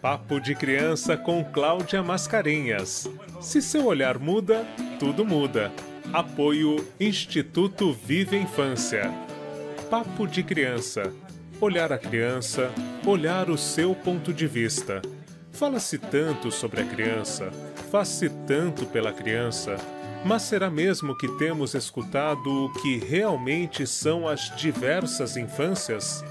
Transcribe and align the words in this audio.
Papo 0.00 0.38
de 0.38 0.54
Criança 0.54 1.16
com 1.16 1.42
Cláudia 1.42 2.02
Mascarenhas. 2.02 3.08
Se 3.40 3.62
seu 3.62 3.86
olhar 3.86 4.18
muda, 4.18 4.64
tudo 4.98 5.24
muda. 5.24 5.72
Apoio 6.12 6.86
Instituto 7.00 7.92
Vive 7.92 8.36
Infância. 8.36 9.10
Papo 9.90 10.26
de 10.26 10.42
Criança. 10.42 11.12
Olhar 11.60 11.92
a 11.92 11.98
criança, 11.98 12.70
olhar 13.06 13.48
o 13.48 13.56
seu 13.56 13.94
ponto 13.94 14.32
de 14.32 14.46
vista. 14.46 15.00
Fala-se 15.50 15.96
tanto 15.96 16.52
sobre 16.52 16.82
a 16.82 16.84
criança, 16.84 17.50
faz-se 17.90 18.28
tanto 18.28 18.84
pela 18.84 19.10
criança, 19.10 19.76
mas 20.22 20.42
será 20.42 20.68
mesmo 20.68 21.16
que 21.16 21.28
temos 21.38 21.74
escutado 21.74 22.66
o 22.66 22.72
que 22.74 22.98
realmente 22.98 23.86
são 23.86 24.28
as 24.28 24.54
diversas 24.54 25.38
infâncias? 25.38 26.22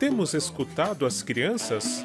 Temos 0.00 0.34
escutado 0.34 1.06
as 1.06 1.22
crianças? 1.22 2.04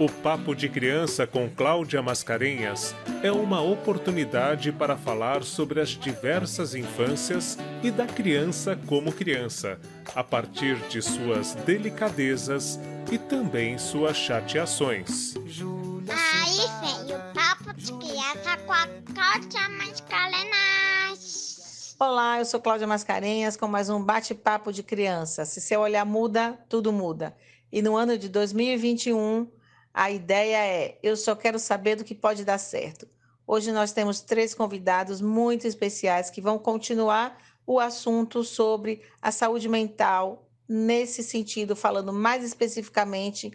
O 0.00 0.08
Papo 0.08 0.52
de 0.54 0.66
Criança 0.66 1.26
com 1.26 1.50
Cláudia 1.50 2.00
Mascarenhas 2.00 2.94
é 3.22 3.30
uma 3.30 3.60
oportunidade 3.60 4.72
para 4.72 4.96
falar 4.96 5.44
sobre 5.44 5.78
as 5.78 5.90
diversas 5.90 6.74
infâncias 6.74 7.58
e 7.82 7.90
da 7.90 8.06
criança 8.06 8.80
como 8.86 9.12
criança, 9.12 9.78
a 10.14 10.24
partir 10.24 10.76
de 10.88 11.02
suas 11.02 11.52
delicadezas 11.66 12.80
e 13.12 13.18
também 13.18 13.76
suas 13.76 14.16
chateações. 14.16 15.34
Aí 15.36 16.66
vem 16.80 17.14
o 17.14 17.20
Papo 17.34 17.74
de 17.74 17.92
Criança 17.92 18.56
com 18.64 18.72
a 18.72 18.88
Cláudia 19.14 19.68
Mascarenhas. 19.68 21.94
Olá, 21.98 22.38
eu 22.38 22.46
sou 22.46 22.58
Cláudia 22.58 22.86
Mascarenhas 22.86 23.54
com 23.54 23.68
mais 23.68 23.90
um 23.90 24.02
bate-papo 24.02 24.72
de 24.72 24.82
criança. 24.82 25.44
Se 25.44 25.60
seu 25.60 25.82
olhar 25.82 26.06
muda, 26.06 26.58
tudo 26.70 26.90
muda. 26.90 27.36
E 27.70 27.82
no 27.82 27.98
ano 27.98 28.16
de 28.16 28.30
2021 28.30 29.59
a 29.92 30.10
ideia 30.10 30.56
é: 30.56 30.98
eu 31.02 31.16
só 31.16 31.34
quero 31.34 31.58
saber 31.58 31.96
do 31.96 32.04
que 32.04 32.14
pode 32.14 32.44
dar 32.44 32.58
certo. 32.58 33.08
Hoje 33.46 33.72
nós 33.72 33.92
temos 33.92 34.20
três 34.20 34.54
convidados 34.54 35.20
muito 35.20 35.66
especiais 35.66 36.30
que 36.30 36.40
vão 36.40 36.58
continuar 36.58 37.36
o 37.66 37.80
assunto 37.80 38.44
sobre 38.44 39.02
a 39.20 39.32
saúde 39.32 39.68
mental, 39.68 40.48
nesse 40.68 41.22
sentido, 41.22 41.74
falando 41.74 42.12
mais 42.12 42.44
especificamente 42.44 43.50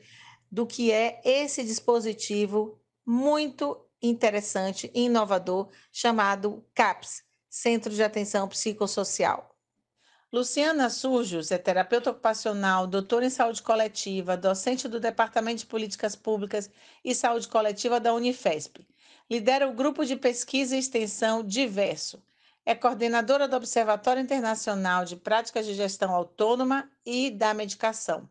do 0.51 0.65
que 0.65 0.91
é 0.91 1.21
esse 1.23 1.63
dispositivo 1.63 2.77
muito 3.05 3.77
interessante 4.01 4.91
e 4.93 5.05
inovador 5.05 5.69
chamado 5.91 6.65
CAPS 6.73 7.23
Centro 7.49 7.93
de 7.93 8.03
Atenção 8.03 8.49
Psicossocial. 8.49 9.54
Luciana 10.35 10.89
Surjos 10.89 11.49
é 11.49 11.57
terapeuta 11.57 12.11
ocupacional, 12.11 12.85
doutora 12.85 13.25
em 13.25 13.29
saúde 13.29 13.61
coletiva, 13.61 14.35
docente 14.35 14.85
do 14.85 14.99
Departamento 14.99 15.59
de 15.59 15.65
Políticas 15.65 16.13
Públicas 16.13 16.69
e 17.05 17.15
Saúde 17.15 17.47
Coletiva 17.47 18.01
da 18.01 18.13
Unifesp. 18.13 18.85
Lidera 19.31 19.65
o 19.65 19.71
grupo 19.71 20.03
de 20.03 20.17
pesquisa 20.17 20.75
e 20.75 20.79
extensão 20.79 21.41
Diverso. 21.41 22.21
É 22.65 22.75
coordenadora 22.75 23.47
do 23.47 23.55
Observatório 23.55 24.21
Internacional 24.21 25.05
de 25.05 25.15
Práticas 25.15 25.65
de 25.65 25.73
Gestão 25.73 26.13
Autônoma 26.13 26.91
e 27.05 27.31
da 27.31 27.53
Medicação. 27.53 28.27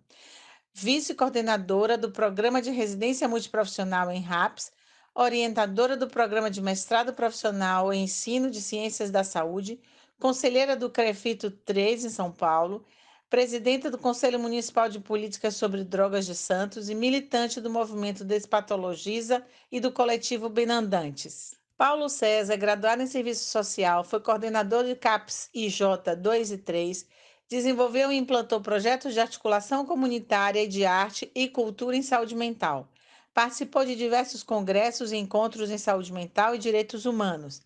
Vice-coordenadora 0.74 1.96
do 1.96 2.10
Programa 2.10 2.60
de 2.60 2.70
Residência 2.70 3.26
Multiprofissional 3.26 4.10
em 4.10 4.20
RAPS, 4.20 4.70
orientadora 5.14 5.96
do 5.96 6.06
Programa 6.06 6.50
de 6.50 6.60
Mestrado 6.60 7.14
Profissional 7.14 7.90
em 7.94 8.04
Ensino 8.04 8.50
de 8.50 8.60
Ciências 8.60 9.10
da 9.10 9.24
Saúde 9.24 9.80
conselheira 10.18 10.76
do 10.76 10.90
CREFITO 10.90 11.50
3 11.50 12.06
em 12.06 12.10
São 12.10 12.30
Paulo, 12.30 12.84
presidenta 13.28 13.90
do 13.90 13.98
Conselho 13.98 14.38
Municipal 14.38 14.88
de 14.88 15.00
Políticas 15.00 15.56
sobre 15.56 15.82
Drogas 15.84 16.24
de 16.24 16.34
Santos 16.34 16.88
e 16.88 16.94
militante 16.94 17.60
do 17.60 17.68
movimento 17.68 18.24
Despatologiza 18.24 19.44
e 19.70 19.80
do 19.80 19.90
coletivo 19.90 20.48
Benandantes. 20.48 21.54
Paulo 21.76 22.08
César, 22.08 22.56
graduado 22.56 23.02
em 23.02 23.06
Serviço 23.06 23.44
Social, 23.44 24.04
foi 24.04 24.20
coordenador 24.20 24.84
de 24.84 24.94
CAPS 24.94 25.50
IJ 25.52 25.80
2 26.16 26.52
e 26.52 26.58
3, 26.58 27.06
desenvolveu 27.48 28.12
e 28.12 28.16
implantou 28.16 28.60
projetos 28.60 29.12
de 29.12 29.20
articulação 29.20 29.84
comunitária 29.84 30.62
e 30.62 30.68
de 30.68 30.86
arte 30.86 31.30
e 31.34 31.48
cultura 31.48 31.96
em 31.96 32.02
saúde 32.02 32.36
mental. 32.36 32.88
Participou 33.34 33.84
de 33.84 33.96
diversos 33.96 34.44
congressos 34.44 35.10
e 35.10 35.16
encontros 35.16 35.68
em 35.68 35.78
saúde 35.78 36.12
mental 36.12 36.54
e 36.54 36.58
direitos 36.58 37.04
humanos 37.04 37.60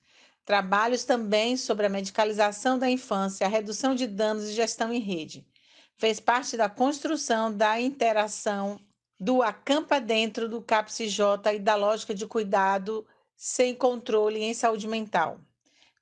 Trabalhos 0.48 1.04
também 1.04 1.58
sobre 1.58 1.84
a 1.84 1.90
medicalização 1.90 2.78
da 2.78 2.88
infância, 2.88 3.46
a 3.46 3.50
redução 3.50 3.94
de 3.94 4.06
danos 4.06 4.44
e 4.44 4.54
gestão 4.54 4.90
em 4.90 4.98
rede. 4.98 5.46
Fez 5.98 6.18
parte 6.20 6.56
da 6.56 6.70
construção 6.70 7.54
da 7.54 7.78
interação 7.78 8.80
do 9.20 9.42
Acampa 9.42 10.00
dentro 10.00 10.48
do 10.48 10.62
CAPSJ 10.62 11.20
e 11.54 11.58
da 11.58 11.74
lógica 11.74 12.14
de 12.14 12.26
cuidado 12.26 13.06
sem 13.36 13.74
controle 13.74 14.42
em 14.42 14.54
saúde 14.54 14.88
mental. 14.88 15.38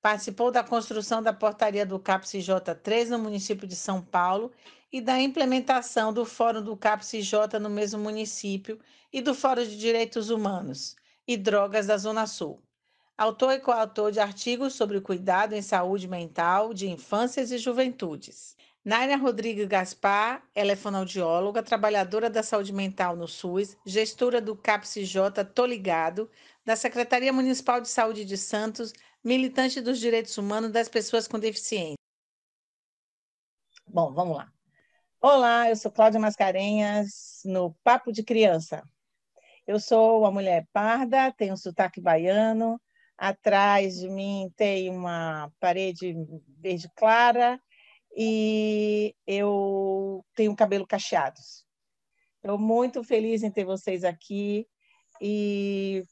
Participou 0.01 0.53
da 0.53 0.63
construção 0.63 1.21
da 1.21 1.33
portaria 1.33 1.85
do 1.85 1.99
CAPSJ 1.99 2.73
3 2.85 3.11
no 3.11 3.19
município 3.19 3.67
de 3.67 3.75
São 3.75 4.01
Paulo 4.01 4.53
e 4.93 5.01
da 5.01 5.21
implementação 5.21 6.13
do 6.13 6.25
Fórum 6.25 6.63
do 6.63 6.77
CAPSJ 6.77 7.59
no 7.61 7.69
mesmo 7.69 8.01
município 8.01 8.79
e 9.13 9.21
do 9.21 9.35
Fórum 9.35 9.65
de 9.65 9.77
Direitos 9.77 10.31
Humanos 10.31 10.95
e 11.27 11.37
Drogas 11.37 11.89
da 11.89 11.99
Zona 11.99 12.29
Sul. 12.29 12.63
Autor 13.19 13.53
e 13.55 13.61
coautor 13.61 14.13
de 14.13 14.21
artigos 14.21 14.75
sobre 14.75 14.99
o 14.99 15.03
cuidado 15.03 15.55
em 15.55 15.63
saúde 15.63 16.07
mental 16.07 16.75
de 16.75 16.87
infâncias 16.91 17.51
e 17.51 17.57
juventudes. 17.57 18.55
Naira 18.85 19.17
Rodrigues 19.17 19.67
Gaspar, 19.67 20.47
ela 20.55 20.73
é 20.73 20.77
fonoaudióloga, 20.77 21.63
trabalhadora 21.63 22.29
da 22.29 22.43
saúde 22.43 22.75
mental 22.75 23.17
no 23.17 23.27
SUS, 23.27 23.75
gestora 23.87 24.39
do 24.39 24.55
CAPSJ 24.55 25.45
Tô 25.55 25.65
Ligado, 25.65 26.31
da 26.63 26.77
Secretaria 26.77 27.33
Municipal 27.33 27.81
de 27.81 27.89
Saúde 27.89 28.23
de 28.23 28.37
Santos, 28.37 28.93
militante 29.25 29.81
dos 29.81 29.99
direitos 29.99 30.37
humanos 30.37 30.71
das 30.71 30.89
pessoas 30.89 31.27
com 31.27 31.39
deficiência. 31.39 31.97
Bom, 33.89 34.13
vamos 34.13 34.37
lá. 34.37 34.53
Olá, 35.23 35.71
eu 35.71 35.77
sou 35.77 35.91
Cláudia 35.91 36.21
Mascarenhas, 36.21 37.41
no 37.47 37.75
Papo 37.83 38.13
de 38.13 38.23
Criança. 38.23 38.83
Eu 39.67 39.81
sou 39.81 40.21
uma 40.21 40.31
mulher 40.31 40.69
parda, 40.71 41.33
tenho 41.33 41.57
sotaque 41.57 41.99
baiano, 41.99 42.79
Atrás 43.19 43.99
de 43.99 44.09
mim 44.09 44.53
tem 44.57 44.91
uma 44.91 45.51
parede 45.59 46.15
verde 46.59 46.91
clara 46.95 47.61
e 48.15 49.15
eu 49.27 50.25
tenho 50.35 50.55
cabelo 50.57 50.87
cacheado. 50.87 51.41
Estou 52.37 52.59
muito 52.59 53.03
feliz 53.03 53.43
em 53.43 53.51
ter 53.51 53.65
vocês 53.65 54.05
aqui 54.05 54.67
e 55.21 56.05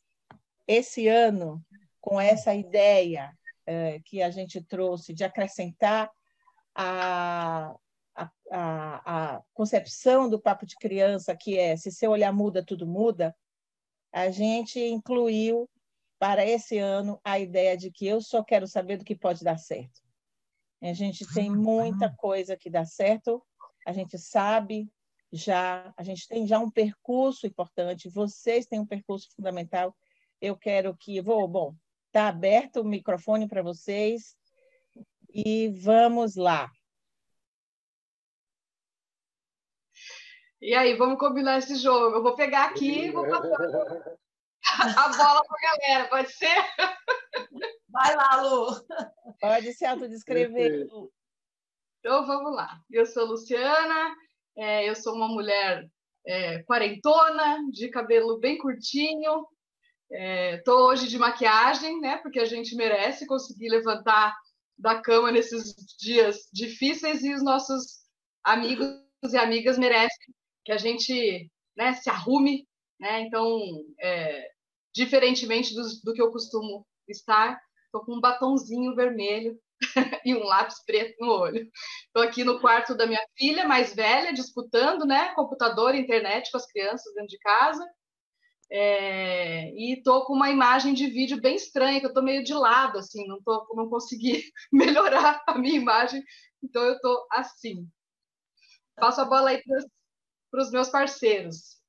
esse 0.67 1.09
ano, 1.09 1.63
com 2.01 2.21
essa 2.21 2.55
ideia 2.55 3.33
é, 3.67 4.01
que 4.05 4.23
a 4.23 4.31
gente 4.31 4.63
trouxe 4.63 5.13
de 5.13 5.25
acrescentar 5.25 6.11
a, 6.75 7.75
a, 8.17 9.37
a 9.37 9.43
concepção 9.53 10.29
do 10.29 10.41
papo 10.41 10.67
de 10.67 10.77
criança, 10.77 11.37
que 11.37 11.59
é 11.59 11.77
se 11.77 11.91
seu 11.91 12.11
olhar 12.11 12.33
muda, 12.33 12.65
tudo 12.65 12.87
muda, 12.87 13.35
a 14.13 14.31
gente 14.31 14.81
incluiu 14.81 15.69
para 16.19 16.45
esse 16.45 16.79
ano 16.79 17.21
a 17.25 17.39
ideia 17.39 17.77
de 17.77 17.91
que 17.91 18.07
eu 18.07 18.21
só 18.21 18.43
quero 18.43 18.67
saber 18.67 18.97
do 18.97 19.05
que 19.05 19.15
pode 19.15 19.45
dar 19.45 19.59
certo. 19.59 20.01
A 20.83 20.93
gente 20.93 21.27
tem 21.33 21.51
muita 21.51 22.15
coisa 22.15 22.57
que 22.57 22.69
dá 22.69 22.85
certo, 22.85 23.43
a 23.87 23.93
gente 23.93 24.19
sabe 24.19 24.91
já, 25.33 25.93
a 25.97 26.03
gente 26.03 26.29
tem 26.29 26.47
já 26.47 26.59
um 26.59 26.71
percurso 26.71 27.47
importante, 27.47 28.09
vocês 28.09 28.67
têm 28.67 28.81
um 28.81 28.87
percurso 28.87 29.29
fundamental. 29.35 29.97
Eu 30.41 30.57
quero 30.57 30.97
que, 30.97 31.21
vou, 31.21 31.49
bom, 31.49 31.75
está 32.07 32.29
aberto 32.29 32.81
o 32.81 32.85
microfone 32.85 33.49
para 33.49 33.63
vocês 33.63 34.37
e 35.29 35.69
vamos 35.71 36.37
lá. 36.37 36.71
E 40.61 40.75
aí, 40.75 40.95
vamos 40.97 41.19
combinar 41.19 41.59
esse 41.59 41.77
jogo. 41.77 42.17
Eu 42.17 42.23
vou 42.23 42.35
pegar 42.35 42.71
aqui 42.71 43.07
e 43.07 43.11
vou 43.11 43.29
passar. 43.29 44.17
a 44.81 45.09
bola 45.09 45.45
para 45.45 45.59
a 45.59 45.79
galera, 45.79 46.09
pode 46.09 46.33
ser? 46.33 46.57
Vai 47.89 48.17
lá, 48.17 48.43
Lu. 48.43 48.87
Pode 49.41 49.73
se 49.73 49.85
autodescrever. 49.85 50.87
Então, 52.01 52.27
vamos 52.27 52.55
lá. 52.55 52.81
Eu 52.91 53.07
sou 53.07 53.27
Luciana, 53.27 54.15
é, 54.57 54.89
eu 54.89 54.95
sou 54.95 55.15
uma 55.15 55.29
mulher 55.29 55.89
é, 56.27 56.63
quarentona, 56.65 57.59
de 57.71 57.89
cabelo 57.89 58.39
bem 58.39 58.59
curtinho. 58.59 59.47
Estou 60.11 60.81
é, 60.81 60.93
hoje 60.93 61.09
de 61.09 61.19
maquiagem, 61.19 62.01
né? 62.01 62.19
Porque 62.19 62.41
a 62.41 62.45
gente 62.45 62.77
merece 62.77 63.27
conseguir 63.27 63.69
levantar 63.69 64.37
da 64.77 65.01
cama 65.01 65.31
nesses 65.31 65.75
dias 65.99 66.49
difíceis 66.53 67.23
e 67.23 67.33
os 67.33 67.43
nossos 67.43 68.05
amigos 68.43 68.87
e 69.33 69.37
amigas 69.37 69.79
merecem 69.79 70.35
que 70.65 70.73
a 70.73 70.79
gente 70.79 71.51
né, 71.77 71.95
se 71.95 72.11
arrume. 72.11 72.67
Né? 73.01 73.23
Então, 73.23 73.61
é, 74.01 74.51
diferentemente 74.95 75.75
do, 75.75 75.83
do 76.05 76.15
que 76.15 76.23
eu 76.23 76.31
costumo 76.31 76.87
estar. 77.09 77.61
Estou 77.87 78.05
com 78.05 78.15
um 78.15 78.21
batonzinho 78.21 78.95
vermelho 78.95 79.59
e 80.25 80.35
um 80.35 80.45
lápis 80.45 80.83
preto 80.85 81.17
no 81.21 81.33
olho. 81.33 81.69
Estou 82.07 82.23
aqui 82.23 82.45
no 82.45 82.61
quarto 82.61 82.95
da 82.95 83.07
minha 83.07 83.25
filha 83.37 83.67
mais 83.67 83.95
velha, 83.95 84.33
disputando, 84.33 85.05
né, 85.05 85.35
computador 85.35 85.95
internet 85.95 86.51
com 86.51 86.57
as 86.57 86.67
crianças 86.67 87.13
dentro 87.15 87.29
de 87.29 87.39
casa. 87.39 87.85
É, 88.71 89.71
e 89.75 90.03
tô 90.03 90.25
com 90.25 90.33
uma 90.33 90.51
imagem 90.51 90.95
de 90.95 91.07
vídeo 91.07 91.41
bem 91.41 91.55
estranha, 91.55 92.01
que 92.01 92.07
eu 92.07 92.15
tô 92.15 92.23
meio 92.23 92.43
de 92.43 92.55
lado, 92.55 92.99
assim, 92.99 93.27
não, 93.27 93.41
tô, 93.43 93.67
não 93.75 93.89
consegui 93.89 94.43
melhorar 94.73 95.43
a 95.47 95.59
minha 95.59 95.77
imagem, 95.77 96.23
então 96.63 96.83
eu 96.83 96.99
tô 97.01 97.27
assim. 97.31 97.87
Passo 98.97 99.21
a 99.21 99.25
bola 99.25 99.51
aí 99.51 99.63
para 100.51 100.63
os 100.63 100.71
meus 100.71 100.89
parceiros. 100.89 101.84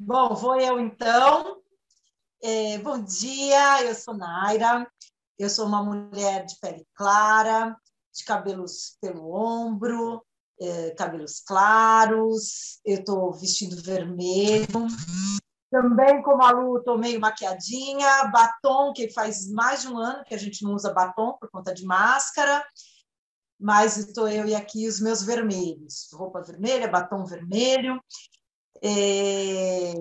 Bom, 0.00 0.32
vou 0.32 0.54
eu 0.60 0.78
então. 0.78 1.60
É, 2.40 2.78
bom 2.78 3.02
dia, 3.02 3.82
eu 3.82 3.92
sou 3.96 4.16
Naira, 4.16 4.88
eu 5.36 5.50
sou 5.50 5.66
uma 5.66 5.82
mulher 5.82 6.46
de 6.46 6.56
pele 6.60 6.86
clara, 6.94 7.76
de 8.14 8.24
cabelos 8.24 8.96
pelo 9.00 9.34
ombro, 9.34 10.24
é, 10.60 10.92
cabelos 10.92 11.40
claros, 11.40 12.78
eu 12.84 13.00
estou 13.00 13.32
vestindo 13.32 13.82
vermelho. 13.82 14.86
Também, 15.68 16.22
como 16.22 16.44
a 16.44 16.52
Lu, 16.52 16.78
estou 16.78 16.96
meio 16.96 17.20
maquiadinha, 17.20 18.30
batom, 18.32 18.92
que 18.92 19.10
faz 19.10 19.50
mais 19.50 19.82
de 19.82 19.88
um 19.88 19.98
ano 19.98 20.22
que 20.22 20.34
a 20.34 20.38
gente 20.38 20.62
não 20.62 20.74
usa 20.74 20.94
batom 20.94 21.36
por 21.40 21.50
conta 21.50 21.74
de 21.74 21.84
máscara, 21.84 22.64
mas 23.58 23.96
estou 23.96 24.28
eu 24.28 24.46
e 24.46 24.54
aqui 24.54 24.86
os 24.86 25.00
meus 25.00 25.24
vermelhos, 25.24 26.08
roupa 26.12 26.40
vermelha, 26.40 26.86
batom 26.86 27.24
vermelho. 27.24 28.00
É... 28.82 29.92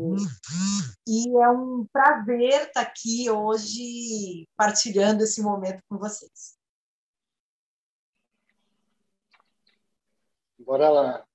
E 1.08 1.30
é 1.30 1.50
um 1.50 1.86
prazer 1.92 2.68
estar 2.68 2.82
aqui 2.82 3.30
hoje 3.30 4.48
partilhando 4.56 5.24
esse 5.24 5.42
momento 5.42 5.82
com 5.90 5.98
vocês. 5.98 6.58
Bora 10.60 10.90
lá. 10.90 11.26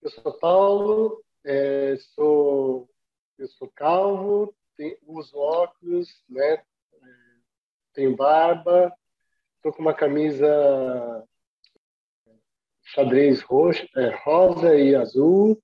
Eu 0.00 0.10
sou 0.10 0.32
Paulo, 0.38 1.24
é, 1.44 1.96
sou, 2.14 2.88
eu 3.36 3.48
sou 3.48 3.70
calvo, 3.74 4.54
tenho, 4.76 4.96
uso 5.06 5.36
óculos, 5.36 6.24
né? 6.28 6.64
tenho 7.96 8.14
barba, 8.14 8.94
estou 9.56 9.72
com 9.72 9.80
uma 9.80 9.94
camisa 9.94 11.26
xadrez 12.84 13.40
roxo, 13.40 13.88
é, 13.96 14.14
rosa 14.22 14.76
e 14.76 14.94
azul, 14.94 15.60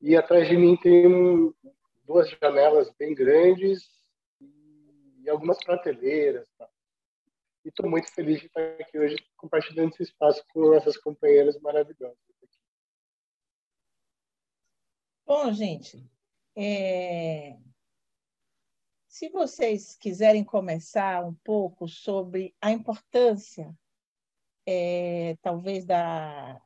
e 0.00 0.16
atrás 0.16 0.48
de 0.48 0.56
mim 0.56 0.76
tem 0.76 1.54
duas 2.04 2.30
janelas 2.30 2.90
bem 2.98 3.14
grandes 3.14 3.88
e 5.22 5.28
algumas 5.28 5.58
prateleiras. 5.58 6.48
Tá? 6.56 6.68
E 7.64 7.68
estou 7.68 7.88
muito 7.88 8.10
feliz 8.12 8.40
de 8.40 8.46
estar 8.46 8.62
aqui 8.80 8.98
hoje 8.98 9.16
compartilhando 9.36 9.92
esse 9.92 10.04
espaço 10.04 10.42
com 10.52 10.72
essas 10.74 10.96
companheiras 10.96 11.60
maravilhosas. 11.60 12.18
Bom, 15.26 15.52
gente, 15.52 16.04
é... 16.56 17.56
se 19.06 19.28
vocês 19.28 19.94
quiserem 19.96 20.42
começar 20.42 21.24
um 21.24 21.34
pouco 21.44 21.86
sobre 21.86 22.52
a 22.60 22.72
importância, 22.72 23.72
é, 24.66 25.36
talvez, 25.40 25.84
da, 25.84 26.60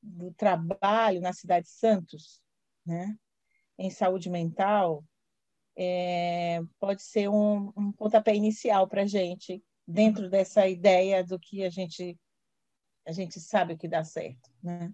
do 0.00 0.32
trabalho 0.32 1.20
na 1.20 1.32
cidade 1.32 1.66
de 1.66 1.72
Santos, 1.72 2.41
né, 2.84 3.16
em 3.78 3.90
saúde 3.90 4.30
mental, 4.30 5.04
é, 5.76 6.60
pode 6.78 7.02
ser 7.02 7.28
um, 7.28 7.72
um 7.76 7.92
pontapé 7.92 8.34
inicial 8.34 8.86
para 8.86 9.02
a 9.02 9.06
gente 9.06 9.62
dentro 9.86 10.28
dessa 10.28 10.66
ideia 10.68 11.24
do 11.24 11.38
que 11.38 11.64
a 11.64 11.70
gente 11.70 12.18
a 13.04 13.10
gente 13.10 13.40
sabe 13.40 13.76
que 13.76 13.88
dá 13.88 14.04
certo, 14.04 14.48
né? 14.62 14.92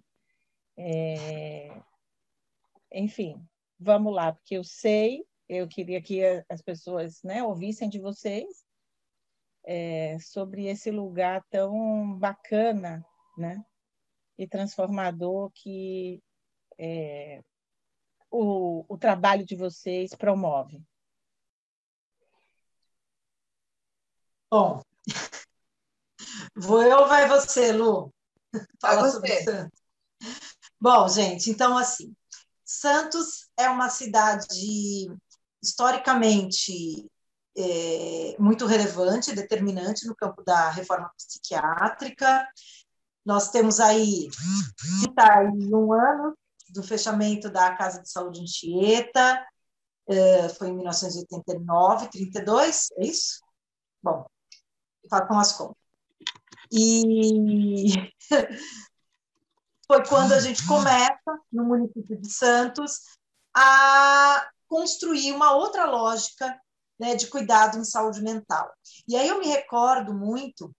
É... 0.75 1.81
Enfim, 2.91 3.45
vamos 3.79 4.13
lá, 4.13 4.33
porque 4.33 4.55
eu 4.55 4.63
sei, 4.63 5.23
eu 5.47 5.67
queria 5.67 6.01
que 6.01 6.23
as 6.49 6.61
pessoas 6.61 7.21
né, 7.21 7.43
ouvissem 7.43 7.87
de 7.87 7.99
vocês 7.99 8.65
é, 9.63 10.17
sobre 10.19 10.65
esse 10.65 10.89
lugar 10.89 11.45
tão 11.51 12.17
bacana, 12.17 13.05
né? 13.37 13.63
E 14.37 14.47
transformador 14.47 15.51
que 15.51 16.23
é, 16.77 17.43
o, 18.31 18.85
o 18.87 18.97
trabalho 18.97 19.45
de 19.45 19.55
vocês 19.55 20.13
promove. 20.15 20.83
Bom, 24.51 24.81
vou 26.55 26.83
eu 26.83 26.99
ou 26.99 27.07
vai 27.07 27.27
você, 27.27 27.71
Lu? 27.71 28.13
Fala 28.81 29.01
você. 29.01 29.11
sobre 29.11 29.43
Santos. 29.43 29.79
Bom, 30.81 31.07
gente, 31.07 31.49
então 31.49 31.77
assim, 31.77 32.15
Santos 32.63 33.49
é 33.57 33.69
uma 33.69 33.89
cidade 33.89 35.07
historicamente 35.61 37.09
é, 37.57 38.35
muito 38.39 38.65
relevante, 38.65 39.35
determinante 39.35 40.07
no 40.07 40.15
campo 40.15 40.43
da 40.43 40.69
reforma 40.69 41.11
psiquiátrica. 41.17 42.47
Nós 43.25 43.49
temos 43.49 43.79
aí 43.79 44.29
31 45.03 45.93
anos 45.93 46.35
do 46.73 46.83
fechamento 46.83 47.49
da 47.49 47.75
Casa 47.75 48.01
de 48.01 48.09
Saúde 48.09 48.41
Anchieta, 48.41 49.45
é, 50.07 50.49
foi 50.49 50.69
em 50.69 50.75
1989, 50.75 52.09
32, 52.09 52.87
é 52.97 53.05
isso? 53.05 53.39
Bom, 54.01 54.25
façam 55.09 55.39
as 55.39 55.51
contas. 55.53 55.77
E 56.71 57.93
foi 59.87 60.05
quando 60.07 60.33
a 60.33 60.39
gente 60.39 60.65
começa, 60.67 61.39
no 61.51 61.65
município 61.65 62.19
de 62.19 62.31
Santos, 62.31 63.01
a 63.55 64.49
construir 64.67 65.31
uma 65.31 65.53
outra 65.55 65.85
lógica 65.85 66.59
né, 66.99 67.15
de 67.15 67.27
cuidado 67.27 67.77
em 67.77 67.83
saúde 67.83 68.21
mental. 68.21 68.71
E 69.07 69.15
aí 69.15 69.27
eu 69.27 69.39
me 69.39 69.47
recordo 69.47 70.13
muito, 70.13 70.71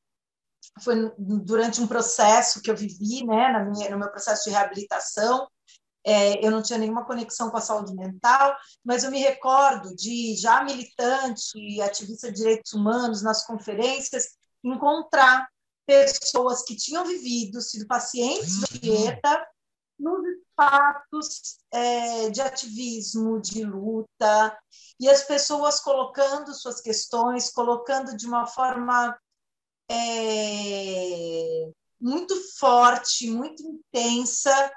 foi 0.82 1.12
durante 1.18 1.80
um 1.80 1.86
processo 1.86 2.60
que 2.60 2.70
eu 2.70 2.76
vivi, 2.76 3.24
né, 3.24 3.52
na 3.52 3.64
minha, 3.64 3.90
no 3.90 3.98
meu 3.98 4.10
processo 4.10 4.44
de 4.44 4.50
reabilitação, 4.50 5.48
é, 6.04 6.44
eu 6.44 6.50
não 6.50 6.62
tinha 6.62 6.78
nenhuma 6.78 7.04
conexão 7.04 7.50
com 7.50 7.56
a 7.56 7.60
saúde 7.60 7.94
mental, 7.94 8.56
mas 8.84 9.04
eu 9.04 9.10
me 9.10 9.18
recordo 9.18 9.94
de, 9.94 10.34
já 10.36 10.62
militante, 10.64 11.80
ativista 11.80 12.30
de 12.30 12.38
direitos 12.38 12.72
humanos, 12.72 13.22
nas 13.22 13.46
conferências, 13.46 14.36
encontrar 14.64 15.48
pessoas 15.86 16.62
que 16.62 16.76
tinham 16.76 17.04
vivido, 17.04 17.60
sido 17.60 17.86
pacientes 17.86 18.60
de 18.60 18.78
dieta, 18.78 19.46
nos 19.98 20.24
espaços 20.26 21.58
é, 21.70 22.30
de 22.30 22.40
ativismo, 22.40 23.40
de 23.40 23.64
luta, 23.64 24.58
e 24.98 25.08
as 25.08 25.24
pessoas 25.24 25.80
colocando 25.80 26.54
suas 26.54 26.80
questões, 26.80 27.50
colocando 27.50 28.16
de 28.16 28.26
uma 28.26 28.46
forma 28.46 29.18
é, 29.90 31.70
muito 32.00 32.34
forte, 32.58 33.30
muito 33.30 33.62
intensa, 33.62 34.72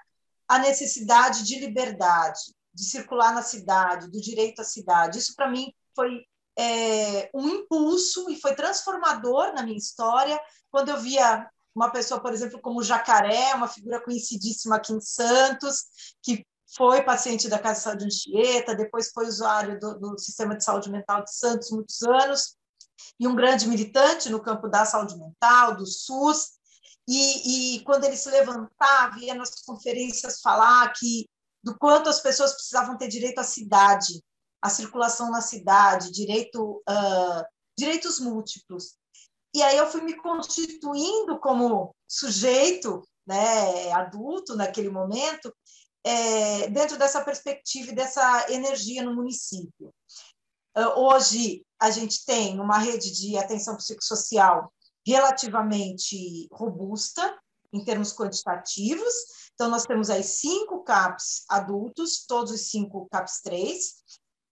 a 0.47 0.59
necessidade 0.59 1.43
de 1.43 1.59
liberdade, 1.59 2.39
de 2.73 2.83
circular 2.83 3.33
na 3.33 3.41
cidade, 3.41 4.09
do 4.09 4.19
direito 4.19 4.61
à 4.61 4.63
cidade. 4.63 5.19
Isso, 5.19 5.35
para 5.35 5.49
mim, 5.49 5.73
foi 5.95 6.25
é, 6.57 7.29
um 7.33 7.47
impulso 7.47 8.29
e 8.29 8.39
foi 8.39 8.55
transformador 8.55 9.53
na 9.53 9.63
minha 9.63 9.77
história 9.77 10.39
quando 10.69 10.89
eu 10.89 10.99
via 10.99 11.47
uma 11.75 11.91
pessoa, 11.91 12.21
por 12.21 12.33
exemplo, 12.33 12.61
como 12.61 12.79
o 12.79 12.83
Jacaré, 12.83 13.53
uma 13.55 13.67
figura 13.67 14.03
conhecidíssima 14.03 14.75
aqui 14.75 14.93
em 14.93 15.01
Santos, 15.01 15.85
que 16.21 16.45
foi 16.75 17.01
paciente 17.03 17.49
da 17.49 17.59
Casa 17.59 17.79
de 17.79 17.83
Saúde 17.83 18.05
Anchieta, 18.05 18.75
depois 18.75 19.11
foi 19.11 19.27
usuário 19.27 19.79
do, 19.79 19.99
do 19.99 20.19
Sistema 20.19 20.55
de 20.55 20.63
Saúde 20.63 20.91
Mental 20.91 21.23
de 21.23 21.35
Santos 21.35 21.71
muitos 21.71 22.01
anos, 22.03 22.55
e 23.19 23.27
um 23.27 23.35
grande 23.35 23.67
militante 23.67 24.29
no 24.29 24.41
campo 24.41 24.67
da 24.67 24.85
saúde 24.85 25.17
mental, 25.17 25.75
do 25.75 25.85
SUS, 25.85 26.53
e, 27.07 27.75
e 27.75 27.83
quando 27.83 28.05
ele 28.05 28.15
se 28.15 28.29
levantava, 28.29 29.19
ia 29.19 29.35
nas 29.35 29.61
conferências 29.61 30.39
falar 30.41 30.91
que 30.93 31.29
do 31.61 31.77
quanto 31.77 32.09
as 32.09 32.19
pessoas 32.19 32.53
precisavam 32.53 32.97
ter 32.97 33.07
direito 33.07 33.39
à 33.39 33.43
cidade, 33.43 34.21
à 34.61 34.69
circulação 34.69 35.29
na 35.31 35.41
cidade, 35.41 36.11
direito, 36.11 36.83
uh, 36.89 37.45
direitos 37.77 38.19
múltiplos. 38.19 38.95
E 39.53 39.61
aí 39.61 39.77
eu 39.77 39.89
fui 39.89 40.01
me 40.01 40.15
constituindo 40.15 41.39
como 41.39 41.95
sujeito, 42.07 43.01
né, 43.25 43.91
adulto 43.91 44.55
naquele 44.55 44.89
momento, 44.89 45.53
é, 46.03 46.69
dentro 46.69 46.97
dessa 46.97 47.23
perspectiva 47.23 47.91
e 47.91 47.95
dessa 47.95 48.51
energia 48.51 49.03
no 49.03 49.15
município. 49.15 49.93
Uh, 50.75 50.99
hoje 50.99 51.63
a 51.79 51.91
gente 51.91 52.25
tem 52.25 52.59
uma 52.59 52.77
rede 52.77 53.11
de 53.11 53.37
atenção 53.37 53.77
psicossocial 53.77 54.73
relativamente 55.05 56.47
robusta 56.51 57.37
em 57.73 57.83
termos 57.83 58.13
quantitativos. 58.13 59.13
Então, 59.55 59.69
nós 59.69 59.85
temos 59.85 60.09
aí 60.09 60.23
cinco 60.23 60.83
CAPs 60.83 61.43
adultos, 61.49 62.25
todos 62.27 62.51
os 62.51 62.69
cinco 62.69 63.07
CAPs 63.11 63.41
3, 63.41 63.93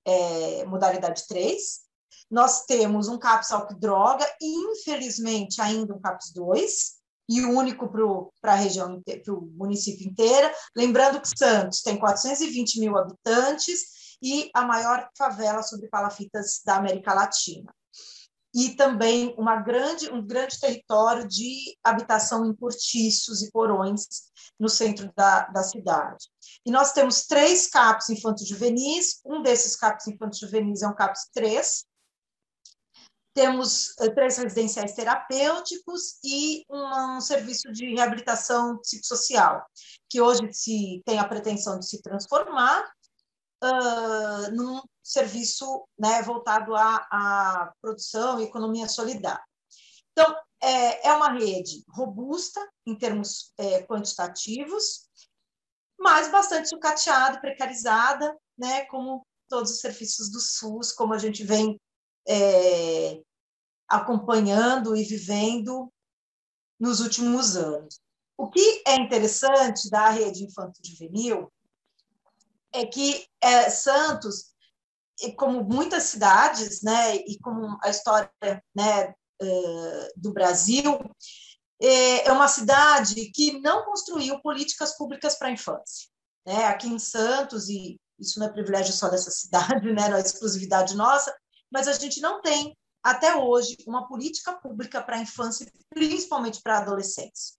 é, 0.06 0.66
modalidade 0.66 1.28
3. 1.28 1.82
Nós 2.30 2.66
temos 2.66 3.08
um 3.08 3.20
CAPS 3.20 3.52
álcool 3.52 3.80
droga 3.80 4.26
e, 4.42 4.72
infelizmente, 4.72 5.62
ainda 5.62 5.94
um 5.94 6.00
CAPS 6.00 6.32
2. 6.34 7.02
e 7.30 7.46
único 7.46 7.90
para 8.42 8.54
a 8.54 8.56
região, 8.56 9.02
para 9.02 9.34
o 9.34 9.42
município 9.54 10.08
inteira. 10.10 10.54
Lembrando 10.76 11.22
que 11.22 11.30
Santos 11.38 11.82
tem 11.82 11.98
420 11.98 12.80
mil 12.80 12.98
habitantes 12.98 14.18
e 14.22 14.50
a 14.54 14.64
maior 14.64 15.10
favela 15.18 15.64
sobre 15.64 15.88
palafitas 15.88 16.62
da 16.66 16.76
América 16.76 17.14
Latina. 17.14 17.74
E 18.54 18.76
também 18.76 19.34
uma 19.38 19.58
grande, 19.58 20.12
um 20.12 20.26
grande 20.26 20.60
território 20.60 21.28
de 21.28 21.78
habitação 21.84 22.46
em 22.46 22.54
cortiços 22.54 23.42
e 23.42 23.52
porões 23.52 24.06
no 24.60 24.68
centro 24.68 25.12
da, 25.16 25.48
da 25.48 25.64
cidade. 25.64 26.26
E 26.66 26.72
nós 26.72 26.92
temos 26.92 27.26
três 27.26 27.68
CAPs 27.68 28.10
infanto-juvenis, 28.10 29.22
um 29.26 29.42
desses 29.42 29.76
CAPs 29.76 30.08
infanto-juvenis 30.08 30.82
é 30.82 30.88
um 30.88 30.96
CAPS 30.96 31.30
3, 31.34 31.86
temos 33.34 33.96
uh, 34.00 34.14
três 34.14 34.38
residenciais 34.38 34.94
terapêuticos 34.94 36.20
e 36.24 36.66
um, 36.70 37.18
um, 37.18 37.22
serviço 37.22 37.72
de 37.72 37.96
reabilitação 37.96 38.78
psicossocial, 38.80 39.66
que 40.10 40.22
hoje 40.22 40.52
se 40.52 41.02
tem 41.06 41.18
a 41.18 41.28
pretensão 41.28 41.80
de 41.80 41.88
se 41.88 42.02
transformar 42.02 42.84
uh, 43.64 44.52
num 44.56 44.82
serviço 45.04 45.88
né, 45.98 46.22
voltado 46.22 46.76
à, 46.76 47.08
à, 47.12 47.74
produção 47.82 48.40
e 48.40 48.44
economia 48.44 48.88
solidária. 48.88 49.44
Então, 50.12 50.36
é, 50.62 51.08
é 51.08 51.14
uma 51.14 51.34
rede 51.34 51.84
robusta 51.90 52.62
em 52.86 52.96
termos 52.96 53.54
é, 53.58 53.84
quantitativos, 53.84 55.10
mas 56.00 56.32
bastante 56.32 56.70
sucateada, 56.70 57.40
precarizada, 57.40 58.36
né, 58.58 58.86
como 58.86 59.26
todos 59.50 59.72
os 59.72 59.80
serviços 59.80 60.30
do 60.32 60.40
SUS, 60.40 60.92
como 60.92 61.14
a 61.14 61.18
gente 61.18 61.44
vem 61.44 61.80
é, 62.28 63.22
acompanhando 63.88 64.96
e 64.96 65.04
vivendo 65.04 65.92
nos 66.80 67.00
últimos 67.00 67.56
anos. 67.56 68.00
O 68.38 68.50
que 68.50 68.84
é 68.88 68.96
interessante 68.96 69.90
da 69.90 70.10
rede 70.10 70.44
infanto-juvenil 70.44 71.52
é 72.74 72.86
que 72.86 73.26
é, 73.42 73.70
Santos, 73.70 74.52
como 75.36 75.64
muitas 75.64 76.04
cidades, 76.04 76.82
né, 76.82 77.16
e 77.18 77.38
como 77.40 77.78
a 77.84 77.90
história 77.90 78.32
né, 78.76 79.14
é, 79.42 80.12
do 80.16 80.32
Brasil, 80.32 81.00
é, 81.82 82.28
é 82.28 82.32
uma 82.32 82.48
cidade 82.48 83.32
que 83.32 83.60
não 83.60 83.86
construiu 83.86 84.42
políticas 84.42 84.98
públicas 84.98 85.38
para 85.38 85.50
a 85.50 85.52
infância. 85.52 86.10
Né? 86.46 86.66
Aqui 86.66 86.88
em 86.88 87.00
Santos, 87.00 87.70
e 87.70 88.00
isso 88.20 88.40
não 88.40 88.48
é 88.48 88.52
privilégio 88.52 88.94
só 88.94 89.10
dessa 89.10 89.32
cidade, 89.32 89.92
né, 89.92 90.10
não 90.10 90.18
é 90.18 90.22
exclusividade 90.22 90.96
nossa, 90.96 91.36
mas 91.72 91.88
a 91.88 91.94
gente 91.94 92.22
não 92.22 92.42
tem, 92.42 92.76
até 93.04 93.36
hoje, 93.36 93.78
uma 93.88 94.08
política 94.08 94.54
pública 94.54 95.02
para 95.02 95.18
a 95.18 95.22
infância, 95.22 95.72
principalmente 95.90 96.62
para 96.62 96.78
a 96.78 96.82
adolescência. 96.82 97.56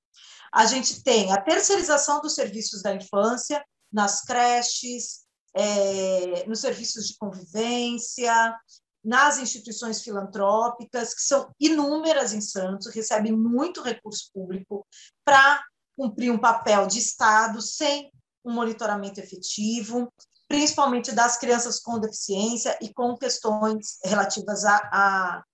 A 0.53 0.67
gente 0.67 1.03
tem 1.03 1.33
a 1.33 1.41
terceirização 1.41 2.21
dos 2.21 2.35
serviços 2.35 2.83
da 2.83 2.95
infância 2.95 3.65
nas 3.93 4.23
creches, 4.23 5.23
é, 5.55 6.47
nos 6.47 6.61
serviços 6.61 7.07
de 7.07 7.17
convivência, 7.17 8.57
nas 9.05 9.39
instituições 9.39 10.03
filantrópicas, 10.03 11.15
que 11.15 11.23
são 11.23 11.51
inúmeras 11.59 12.33
em 12.33 12.41
Santos, 12.41 12.87
recebem 12.95 13.33
muito 13.33 13.83
recurso 13.83 14.31
público 14.33 14.87
para 15.25 15.63
cumprir 15.97 16.31
um 16.31 16.39
papel 16.39 16.87
de 16.87 16.99
Estado 16.99 17.61
sem 17.61 18.11
um 18.45 18.53
monitoramento 18.53 19.21
efetivo, 19.21 20.13
principalmente 20.49 21.13
das 21.13 21.37
crianças 21.39 21.81
com 21.81 21.99
deficiência 21.99 22.79
e 22.81 22.93
com 22.93 23.17
questões 23.17 23.99
relativas 24.05 24.65
a, 24.65 24.77
a 24.93 25.45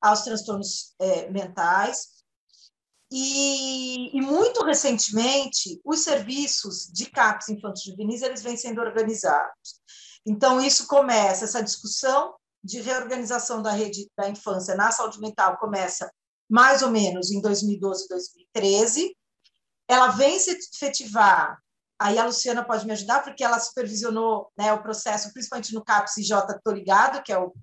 aos 0.00 0.22
transtornos 0.22 0.94
é, 1.00 1.30
mentais. 1.30 2.15
E, 3.18 4.14
e, 4.14 4.20
muito 4.20 4.62
recentemente, 4.62 5.80
os 5.82 6.00
serviços 6.00 6.90
de 6.92 7.06
CAPS 7.06 7.48
infantis 7.48 7.84
juvenis 7.84 8.20
eles 8.20 8.42
vêm 8.42 8.58
sendo 8.58 8.82
organizados. 8.82 9.80
Então, 10.26 10.60
isso 10.60 10.86
começa, 10.86 11.46
essa 11.46 11.62
discussão 11.62 12.34
de 12.62 12.82
reorganização 12.82 13.62
da 13.62 13.70
rede 13.70 14.06
da 14.18 14.28
infância 14.28 14.74
na 14.74 14.90
saúde 14.90 15.18
mental 15.18 15.56
começa 15.56 16.12
mais 16.46 16.82
ou 16.82 16.90
menos 16.90 17.30
em 17.30 17.40
2012, 17.40 18.06
2013. 18.06 19.16
Ela 19.88 20.08
vem 20.08 20.38
se 20.38 20.50
efetivar 20.74 21.58
Aí 21.98 22.18
a 22.18 22.26
Luciana 22.26 22.62
pode 22.62 22.84
me 22.84 22.92
ajudar, 22.92 23.24
porque 23.24 23.42
ela 23.42 23.58
supervisionou 23.58 24.52
né, 24.58 24.70
o 24.74 24.82
processo, 24.82 25.32
principalmente 25.32 25.72
no 25.72 25.82
CAPS 25.82 26.18
IJ 26.18 26.32
Tô 26.62 26.70
Ligado, 26.70 27.22
que 27.22 27.32
é 27.32 27.38
o, 27.38 27.54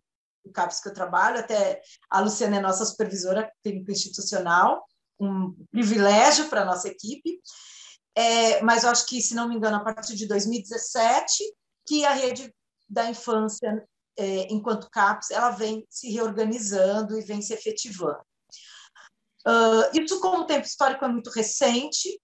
o 0.44 0.52
CAPS 0.52 0.82
que 0.82 0.90
eu 0.90 0.94
trabalho, 0.96 1.38
até 1.40 1.80
a 2.10 2.20
Luciana 2.20 2.58
é 2.58 2.60
nossa 2.60 2.84
supervisora 2.84 3.48
técnico 3.62 3.92
institucional, 3.92 4.84
um 5.20 5.54
privilégio 5.72 6.50
para 6.50 6.62
a 6.62 6.66
nossa 6.66 6.88
equipe. 6.88 7.40
É, 8.16 8.62
mas 8.62 8.84
eu 8.84 8.90
acho 8.90 9.06
que, 9.06 9.22
se 9.22 9.34
não 9.34 9.48
me 9.48 9.56
engano, 9.56 9.78
a 9.78 9.84
partir 9.84 10.16
de 10.16 10.28
2017, 10.28 11.44
que 11.88 12.06
a 12.06 12.14
rede 12.14 12.54
da 12.88 13.10
infância, 13.10 13.88
é, 14.18 14.54
enquanto 14.54 14.90
CAPS, 14.90 15.32
ela 15.32 15.50
vem 15.50 15.86
se 15.90 16.12
reorganizando 16.12 17.18
e 17.18 17.22
vem 17.22 17.42
se 17.42 17.54
efetivando. 17.54 18.22
Uh, 19.46 20.00
isso, 20.00 20.22
como 20.22 20.46
tempo 20.46 20.66
histórico 20.66 21.04
é 21.04 21.08
muito 21.08 21.30
recente, 21.30 22.20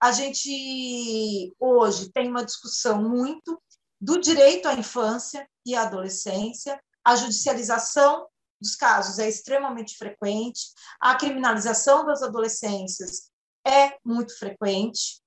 a 0.00 0.10
gente 0.12 1.54
hoje 1.58 2.10
tem 2.10 2.28
uma 2.28 2.44
discussão 2.44 3.02
muito 3.02 3.60
do 4.00 4.20
direito 4.20 4.66
à 4.66 4.74
infância 4.74 5.48
e 5.66 5.74
à 5.74 5.82
adolescência, 5.82 6.80
a 7.04 7.16
judicialização 7.16 8.26
dos 8.60 8.74
casos 8.74 9.18
é 9.18 9.28
extremamente 9.28 9.96
frequente, 9.96 10.60
a 11.00 11.14
criminalização 11.14 12.04
das 12.04 12.22
adolescências 12.22 13.30
é 13.66 13.96
muito 14.04 14.36
frequente, 14.38 15.20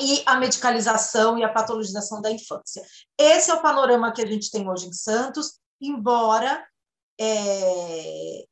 e 0.00 0.22
a 0.26 0.36
medicalização 0.36 1.38
e 1.38 1.44
a 1.44 1.52
patologização 1.52 2.20
da 2.20 2.30
infância. 2.30 2.82
Esse 3.18 3.50
é 3.50 3.54
o 3.54 3.62
panorama 3.62 4.12
que 4.12 4.22
a 4.22 4.26
gente 4.26 4.50
tem 4.50 4.68
hoje 4.68 4.86
em 4.86 4.92
Santos, 4.92 5.58
embora 5.80 6.66
é, 7.20 8.44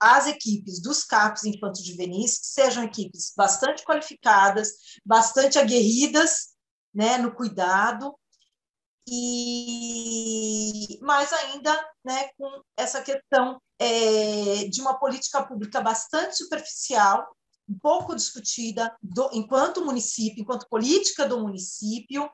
as 0.00 0.26
equipes 0.26 0.80
dos 0.80 1.04
CAPs 1.04 1.44
infantos 1.44 1.84
juvenis 1.84 2.38
sejam 2.42 2.84
equipes 2.84 3.32
bastante 3.36 3.84
qualificadas, 3.84 4.70
bastante 5.04 5.58
aguerridas 5.58 6.54
né, 6.94 7.18
no 7.18 7.34
cuidado, 7.34 8.14
e 9.08 10.98
mas 11.00 11.32
ainda 11.32 11.72
né, 12.04 12.28
com 12.36 12.62
essa 12.76 13.00
questão 13.02 13.60
é, 13.78 14.64
de 14.68 14.80
uma 14.80 14.98
política 14.98 15.44
pública 15.44 15.80
bastante 15.80 16.36
superficial, 16.36 17.26
pouco 17.80 18.14
discutida 18.14 18.96
do, 19.02 19.30
enquanto 19.32 19.84
município, 19.84 20.42
enquanto 20.42 20.68
política 20.68 21.26
do 21.26 21.40
município, 21.40 22.30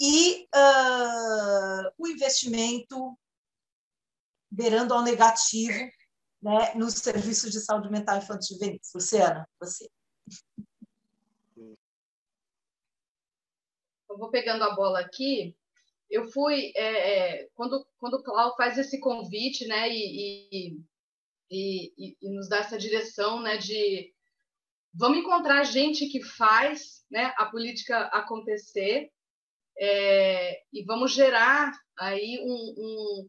e 0.00 0.46
uh, 0.54 1.92
o 1.96 2.06
investimento 2.06 3.18
beirando 4.50 4.94
ao 4.94 5.02
negativo 5.02 5.78
né, 6.40 6.74
nos 6.74 6.94
serviços 6.94 7.50
de 7.50 7.60
saúde 7.60 7.90
mental 7.90 8.18
infantil 8.18 8.56
juvenil. 8.56 8.80
Luciana, 8.94 9.48
você. 9.58 9.90
Eu 14.08 14.18
vou 14.18 14.30
pegando 14.30 14.64
a 14.64 14.74
bola 14.74 15.00
aqui. 15.00 15.56
Eu 16.10 16.30
fui 16.30 16.72
é, 16.76 17.40
é 17.42 17.48
quando 17.54 17.86
quando 17.98 18.14
o 18.14 18.22
Cláudio 18.22 18.56
faz 18.56 18.78
esse 18.78 19.00
convite, 19.00 19.66
né, 19.66 19.88
e, 19.90 20.48
e, 20.50 20.80
e, 21.50 22.16
e, 22.22 22.30
nos 22.30 22.48
dá 22.48 22.58
essa 22.58 22.78
direção, 22.78 23.40
né, 23.40 23.56
de 23.56 24.12
vamos 24.94 25.18
encontrar 25.18 25.64
gente 25.64 26.06
que 26.06 26.22
faz, 26.22 27.04
né, 27.10 27.34
a 27.36 27.46
política 27.46 28.06
acontecer 28.06 29.10
é, 29.78 30.62
e 30.72 30.82
vamos 30.84 31.12
gerar 31.12 31.72
aí 31.98 32.40
um, 32.42 32.74
um, 32.78 33.28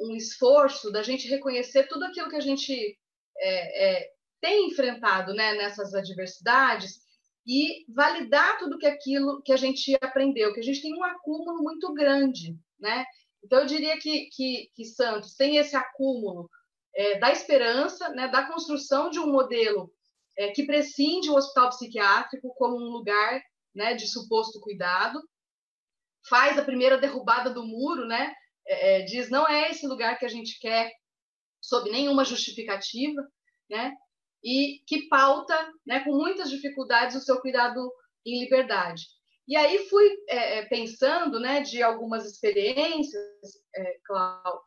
um 0.00 0.16
esforço 0.16 0.90
da 0.90 1.02
gente 1.02 1.28
reconhecer 1.28 1.86
tudo 1.86 2.04
aquilo 2.04 2.30
que 2.30 2.36
a 2.36 2.40
gente 2.40 2.98
é, 3.38 3.88
é, 3.88 4.10
tem 4.40 4.68
enfrentado 4.68 5.34
né, 5.34 5.54
nessas 5.54 5.94
adversidades 5.94 7.01
e 7.46 7.84
validar 7.88 8.58
tudo 8.58 8.78
que 8.78 8.86
aquilo 8.86 9.42
que 9.42 9.52
a 9.52 9.56
gente 9.56 9.96
aprendeu, 10.00 10.52
que 10.52 10.60
a 10.60 10.62
gente 10.62 10.80
tem 10.80 10.94
um 10.94 11.04
acúmulo 11.04 11.62
muito 11.62 11.92
grande, 11.92 12.56
né? 12.78 13.04
Então 13.42 13.60
eu 13.60 13.66
diria 13.66 13.98
que, 13.98 14.28
que, 14.30 14.70
que 14.74 14.84
Santos 14.84 15.34
tem 15.34 15.56
esse 15.56 15.74
acúmulo 15.74 16.48
é, 16.94 17.18
da 17.18 17.32
esperança, 17.32 18.08
né, 18.10 18.28
da 18.28 18.46
construção 18.46 19.10
de 19.10 19.18
um 19.18 19.32
modelo 19.32 19.92
é, 20.38 20.50
que 20.50 20.64
prescinde 20.64 21.28
o 21.28 21.34
hospital 21.34 21.70
psiquiátrico 21.70 22.54
como 22.54 22.76
um 22.76 22.90
lugar 22.90 23.42
né, 23.74 23.94
de 23.94 24.06
suposto 24.06 24.60
cuidado, 24.60 25.20
faz 26.28 26.58
a 26.58 26.64
primeira 26.64 26.98
derrubada 26.98 27.50
do 27.50 27.66
muro, 27.66 28.06
né, 28.06 28.32
é, 28.66 29.00
é, 29.00 29.02
diz 29.02 29.28
não 29.30 29.48
é 29.48 29.70
esse 29.70 29.86
lugar 29.86 30.18
que 30.18 30.24
a 30.24 30.28
gente 30.28 30.58
quer 30.60 30.92
sob 31.60 31.90
nenhuma 31.90 32.24
justificativa, 32.24 33.22
né? 33.70 33.94
E 34.44 34.82
que 34.86 35.08
pauta, 35.08 35.56
né, 35.86 36.00
com 36.00 36.12
muitas 36.12 36.50
dificuldades, 36.50 37.16
o 37.16 37.20
seu 37.20 37.40
cuidado 37.40 37.92
em 38.26 38.40
liberdade. 38.40 39.04
E 39.46 39.56
aí 39.56 39.88
fui 39.88 40.08
é, 40.28 40.58
é 40.58 40.66
pensando, 40.66 41.38
né, 41.40 41.60
de 41.60 41.82
algumas 41.82 42.24
experiências, 42.24 43.22
é, 43.74 43.96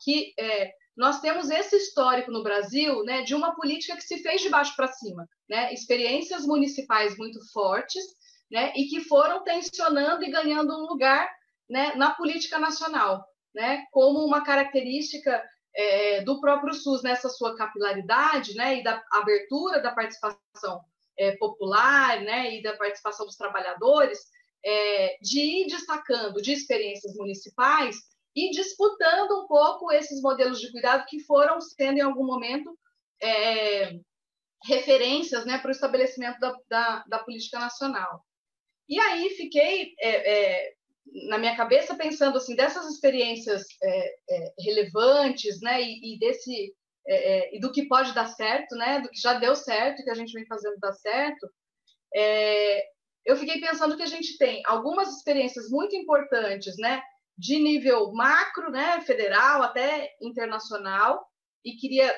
que 0.01 0.33
é, 0.39 0.73
nós 0.95 1.19
temos 1.19 1.49
esse 1.49 1.75
histórico 1.75 2.31
no 2.31 2.43
Brasil 2.43 3.03
né, 3.03 3.21
de 3.21 3.35
uma 3.35 3.53
política 3.55 3.95
que 3.97 4.03
se 4.03 4.19
fez 4.19 4.41
de 4.41 4.49
baixo 4.49 4.75
para 4.75 4.87
cima, 4.87 5.27
né? 5.49 5.73
experiências 5.73 6.45
municipais 6.45 7.17
muito 7.17 7.39
fortes 7.51 8.03
né, 8.49 8.71
e 8.75 8.85
que 8.85 9.01
foram 9.01 9.43
tensionando 9.43 10.23
e 10.23 10.31
ganhando 10.31 10.73
um 10.73 10.87
lugar 10.87 11.29
né, 11.69 11.93
na 11.95 12.11
política 12.11 12.57
nacional, 12.59 13.25
né, 13.53 13.83
como 13.91 14.19
uma 14.19 14.43
característica 14.43 15.43
é, 15.75 16.21
do 16.21 16.39
próprio 16.39 16.73
SUS 16.73 17.03
nessa 17.03 17.29
sua 17.29 17.55
capilaridade 17.55 18.55
né, 18.55 18.79
e 18.79 18.83
da 18.83 19.03
abertura 19.11 19.81
da 19.81 19.91
participação 19.91 20.81
é, 21.17 21.35
popular 21.37 22.21
né, 22.21 22.55
e 22.55 22.63
da 22.63 22.75
participação 22.77 23.25
dos 23.25 23.35
trabalhadores, 23.35 24.19
é, 24.63 25.17
de 25.21 25.39
ir 25.39 25.67
destacando 25.67 26.41
de 26.41 26.53
experiências 26.53 27.15
municipais 27.15 27.97
e 28.35 28.51
disputando 28.51 29.43
um 29.43 29.47
pouco 29.47 29.91
esses 29.91 30.21
modelos 30.21 30.59
de 30.59 30.71
cuidado 30.71 31.05
que 31.07 31.19
foram 31.19 31.59
sendo, 31.61 31.97
em 31.97 32.01
algum 32.01 32.25
momento, 32.25 32.77
é, 33.21 33.97
referências 34.63 35.45
né, 35.45 35.57
para 35.57 35.69
o 35.69 35.71
estabelecimento 35.71 36.39
da, 36.39 36.55
da, 36.69 37.03
da, 37.07 37.19
política 37.19 37.59
nacional. 37.59 38.25
E 38.89 38.99
aí 38.99 39.29
fiquei 39.31 39.93
é, 39.99 40.33
é 40.33 40.73
na 41.27 41.37
minha 41.37 41.55
cabeça 41.55 41.95
pensando 41.95 42.37
assim 42.37 42.55
dessas 42.55 42.87
experiências 42.87 43.63
é, 43.81 44.15
é, 44.29 44.53
relevantes, 44.59 45.61
né, 45.61 45.81
e, 45.81 46.15
e 46.15 46.19
desse 46.19 46.73
e 47.07 47.59
do 47.59 47.71
que 47.71 47.87
pode 47.87 48.15
dar 48.15 48.25
certo, 48.25 48.75
né, 48.75 48.99
do 48.99 49.09
que 49.09 49.19
já 49.19 49.35
deu 49.35 49.55
certo, 49.55 50.03
que 50.03 50.09
a 50.09 50.15
gente 50.15 50.33
vem 50.33 50.43
fazendo 50.47 50.75
dar 50.79 50.91
certo, 50.91 51.47
eu 53.23 53.35
fiquei 53.37 53.61
pensando 53.61 53.95
que 53.95 54.01
a 54.01 54.07
gente 54.07 54.39
tem 54.39 54.63
algumas 54.65 55.15
experiências 55.15 55.69
muito 55.69 55.95
importantes, 55.95 56.75
né, 56.79 57.03
de 57.37 57.59
nível 57.59 58.11
macro, 58.11 58.71
né, 58.71 59.01
federal 59.01 59.61
até 59.61 60.15
internacional, 60.19 61.23
e 61.63 61.73
queria 61.73 62.11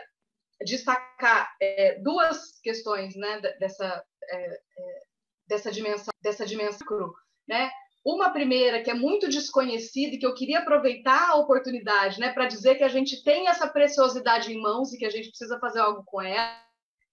destacar 0.66 1.50
é, 1.62 2.00
duas 2.00 2.60
questões, 2.62 3.16
né, 3.16 3.42
dessa 3.60 4.04
é, 4.30 4.38
é, 4.38 5.02
dessa 5.48 5.72
dimensão, 5.72 6.14
dessa 6.22 6.46
dimensão 6.46 6.80
macro, 6.80 7.14
né. 7.48 7.72
Uma 8.08 8.30
primeira 8.30 8.82
que 8.82 8.90
é 8.90 8.94
muito 8.94 9.28
desconhecida 9.28 10.16
e 10.16 10.18
que 10.18 10.26
eu 10.26 10.34
queria 10.34 10.60
aproveitar 10.60 11.30
a 11.30 11.36
oportunidade, 11.36 12.22
né, 12.22 12.32
para 12.32 12.46
dizer 12.46 12.76
que 12.76 12.84
a 12.86 12.88
gente 12.88 13.22
tem 13.22 13.50
essa 13.50 13.68
preciosidade 13.68 14.50
em 14.50 14.62
mãos 14.62 14.94
e 14.94 14.98
que 14.98 15.06
a 15.06 15.10
gente 15.10 15.28
precisa 15.28 15.60
fazer 15.60 15.82
algo 15.82 16.06
com 16.06 16.22
ela, 16.22 16.58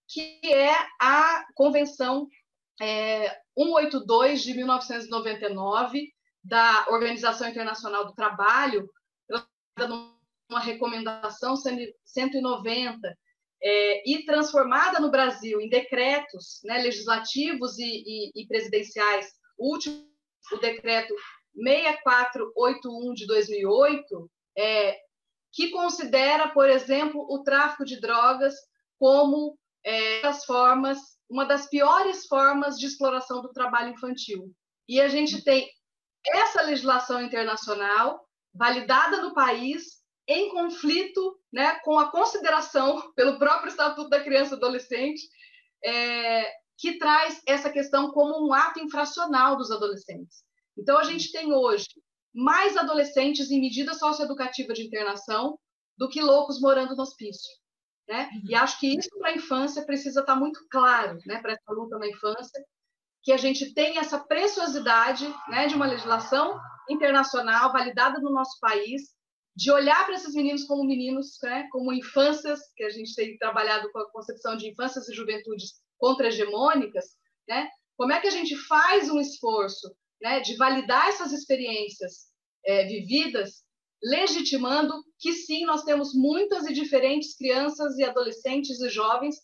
que 0.06 0.38
é 0.44 0.72
a 1.00 1.44
Convenção 1.56 2.28
é, 2.80 3.28
182 3.58 4.44
de 4.44 4.54
1999 4.54 6.12
da 6.44 6.86
Organização 6.88 7.48
Internacional 7.48 8.06
do 8.06 8.14
Trabalho, 8.14 8.88
uma 10.48 10.60
recomendação 10.60 11.56
190 11.56 13.18
é, 13.60 14.08
e 14.08 14.24
transformada 14.24 15.00
no 15.00 15.10
Brasil 15.10 15.60
em 15.60 15.68
decretos 15.68 16.60
né, 16.62 16.78
legislativos 16.78 17.80
e, 17.80 17.82
e, 17.82 18.30
e, 18.36 18.46
presidenciais, 18.46 19.32
o 19.58 19.72
último 19.72 20.13
o 20.52 20.56
decreto 20.58 21.14
6481 21.54 23.14
de 23.14 23.26
2008, 23.26 24.30
é, 24.56 24.98
que 25.52 25.70
considera, 25.70 26.48
por 26.48 26.68
exemplo, 26.68 27.26
o 27.30 27.42
tráfico 27.42 27.84
de 27.84 28.00
drogas 28.00 28.54
como 28.98 29.56
é, 29.84 30.32
formas, 30.46 30.98
uma 31.28 31.44
das 31.44 31.68
piores 31.68 32.26
formas 32.26 32.76
de 32.76 32.86
exploração 32.86 33.40
do 33.40 33.52
trabalho 33.52 33.92
infantil. 33.92 34.52
E 34.88 35.00
a 35.00 35.08
gente 35.08 35.42
tem 35.44 35.68
essa 36.26 36.62
legislação 36.62 37.22
internacional 37.22 38.26
validada 38.52 39.20
no 39.20 39.34
país 39.34 40.02
em 40.26 40.50
conflito 40.50 41.38
né, 41.52 41.78
com 41.84 41.98
a 41.98 42.10
consideração 42.10 43.12
pelo 43.14 43.38
próprio 43.38 43.68
Estatuto 43.68 44.08
da 44.08 44.22
Criança 44.22 44.54
e 44.54 44.56
Adolescente, 44.56 45.28
é, 45.84 46.50
que 46.78 46.98
traz 46.98 47.40
essa 47.46 47.70
questão 47.70 48.10
como 48.10 48.46
um 48.46 48.52
ato 48.52 48.80
infracional 48.80 49.56
dos 49.56 49.70
adolescentes. 49.70 50.42
Então, 50.76 50.98
a 50.98 51.04
gente 51.04 51.30
tem 51.30 51.52
hoje 51.52 51.88
mais 52.34 52.76
adolescentes 52.76 53.50
em 53.50 53.60
medida 53.60 53.94
socioeducativa 53.94 54.72
de 54.72 54.84
internação 54.84 55.58
do 55.96 56.08
que 56.08 56.20
loucos 56.20 56.60
morando 56.60 56.96
no 56.96 57.02
hospício. 57.02 57.50
Né? 58.08 58.28
E 58.48 58.54
acho 58.54 58.78
que 58.80 58.98
isso 58.98 59.08
para 59.18 59.30
a 59.30 59.36
infância 59.36 59.86
precisa 59.86 60.20
estar 60.20 60.36
muito 60.36 60.66
claro, 60.68 61.18
né, 61.24 61.40
para 61.40 61.52
essa 61.52 61.72
luta 61.72 61.98
na 61.98 62.06
infância, 62.06 62.62
que 63.22 63.32
a 63.32 63.38
gente 63.38 63.72
tem 63.72 63.96
essa 63.96 64.18
preciosidade 64.18 65.26
né, 65.48 65.66
de 65.66 65.74
uma 65.74 65.86
legislação 65.86 66.60
internacional 66.90 67.72
validada 67.72 68.20
no 68.20 68.30
nosso 68.30 68.58
país, 68.60 69.14
de 69.56 69.70
olhar 69.70 70.04
para 70.04 70.16
esses 70.16 70.34
meninos 70.34 70.64
como 70.64 70.84
meninos, 70.84 71.38
né, 71.42 71.66
como 71.70 71.92
infâncias, 71.92 72.60
que 72.76 72.84
a 72.84 72.90
gente 72.90 73.14
tem 73.14 73.38
trabalhado 73.38 73.90
com 73.90 74.00
a 74.00 74.10
concepção 74.10 74.56
de 74.56 74.68
infâncias 74.68 75.08
e 75.08 75.14
juventudes 75.14 75.80
contra-hegemônicas, 76.04 77.16
né? 77.48 77.70
como 77.96 78.12
é 78.12 78.20
que 78.20 78.26
a 78.26 78.30
gente 78.30 78.54
faz 78.66 79.08
um 79.08 79.18
esforço 79.18 79.90
né, 80.20 80.40
de 80.40 80.54
validar 80.54 81.08
essas 81.08 81.32
experiências 81.32 82.26
é, 82.66 82.84
vividas, 82.84 83.64
legitimando 84.02 85.02
que 85.18 85.32
sim, 85.32 85.64
nós 85.64 85.82
temos 85.82 86.12
muitas 86.12 86.66
e 86.66 86.74
diferentes 86.74 87.34
crianças 87.34 87.96
e 87.96 88.04
adolescentes 88.04 88.78
e 88.82 88.90
jovens 88.90 89.36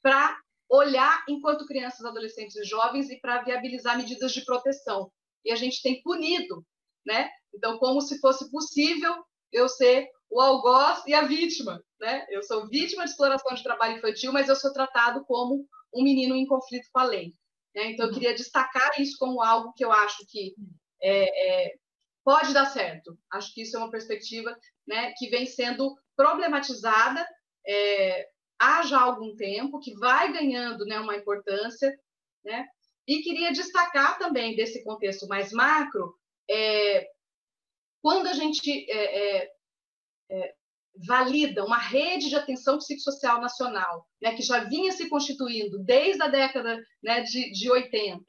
para 0.00 0.38
olhar 0.70 1.24
enquanto 1.28 1.66
crianças, 1.66 2.04
adolescentes 2.04 2.54
e 2.54 2.62
jovens 2.62 3.10
e 3.10 3.18
para 3.18 3.42
viabilizar 3.42 3.96
medidas 3.96 4.32
de 4.32 4.44
proteção. 4.44 5.10
E 5.44 5.50
a 5.50 5.56
gente 5.56 5.82
tem 5.82 6.00
punido, 6.02 6.64
né? 7.04 7.28
Então, 7.52 7.78
como 7.78 8.00
se 8.00 8.20
fosse 8.20 8.48
possível 8.48 9.12
eu 9.52 9.68
ser 9.68 10.08
o 10.30 10.40
algoz 10.40 11.02
e 11.04 11.14
a 11.14 11.22
vítima, 11.22 11.82
né? 12.00 12.24
Eu 12.30 12.44
sou 12.44 12.68
vítima 12.68 13.04
de 13.04 13.10
exploração 13.10 13.54
de 13.54 13.62
trabalho 13.64 13.96
infantil, 13.96 14.32
mas 14.32 14.48
eu 14.48 14.54
sou 14.54 14.72
tratado 14.72 15.24
como 15.24 15.66
um 15.96 16.02
menino 16.02 16.34
em 16.34 16.46
conflito 16.46 16.88
com 16.92 17.00
a 17.00 17.04
lei. 17.04 17.34
Né? 17.74 17.92
Então, 17.92 18.06
eu 18.06 18.12
queria 18.12 18.34
destacar 18.34 19.00
isso 19.00 19.16
como 19.18 19.42
algo 19.42 19.72
que 19.74 19.84
eu 19.84 19.92
acho 19.92 20.26
que 20.28 20.54
é, 21.02 21.66
é, 21.66 21.74
pode 22.24 22.52
dar 22.52 22.66
certo. 22.66 23.16
Acho 23.32 23.52
que 23.52 23.62
isso 23.62 23.76
é 23.76 23.80
uma 23.80 23.90
perspectiva 23.90 24.56
né, 24.86 25.12
que 25.16 25.28
vem 25.28 25.46
sendo 25.46 25.96
problematizada 26.16 27.26
é, 27.66 28.28
há 28.58 28.82
já 28.82 29.00
algum 29.00 29.34
tempo, 29.36 29.80
que 29.80 29.94
vai 29.94 30.32
ganhando 30.32 30.84
né, 30.86 30.98
uma 30.98 31.16
importância, 31.16 31.96
né? 32.44 32.66
E 33.06 33.22
queria 33.22 33.52
destacar 33.52 34.18
também 34.18 34.56
desse 34.56 34.82
contexto 34.82 35.28
mais 35.28 35.52
macro, 35.52 36.16
é, 36.50 37.08
quando 38.02 38.26
a 38.26 38.32
gente 38.32 38.90
é, 38.90 39.44
é, 40.30 40.54
valida 41.06 41.64
uma 41.64 41.78
rede 41.78 42.28
de 42.28 42.36
atenção 42.36 42.78
psicossocial 42.78 43.40
nacional, 43.40 44.06
né, 44.20 44.34
que 44.34 44.42
já 44.42 44.64
vinha 44.64 44.92
se 44.92 45.08
constituindo 45.08 45.78
desde 45.84 46.22
a 46.22 46.28
década 46.28 46.80
né, 47.02 47.22
de, 47.22 47.50
de 47.52 47.70
80, 47.70 48.24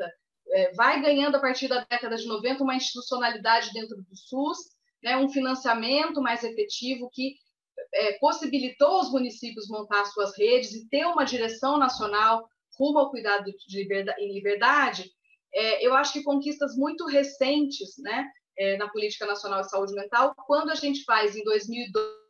é, 0.49 0.73
vai 0.73 1.01
ganhando 1.01 1.35
a 1.35 1.39
partir 1.39 1.67
da 1.67 1.85
década 1.89 2.15
de 2.15 2.25
90 2.25 2.63
uma 2.63 2.75
institucionalidade 2.75 3.71
dentro 3.73 3.97
do 3.97 4.15
SUS, 4.15 4.57
né, 5.03 5.17
um 5.17 5.29
financiamento 5.29 6.21
mais 6.21 6.43
efetivo 6.43 7.09
que 7.13 7.35
é, 7.93 8.13
possibilitou 8.19 9.01
os 9.01 9.11
municípios 9.11 9.67
montar 9.69 10.05
suas 10.05 10.37
redes 10.37 10.73
e 10.73 10.87
ter 10.89 11.05
uma 11.05 11.23
direção 11.23 11.77
nacional 11.77 12.47
rumo 12.77 12.99
ao 12.99 13.09
cuidado 13.11 13.45
de 13.45 13.77
liberdade, 13.77 14.21
em 14.21 14.33
liberdade, 14.33 15.11
é, 15.53 15.85
eu 15.85 15.95
acho 15.95 16.13
que 16.13 16.23
conquistas 16.23 16.75
muito 16.75 17.05
recentes 17.05 17.97
né, 17.99 18.29
é, 18.57 18.77
na 18.77 18.89
Política 18.89 19.25
Nacional 19.25 19.61
de 19.61 19.69
Saúde 19.69 19.93
Mental, 19.93 20.33
quando 20.45 20.69
a 20.69 20.75
gente 20.75 21.03
faz, 21.03 21.35
em 21.35 21.43
2012, 21.43 22.26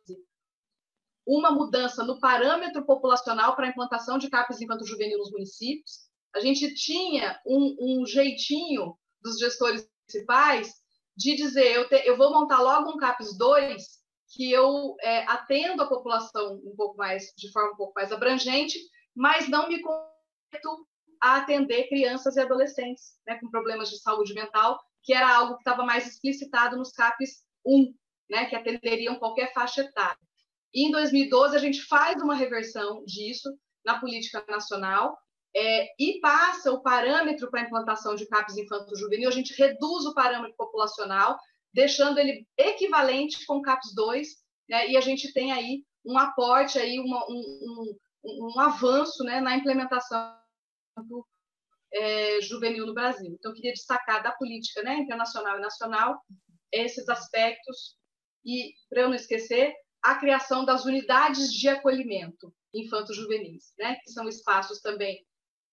uma 1.28 1.50
mudança 1.50 2.02
no 2.02 2.18
parâmetro 2.18 2.86
populacional 2.86 3.54
para 3.54 3.66
a 3.66 3.68
implantação 3.68 4.16
de 4.16 4.30
CAPES 4.30 4.62
infanto-juvenil 4.62 5.18
nos 5.18 5.30
municípios, 5.30 6.08
a 6.34 6.40
gente 6.40 6.74
tinha 6.74 7.38
um, 7.46 7.76
um, 7.78 8.06
jeitinho 8.06 8.96
dos 9.20 9.38
gestores 9.38 9.86
municipais 10.08 10.72
de 11.14 11.36
dizer, 11.36 11.70
eu, 11.70 11.86
te, 11.86 11.96
eu 12.06 12.16
vou 12.16 12.32
montar 12.32 12.60
logo 12.62 12.90
um 12.90 12.96
CAPES 12.96 13.36
2 13.36 13.98
que 14.30 14.50
eu 14.50 14.96
é, 15.02 15.24
atendo 15.26 15.82
a 15.82 15.88
população 15.88 16.54
um 16.64 16.74
pouco 16.74 16.96
mais, 16.96 17.34
de 17.36 17.52
forma 17.52 17.72
um 17.72 17.76
pouco 17.76 17.92
mais 17.94 18.10
abrangente, 18.10 18.78
mas 19.14 19.48
não 19.48 19.68
me 19.68 19.82
comprometo 19.82 20.86
a 21.20 21.36
atender 21.36 21.88
crianças 21.88 22.36
e 22.36 22.40
adolescentes 22.40 23.18
né, 23.26 23.38
com 23.38 23.50
problemas 23.50 23.90
de 23.90 23.98
saúde 23.98 24.32
mental, 24.32 24.80
que 25.02 25.12
era 25.12 25.34
algo 25.34 25.54
que 25.56 25.60
estava 25.60 25.84
mais 25.84 26.06
explicitado 26.06 26.76
nos 26.76 26.92
CAPs 26.92 27.42
1, 27.66 27.94
né, 28.30 28.46
que 28.46 28.56
atenderiam 28.56 29.18
qualquer 29.18 29.52
faixa 29.52 29.82
etária. 29.82 30.27
E 30.72 30.86
em 30.86 30.90
2012 30.90 31.56
a 31.56 31.58
gente 31.58 31.82
faz 31.82 32.20
uma 32.22 32.34
reversão 32.34 33.04
disso 33.04 33.48
na 33.84 33.98
política 33.98 34.44
nacional 34.48 35.18
é, 35.56 35.88
e 35.98 36.20
passa 36.20 36.70
o 36.70 36.82
parâmetro 36.82 37.50
para 37.50 37.62
a 37.62 37.64
implantação 37.64 38.14
de 38.14 38.26
CAPs 38.26 38.56
infanto-juvenil, 38.56 39.28
a 39.28 39.32
gente 39.32 39.54
reduz 39.54 40.04
o 40.04 40.14
parâmetro 40.14 40.56
populacional 40.56 41.38
deixando 41.72 42.18
ele 42.18 42.46
equivalente 42.56 43.44
com 43.46 43.56
o 43.56 43.62
CAPS 43.62 43.94
2, 43.94 44.28
né? 44.68 44.90
e 44.90 44.96
a 44.96 45.00
gente 45.00 45.32
tem 45.32 45.52
aí 45.52 45.84
um 46.04 46.18
aporte, 46.18 46.78
aí 46.78 46.98
uma, 46.98 47.24
um, 47.28 47.96
um, 48.24 48.54
um, 48.54 48.60
avanço 48.60 49.22
né? 49.24 49.40
na 49.40 49.56
implementação 49.56 50.36
do 51.08 51.26
é, 51.92 52.40
juvenil 52.42 52.86
no 52.86 52.94
Brasil. 52.94 53.32
Então, 53.32 53.50
eu 53.50 53.54
queria 53.54 53.72
destacar 53.72 54.22
da 54.22 54.32
política 54.32 54.82
né? 54.82 54.96
internacional 54.98 55.58
e 55.58 55.62
nacional 55.62 56.20
esses 56.70 57.08
aspectos, 57.08 57.96
e, 58.44 58.74
para 58.88 59.02
eu 59.02 59.08
não 59.08 59.14
esquecer, 59.14 59.74
a 60.02 60.14
criação 60.16 60.64
das 60.64 60.84
unidades 60.84 61.52
de 61.52 61.68
acolhimento 61.68 62.52
infanto-juvenis, 62.74 63.72
né? 63.78 63.96
que 64.04 64.10
são 64.10 64.28
espaços 64.28 64.80
também 64.80 65.24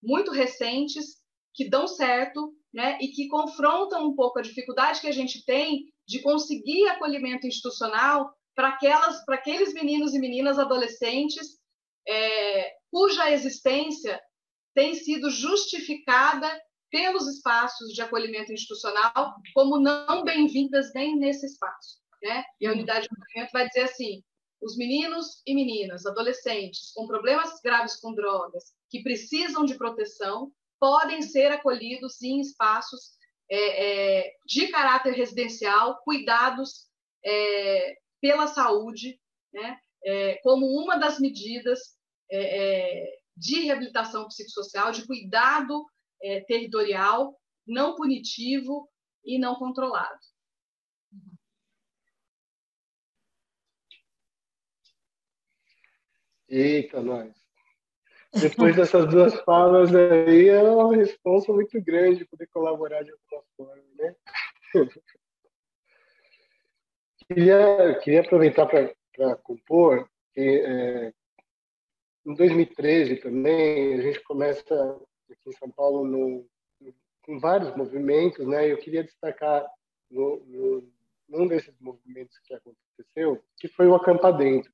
muito 0.02 0.32
recentes, 0.32 1.18
que 1.54 1.70
dão 1.70 1.88
certo 1.88 2.54
né? 2.74 2.98
e 3.02 3.10
que 3.10 3.28
confrontam 3.28 4.06
um 4.06 4.16
pouco 4.16 4.40
a 4.40 4.42
dificuldade 4.42 5.02
que 5.02 5.08
a 5.08 5.14
gente 5.14 5.44
tem 5.46 5.86
de 6.08 6.22
conseguir 6.22 6.88
acolhimento 6.90 7.48
institucional 7.48 8.34
para 8.56 8.78
aqueles 9.30 9.74
meninos 9.74 10.14
e 10.14 10.20
meninas 10.20 10.58
adolescentes 10.58 11.60
é, 12.08 12.74
cuja 12.92 13.32
existência 13.32 14.22
tem 14.74 14.94
sido 14.94 15.30
justificada 15.30 16.50
pelos 16.92 17.28
espaços 17.28 17.92
de 17.94 18.02
acolhimento 18.02 18.54
institucional 18.54 19.36
como 19.54 19.80
não 19.80 20.24
bem-vindas 20.24 20.94
nem 20.94 21.18
nesse 21.18 21.46
espaço. 21.46 22.05
Né? 22.26 22.44
E 22.60 22.66
a 22.66 22.72
unidade 22.72 23.08
de 23.08 23.14
acolhimento 23.14 23.52
vai 23.54 23.68
dizer 23.68 23.82
assim: 23.82 24.24
os 24.60 24.76
meninos 24.76 25.44
e 25.46 25.54
meninas, 25.54 26.08
adolescentes 26.08 26.92
com 26.96 27.06
problemas 27.06 27.62
graves 27.62 27.98
com 27.98 28.16
drogas, 28.16 28.74
que 28.90 29.04
precisam 29.04 29.64
de 29.64 29.78
proteção, 29.78 30.52
podem 30.80 31.22
ser 31.22 31.52
acolhidos 31.52 32.20
em 32.24 32.40
espaços 32.42 33.12
é, 33.48 34.24
é, 34.24 34.34
de 34.44 34.70
caráter 34.70 35.14
residencial, 35.14 36.02
cuidados 36.04 36.88
é, 37.24 37.96
pela 38.20 38.48
saúde, 38.48 39.20
né? 39.54 39.78
É, 40.04 40.40
como 40.42 40.66
uma 40.66 40.98
das 40.98 41.20
medidas 41.20 41.80
é, 42.32 43.04
é, 43.04 43.20
de 43.38 43.60
reabilitação 43.66 44.28
psicossocial, 44.28 44.92
de 44.92 45.06
cuidado 45.06 45.86
territorial, 46.48 47.40
não 47.68 47.96
punitivo 47.96 48.90
e 49.24 49.38
não 49.38 49.54
controlado. 49.56 50.18
Eita, 56.50 57.02
nós. 57.02 57.34
Depois 58.34 58.76
dessas 58.76 59.08
duas 59.08 59.34
falas 59.42 59.96
aí, 59.96 60.50
é 60.50 60.62
uma 60.62 60.96
resposta 60.96 61.54
muito 61.54 61.82
grande 61.82 62.26
poder 62.26 62.48
colaborar 62.48 63.02
de 63.04 63.12
alguma 63.12 63.44
forma, 63.56 63.84
né? 63.98 64.16
queria, 67.28 68.00
queria 68.04 68.22
aproveitar 68.22 68.66
para 68.68 69.36
compor 69.38 70.10
que 70.34 70.42
é, 70.42 71.14
em 72.26 72.34
2013 72.34 73.18
também 73.18 73.94
a 73.94 74.02
gente 74.02 74.22
começa 74.24 75.00
aqui 75.32 75.50
em 75.50 75.54
São 75.54 75.72
Paulo 75.72 76.06
no, 76.06 76.46
com 77.22 77.40
vários 77.40 77.76
movimentos, 77.76 78.46
né? 78.46 78.70
Eu 78.70 78.78
queria 78.78 79.04
destacar 79.04 79.66
no, 80.12 80.46
no, 80.46 80.92
num 81.30 81.48
desses 81.48 81.74
movimentos 81.80 82.38
que 82.40 82.54
aconteceu, 82.54 83.44
que 83.58 83.68
foi 83.70 83.88
o 83.88 83.96
acampadento. 83.96 84.70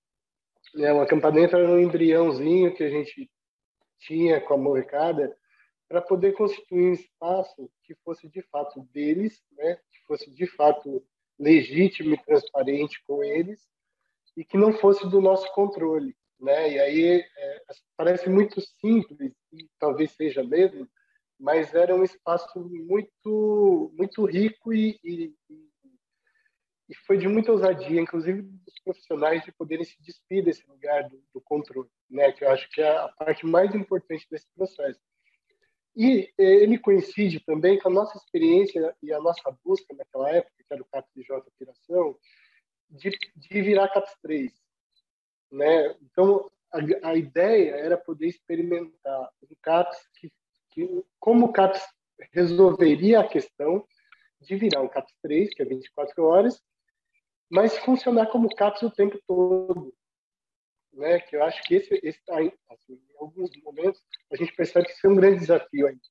Né? 0.76 0.94
O 0.94 1.02
acampadento 1.02 1.56
era 1.56 1.70
um 1.70 1.80
embriãozinho 1.80 2.74
que 2.74 2.84
a 2.84 2.90
gente 2.90 3.30
tinha 4.00 4.42
com 4.42 4.54
a 4.54 4.58
molecada 4.58 5.36
para 5.88 6.02
poder 6.02 6.34
constituir 6.34 6.90
um 6.90 6.94
espaço 6.94 7.70
que 7.84 7.94
fosse 8.04 8.28
de 8.30 8.42
fato 8.44 8.82
deles, 8.94 9.44
né? 9.52 9.76
Que 9.76 10.06
fosse 10.08 10.32
de 10.32 10.48
fato 10.48 11.06
legítimo 11.38 12.14
e 12.14 12.24
transparente 12.24 13.04
com 13.06 13.24
eles 13.24 13.68
e 14.38 14.46
que 14.46 14.58
não 14.58 14.72
fosse 14.72 15.08
do 15.10 15.20
nosso 15.20 15.52
controle, 15.54 16.16
né? 16.40 16.72
E 16.72 16.80
aí 16.80 17.26
é, 17.38 17.62
parece 17.98 18.30
muito 18.30 18.62
simples 18.80 19.34
e 19.52 19.70
talvez 19.78 20.12
seja 20.12 20.44
mesmo, 20.44 20.88
mas 21.38 21.74
era 21.74 21.94
um 21.94 22.04
espaço 22.04 22.60
muito 22.60 23.92
muito 23.98 24.24
rico 24.26 24.74
e, 24.74 25.00
e, 25.04 25.36
e 25.50 25.71
foi 26.94 27.18
de 27.18 27.28
muita 27.28 27.52
ousadia, 27.52 28.02
inclusive 28.02 28.42
dos 28.42 28.80
profissionais 28.84 29.44
de 29.44 29.52
poderem 29.52 29.86
se 29.86 29.96
despir 30.02 30.44
desse 30.44 30.68
lugar 30.68 31.08
do, 31.10 31.22
do 31.34 31.42
controle, 31.42 31.90
né? 32.10 32.32
Que 32.32 32.44
eu 32.44 32.50
acho 32.50 32.70
que 32.70 32.82
é 32.82 32.98
a 32.98 33.08
parte 33.10 33.46
mais 33.46 33.74
importante 33.76 34.28
desse 34.30 34.48
processo. 34.56 35.00
E 35.96 36.32
é, 36.38 36.44
ele 36.44 36.78
coincide 36.78 37.40
também 37.42 37.78
com 37.80 37.90
a 37.90 37.94
nossa 37.94 38.18
experiência 38.18 38.96
e 39.02 39.12
a 39.14 39.20
nossa 39.20 39.56
busca 39.64 39.94
naquela 39.94 40.30
época, 40.32 40.54
que 40.58 40.74
era 40.74 40.82
o 40.82 40.86
CAPS 40.86 41.12
de 41.16 41.24
J 41.24 41.38
Operação, 41.48 42.18
de, 42.90 43.10
de 43.36 43.62
virar 43.62 43.90
CAPS 43.90 44.16
3. 44.22 44.52
Né? 45.52 45.96
Então, 46.02 46.50
a, 46.72 47.10
a, 47.10 47.16
ideia 47.16 47.72
era 47.72 47.98
poder 47.98 48.28
experimentar 48.28 49.30
um 49.44 49.56
CAPS 49.62 49.98
que, 50.16 50.32
que, 50.72 51.04
como 51.20 51.48
o 51.48 51.54
CAPS 51.54 51.86
resolveria 52.32 53.20
a 53.20 53.28
questão 53.28 53.86
de 54.40 54.56
virar 54.56 54.82
um 54.82 54.88
CAPS 54.88 55.14
3, 55.22 55.54
que 55.54 55.62
é 55.62 55.66
24 55.66 56.24
horas, 56.24 56.62
mas 57.52 57.78
funcionar 57.80 58.28
como 58.28 58.56
CAPS 58.56 58.84
o 58.84 58.92
tempo 58.92 59.20
todo 59.28 59.94
né? 60.94 61.20
Que 61.20 61.36
eu 61.36 61.44
acho 61.44 61.62
que 61.64 61.76
esse, 61.76 62.00
esse 62.04 62.24
tá 62.26 62.38
assim, 62.38 62.94
em 62.94 63.18
alguns 63.20 63.50
momentos 63.64 64.02
a 64.32 64.36
gente 64.36 64.54
percebe 64.56 64.86
que 64.86 64.94
isso 64.94 65.08
é 65.08 65.10
um 65.10 65.16
grande 65.16 65.40
desafio 65.40 65.88
ainda, 65.88 66.02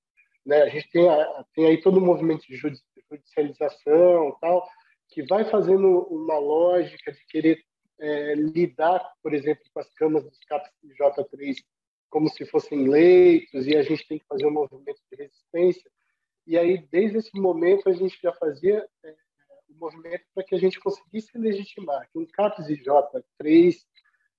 né? 0.44 0.62
A 0.62 0.68
gente 0.68 0.90
tem, 0.90 1.09
a, 1.09 1.44
tem 1.55 1.66
aí 1.66 1.81
todo 1.81 1.98
o 1.98 2.05
movimento 2.05 2.46
de 2.46 2.57
judicialização, 2.57 4.37
tal, 4.40 4.66
que 5.09 5.22
vai 5.26 5.44
fazendo 5.44 6.07
uma 6.09 6.38
lógica 6.38 7.12
de 7.12 7.24
querer 7.26 7.62
é, 7.98 8.35
lidar, 8.35 9.12
por 9.22 9.35
exemplo, 9.35 9.62
com 9.72 9.81
as 9.81 9.92
camas 9.94 10.24
dos 10.24 10.38
CAPs 10.48 10.70
J3 10.98 11.57
como 12.09 12.29
se 12.29 12.44
fossem 12.46 12.88
leitos 12.88 13.66
e 13.68 13.76
a 13.76 13.83
gente 13.83 14.07
tem 14.09 14.18
que 14.18 14.26
fazer 14.26 14.44
um 14.44 14.50
movimento 14.50 15.00
de 15.11 15.16
resistência. 15.16 15.88
E 16.44 16.59
aí, 16.59 16.79
desde 16.90 17.18
esse 17.18 17.38
momento, 17.38 17.88
a 17.88 17.92
gente 17.92 18.18
já 18.20 18.33
fazia 18.33 18.85
é, 19.05 19.14
o 19.70 19.78
movimento 19.78 20.24
para 20.35 20.44
que 20.44 20.54
a 20.54 20.59
gente 20.59 20.80
conseguisse 20.80 21.37
legitimar 21.37 22.09
que 22.11 22.18
um 22.18 22.26
CAPS 22.26 22.66
J3 22.66 23.76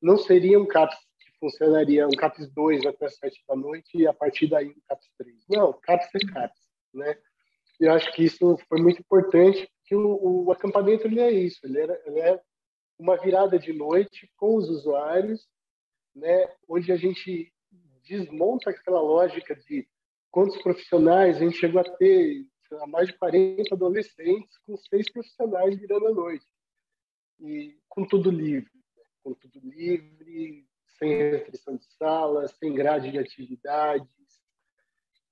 não 0.02 0.17
seria 0.17 0.60
um 0.60 0.65
CAPS 0.65 0.98
que 1.20 1.32
funcionaria, 1.39 2.08
um 2.08 2.12
CAPS 2.12 2.52
2 2.52 2.86
até 2.86 3.06
as 3.06 3.15
7 3.17 3.44
da 3.48 3.56
noite 3.56 3.98
e 3.98 4.08
a 4.08 4.13
partir 4.13 4.48
daí 4.48 4.70
um 4.70 4.82
CAPS 4.88 5.10
3. 5.17 5.36
Não, 5.50 5.74
CAPS 5.74 6.10
é 6.15 6.34
CAPS, 6.34 6.60
né? 6.94 7.17
Eu 7.80 7.94
acho 7.94 8.12
que 8.13 8.24
isso 8.24 8.58
foi 8.70 8.82
muito 8.82 9.00
importante, 9.00 9.67
porque 9.80 9.96
o, 9.96 10.46
o 10.46 10.52
acampamento 10.52 11.08
ele 11.08 11.20
é 11.20 11.32
isso, 11.32 11.60
ele, 11.63 11.80
era, 11.80 12.02
ele 12.06 12.20
é 12.20 12.39
uma 13.00 13.17
virada 13.17 13.58
de 13.58 13.74
noite 13.74 14.30
com 14.38 14.56
os 14.56 14.70
usuários, 14.70 15.48
né, 16.15 16.48
onde 16.67 16.91
a 16.91 16.98
gente 16.98 17.52
desmonta 18.08 18.70
aquela 18.70 19.02
lógica 19.02 19.56
de 19.56 19.88
quantos 20.30 20.62
profissionais, 20.62 21.38
a 21.38 21.39
gente 21.39 21.58
chegou 21.58 21.82
a 21.82 21.98
ter 21.98 22.46
lá, 22.76 22.88
mais 22.88 23.08
de 23.08 23.14
40 23.18 23.74
adolescentes 23.74 24.58
com 24.66 24.78
seis 24.78 25.12
profissionais 25.12 25.78
virando 25.78 26.08
a 26.08 26.12
noite, 26.12 26.46
e 27.40 27.78
com 27.90 28.06
tudo 28.06 28.30
livre 28.30 28.72
com 29.24 29.34
tudo 29.34 29.60
livre, 29.64 30.66
sem 30.98 31.18
restrição 31.18 31.76
de 31.76 31.86
salas, 31.98 32.52
sem 32.58 32.74
grade 32.74 33.12
de 33.12 33.20
atividades, 33.20 34.08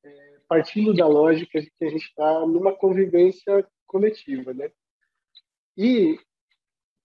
é, 0.04 0.40
partindo 0.48 0.94
da 0.94 1.08
lógica 1.08 1.62
de 1.62 1.70
que 1.72 1.86
a 1.86 1.90
gente 1.90 2.06
está 2.06 2.46
numa 2.46 2.76
convivência 2.76 3.68
coletiva, 3.86 4.54
né? 4.54 4.72
E 5.78 6.20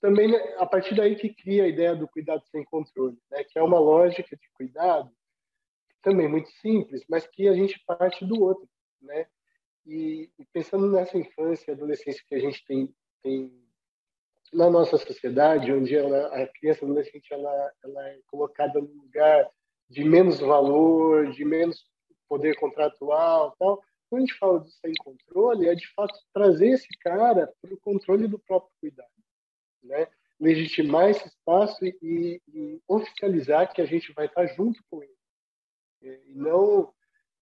também 0.01 0.31
né, 0.31 0.39
a 0.59 0.67
partir 0.67 0.95
daí 0.95 1.17
que 1.17 1.35
cria 1.35 1.65
a 1.65 1.69
ideia 1.69 1.95
do 1.95 2.09
cuidado 2.09 2.43
sem 2.51 2.65
controle, 2.65 3.19
né? 3.31 3.45
Que 3.45 3.59
é 3.59 3.63
uma 3.63 3.79
lógica 3.79 4.37
de 4.37 4.51
cuidado 4.55 5.11
também 6.03 6.29
muito 6.29 6.51
simples, 6.61 7.03
mas 7.09 7.27
que 7.27 7.49
a 7.49 7.55
gente 7.55 7.83
parte 7.87 8.25
do 8.27 8.43
outro, 8.43 8.69
né? 9.01 9.27
E, 9.87 10.31
pensando 10.53 10.91
nessa 10.91 11.19
infância 11.19 11.71
e 11.71 11.75
adolescência 11.75 12.23
que 12.27 12.35
a 12.35 12.41
gente 12.41 12.65
tem, 12.65 12.95
tem 13.23 13.53
na 14.53 14.71
nossa 14.71 14.97
sociedade, 14.97 15.73
onde 15.73 15.95
ela, 15.95 16.27
a 16.29 16.47
criança 16.47 16.85
adolescente 16.85 17.33
ela, 17.33 17.73
ela 17.83 18.09
é 18.09 18.19
colocada 18.27 18.81
num 18.81 19.03
lugar 19.03 19.51
de 19.89 20.05
menos 20.05 20.41
valor, 20.41 21.31
de 21.31 21.45
menos 21.45 21.85
poder 22.29 22.57
contratual, 22.57 23.55
tal. 23.59 23.83
Quando 24.09 24.23
a 24.23 24.27
gente 24.27 24.39
fala 24.39 24.61
de 24.61 24.73
sem 24.73 24.95
controle, 24.95 25.69
é 25.69 25.75
de 25.75 25.87
fato 25.95 26.15
trazer 26.33 26.69
esse 26.69 26.89
cara 27.01 27.53
para 27.61 27.75
o 27.75 27.81
controle 27.81 28.27
do 28.27 28.39
próprio 28.39 28.71
cuidado, 28.81 29.09
né? 29.83 30.09
Legitimar 30.41 31.11
esse 31.11 31.27
espaço 31.27 31.85
e, 31.85 32.41
e, 32.49 32.81
oficializar 32.89 33.73
que 33.73 33.81
a 33.81 33.87
gente 33.87 34.13
vai 34.13 34.27
estar 34.27 34.47
junto 34.47 34.83
com 34.91 35.03
ele, 35.03 35.17
e 36.03 36.35
não 36.35 36.93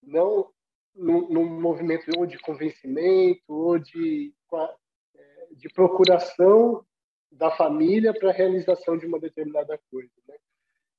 não 0.02 0.50
num, 0.94 1.60
movimento 1.60 2.10
ou 2.16 2.26
de 2.26 2.38
convencimento 2.38 3.42
ou 3.48 3.78
de 3.78 4.34
é, 4.54 5.46
de 5.52 5.68
procuração 5.70 6.84
da 7.30 7.50
família 7.50 8.12
para 8.12 8.30
a 8.30 8.34
realização 8.34 8.96
de 8.98 9.06
uma 9.06 9.18
determinada 9.18 9.78
coisa. 9.90 10.10
Né? 10.28 10.36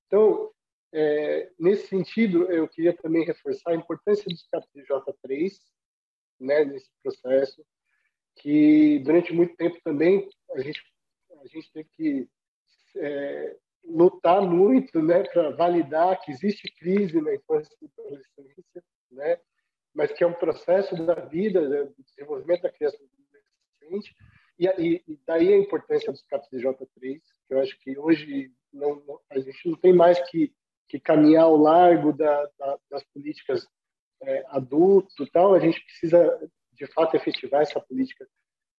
Então, 0.08 0.52
é, 0.92 1.52
nesse 1.60 1.88
sentido, 1.88 2.52
eu 2.52 2.68
queria 2.68 2.96
também 2.96 3.26
reforçar 3.26 3.72
a 3.72 3.76
importância 3.76 4.26
dos 4.26 4.48
KPJ3 4.48 5.52
né, 6.40 6.66
nesse 6.66 6.90
processo, 7.02 7.66
que 8.38 9.00
durante 9.00 9.34
muito 9.34 9.56
tempo 9.56 9.80
também 9.84 10.28
a 10.52 10.62
gente, 10.62 10.82
a 11.42 11.48
gente 11.48 11.72
teve 11.72 11.90
que 11.94 12.30
é, 12.98 13.58
lutar 13.84 14.42
muito 14.42 15.02
né, 15.02 15.24
para 15.24 15.52
validar 15.52 16.20
que 16.22 16.32
existe 16.32 16.72
crise 16.78 17.22
na 17.22 17.34
infância 17.36 17.76
e 17.82 17.90
adolescência, 18.00 18.84
né, 19.12 19.40
mas 20.04 20.12
que 20.12 20.22
é 20.22 20.28
um 20.28 20.34
processo 20.34 20.94
da 21.06 21.16
vida, 21.16 21.62
né, 21.62 21.84
do 21.84 22.04
desenvolvimento 22.04 22.64
da 22.64 22.70
criança 22.70 22.98
e 23.00 24.14
e, 24.60 25.02
e, 25.08 25.20
daí 25.26 25.54
a 25.54 25.58
importância 25.58 26.12
dos 26.12 26.22
CAPs 26.24 26.50
de 26.50 26.58
J3, 26.58 26.88
que 27.00 27.22
Eu 27.50 27.60
acho 27.62 27.80
que 27.80 27.98
hoje 27.98 28.52
não, 28.72 29.02
a 29.30 29.40
gente 29.40 29.70
não 29.70 29.78
tem 29.78 29.94
mais 29.94 30.20
que, 30.30 30.54
que 30.90 31.00
caminhar 31.00 31.46
ao 31.46 31.56
largo 31.56 32.12
da, 32.12 32.50
da, 32.60 32.78
das 32.92 33.04
políticas 33.14 33.66
é, 34.22 34.44
adulto 34.50 35.26
tal, 35.32 35.54
a 35.54 35.60
gente 35.60 35.82
precisa 35.86 36.50
de 36.74 36.86
fato 36.88 37.16
efetivar 37.16 37.62
essa 37.62 37.80
política 37.80 38.28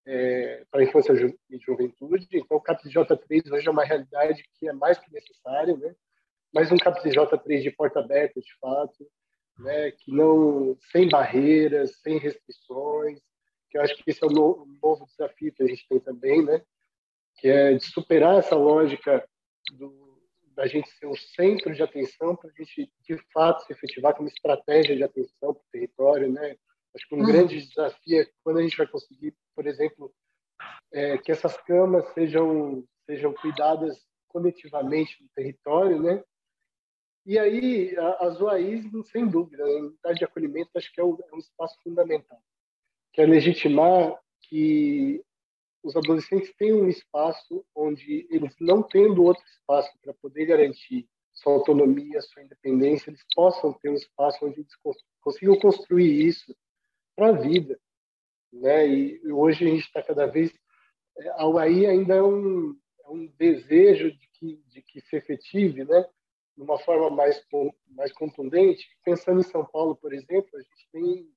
é, 0.06 0.62
para 0.70 0.82
a 0.82 0.84
infância 0.84 1.14
e 1.48 1.58
juventude. 1.58 2.28
Então, 2.32 2.58
o 2.58 2.60
CAPS-J3 2.60 3.50
hoje 3.50 3.66
é 3.66 3.70
uma 3.70 3.84
realidade 3.84 4.44
que 4.58 4.68
é 4.68 4.74
mais 4.74 4.98
que 4.98 5.10
necessária, 5.10 5.74
né? 5.74 5.94
mas 6.52 6.70
um 6.70 6.76
CAPS-J3 6.76 7.62
de 7.62 7.70
porta 7.70 8.00
aberta, 8.00 8.40
de 8.40 8.54
fato, 8.60 9.10
né? 9.58 9.90
que 9.92 10.10
não 10.10 10.76
sem 10.92 11.08
barreiras, 11.08 11.96
sem 12.00 12.18
restrições, 12.18 13.20
que 13.70 13.78
eu 13.78 13.82
acho 13.82 13.96
que 13.96 14.10
esse 14.10 14.22
é 14.22 14.26
o 14.26 14.30
novo, 14.30 14.66
novo 14.82 15.06
desafio 15.06 15.52
que 15.52 15.62
a 15.62 15.66
gente 15.66 15.86
tem 15.88 16.00
também, 16.00 16.44
né? 16.44 16.62
que 17.36 17.48
é 17.48 17.74
de 17.74 17.84
superar 17.84 18.38
essa 18.38 18.54
lógica 18.54 19.26
do, 19.72 20.22
da 20.54 20.66
gente 20.66 20.88
ser 20.90 21.06
um 21.06 21.16
centro 21.16 21.74
de 21.74 21.82
atenção 21.82 22.36
para 22.36 22.50
a 22.50 22.52
gente, 22.52 22.90
de 23.00 23.18
fato, 23.32 23.64
se 23.64 23.72
efetivar 23.72 24.14
como 24.14 24.28
estratégia 24.28 24.96
de 24.96 25.02
atenção 25.02 25.52
para 25.52 25.62
o 25.62 25.70
território, 25.72 26.32
né? 26.32 26.56
Acho 26.94 27.08
que 27.08 27.14
um 27.14 27.18
uhum. 27.18 27.26
grande 27.26 27.60
desafio 27.60 28.20
é 28.20 28.28
quando 28.42 28.58
a 28.58 28.62
gente 28.62 28.76
vai 28.76 28.86
conseguir, 28.86 29.34
por 29.54 29.66
exemplo, 29.66 30.14
é, 30.92 31.18
que 31.18 31.32
essas 31.32 31.56
camas 31.62 32.06
sejam 32.14 32.84
sejam 33.04 33.34
cuidadas 33.34 33.98
coletivamente 34.28 35.22
no 35.22 35.28
território, 35.34 36.00
né? 36.00 36.22
E 37.26 37.38
aí, 37.38 37.96
as 38.20 38.38
UAIs, 38.38 38.84
sem 39.10 39.26
dúvida, 39.26 39.64
a 39.64 39.76
unidade 39.78 40.18
de 40.18 40.24
acolhimento 40.24 40.70
acho 40.76 40.92
que 40.92 41.00
é 41.00 41.04
um, 41.04 41.16
é 41.16 41.34
um 41.34 41.38
espaço 41.38 41.76
fundamental, 41.82 42.38
que 43.12 43.22
é 43.22 43.26
legitimar 43.26 44.20
que 44.42 45.24
os 45.82 45.96
adolescentes 45.96 46.52
têm 46.56 46.72
um 46.72 46.88
espaço 46.88 47.64
onde 47.74 48.26
eles, 48.30 48.54
não 48.60 48.82
tendo 48.82 49.22
outro 49.22 49.44
espaço 49.44 49.90
para 50.02 50.14
poder 50.14 50.46
garantir 50.46 51.06
sua 51.32 51.54
autonomia, 51.54 52.20
sua 52.22 52.42
independência, 52.42 53.10
eles 53.10 53.24
possam 53.34 53.72
ter 53.72 53.90
um 53.90 53.94
espaço 53.94 54.44
onde 54.46 54.60
eles 54.60 54.74
consigam 55.20 55.58
construir 55.58 56.26
isso 56.26 56.54
para 57.16 57.28
a 57.28 57.32
vida. 57.32 57.78
Né? 58.52 58.86
E 58.86 59.32
hoje 59.32 59.66
a 59.66 59.70
gente 59.70 59.84
está 59.84 60.02
cada 60.02 60.26
vez. 60.26 60.52
É, 61.18 61.28
a 61.30 61.46
UAI 61.46 61.86
ainda 61.86 62.14
é 62.14 62.22
um, 62.22 62.76
é 63.04 63.08
um 63.08 63.26
desejo 63.38 64.10
de 64.12 64.28
que, 64.34 64.56
de 64.68 64.82
que 64.82 65.00
se 65.00 65.16
efetive, 65.16 65.84
né? 65.84 66.06
De 66.56 66.62
uma 66.62 66.78
forma 66.78 67.10
mais, 67.10 67.44
mais 67.88 68.12
contundente. 68.12 68.86
Pensando 69.04 69.40
em 69.40 69.44
São 69.44 69.64
Paulo, 69.64 69.96
por 69.96 70.12
exemplo, 70.12 70.50
a 70.54 70.60
gente 70.60 70.88
tem, 70.92 71.28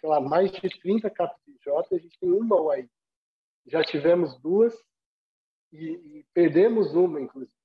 sei 0.00 0.08
lá, 0.08 0.20
mais 0.20 0.50
de 0.52 0.68
30 0.80 1.10
CAPJ, 1.10 1.94
a 1.96 1.98
gente 1.98 2.18
tem 2.18 2.30
uma 2.30 2.60
UAI 2.60 2.88
já 3.66 3.82
tivemos 3.82 4.38
duas 4.40 4.74
e, 5.72 5.86
e 5.86 6.26
perdemos 6.34 6.94
uma, 6.94 7.20
inclusive. 7.20 7.56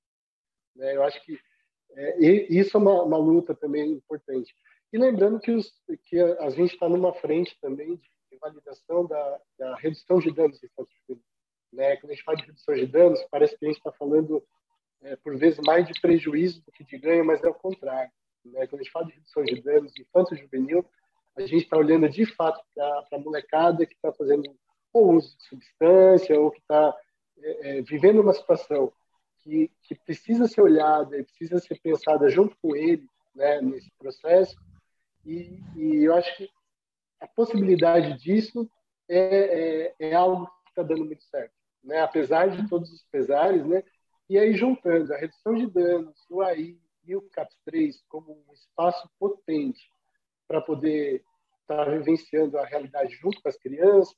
Né? 0.76 0.96
Eu 0.96 1.04
acho 1.04 1.24
que 1.24 1.40
é, 1.92 2.20
isso 2.54 2.78
é 2.78 2.80
uma, 2.80 3.04
uma, 3.04 3.18
luta 3.18 3.56
também 3.56 3.92
importante. 3.92 4.54
E 4.92 4.98
lembrando 4.98 5.40
que, 5.40 5.52
os, 5.52 5.72
que 6.06 6.20
a, 6.20 6.50
gente 6.50 6.74
está 6.74 6.88
numa 6.88 7.14
frente 7.14 7.58
também 7.60 7.96
de, 7.96 8.10
de 8.32 8.38
validação 8.40 9.06
da, 9.06 9.42
da, 9.58 9.76
redução 9.76 10.20
de 10.20 10.32
danos 10.32 10.62
infantis. 10.64 11.24
Né? 11.74 11.98
Quando 11.98 12.12
a 12.12 12.14
gente 12.14 12.24
fala 12.24 12.38
de 12.38 12.46
redução 12.46 12.76
de 12.76 12.86
danos, 12.86 13.26
parece 13.32 13.58
que 13.58 13.66
a 13.66 13.70
gente 13.70 13.78
está 13.78 13.92
falando, 13.92 14.46
é, 15.02 15.16
por 15.16 15.38
vezes, 15.38 15.60
mais 15.60 15.88
de 15.88 16.00
prejuízo 16.00 16.62
do 16.64 16.72
que 16.72 16.84
de 16.84 16.98
ganho, 16.98 17.26
mas 17.26 17.44
é 17.44 17.48
o 17.48 17.54
contrário. 17.54 18.12
Né? 18.44 18.68
Quando 18.68 18.82
a 18.82 18.84
gente 18.84 18.92
fala 18.92 19.06
de 19.06 19.14
redução 19.14 19.44
de 19.44 19.62
danos 19.62 19.98
infanto-juvenil, 19.98 20.86
a 21.36 21.42
gente 21.42 21.64
está 21.64 21.78
olhando 21.78 22.10
de 22.10 22.26
fato 22.26 22.64
para 22.74 23.06
a 23.14 23.20
molecada 23.20 23.86
que 23.86 23.94
está 23.94 24.12
fazendo 24.12 24.44
ou 24.94 25.16
uso 25.16 25.38
de 25.38 25.44
substância, 25.44 26.40
ou 26.40 26.50
que 26.50 26.60
está 26.60 26.96
é, 27.40 27.78
é, 27.78 27.82
vivendo 27.82 28.22
uma 28.22 28.34
situação 28.34 28.92
que, 29.44 29.72
que 29.84 29.96
precisa 29.96 30.48
ser 30.48 30.62
olhada 30.62 31.18
e 31.18 31.24
precisa 31.24 31.60
ser 31.60 31.80
pensada 31.80 32.30
junto 32.30 32.58
com 32.62 32.76
ele 32.76 33.08
né, 33.36 33.62
nesse 33.62 33.92
processo. 34.00 34.58
E, 35.26 35.62
e 35.76 36.04
eu 36.04 36.16
acho 36.16 36.36
que 36.38 36.50
a 37.20 37.28
possibilidade 37.28 38.18
disso 38.18 38.70
é, 39.08 39.94
é, 40.00 40.10
é 40.10 40.14
algo 40.16 40.48
que 40.64 40.70
está 40.70 40.84
dando 40.84 41.06
muito 41.06 41.24
certo. 41.24 41.54
Né? 41.84 42.00
Apesar 42.00 42.50
de 42.50 42.68
todos 42.68 42.92
os 42.92 43.04
pesares, 43.12 43.66
né? 43.66 43.84
E 44.30 44.38
aí 44.38 44.54
juntando 44.56 45.14
a 45.14 45.18
redução 45.18 45.56
de 45.56 45.68
danos, 45.68 46.18
o 46.30 46.42
AI 46.42 46.78
e 47.06 47.16
o 47.16 47.22
CAPS-3 47.30 47.96
como 48.10 48.44
um 48.48 48.54
espaço 48.54 49.10
potente 49.18 49.90
para 50.48 50.62
poder 50.62 51.24
estar 51.62 51.86
tá 51.86 51.92
vivenciando 51.92 52.58
a 52.58 52.66
realidade 52.66 53.16
junto 53.16 53.42
com 53.42 53.50
as 53.50 53.58
crianças, 53.58 54.16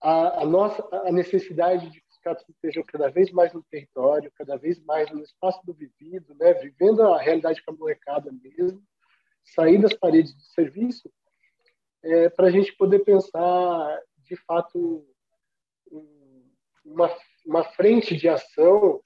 a, 0.00 0.42
a, 0.42 0.46
nossa 0.46 0.86
a 0.92 1.10
necessidade 1.10 1.90
de 1.90 2.00
que 2.00 2.06
os 2.10 2.18
CAPs 2.18 2.48
estejam 2.48 2.84
cada 2.84 3.08
vez 3.08 3.30
mais 3.32 3.52
no 3.52 3.62
território, 3.64 4.32
cada 4.36 4.56
vez 4.56 4.78
mais 4.84 5.10
no 5.10 5.22
espaço 5.22 5.64
do 5.64 5.72
vivido, 5.72 6.34
né, 6.34 6.54
vivendo 6.54 7.02
a 7.02 7.20
realidade 7.20 7.62
com 7.64 7.72
a 7.72 7.76
molecada 7.76 8.30
mesmo, 8.32 8.82
sair 9.44 9.78
das 9.78 9.94
paredes 9.94 10.34
do 10.34 10.42
serviço, 10.42 11.10
é, 12.02 12.28
para 12.28 12.46
a 12.46 12.50
gente 12.50 12.72
poder 12.76 13.00
pensar, 13.00 14.00
de 14.18 14.36
fato, 14.36 15.04
uma, 16.84 17.10
uma 17.44 17.64
frente 17.64 18.16
de 18.16 18.28
ação, 18.28 19.00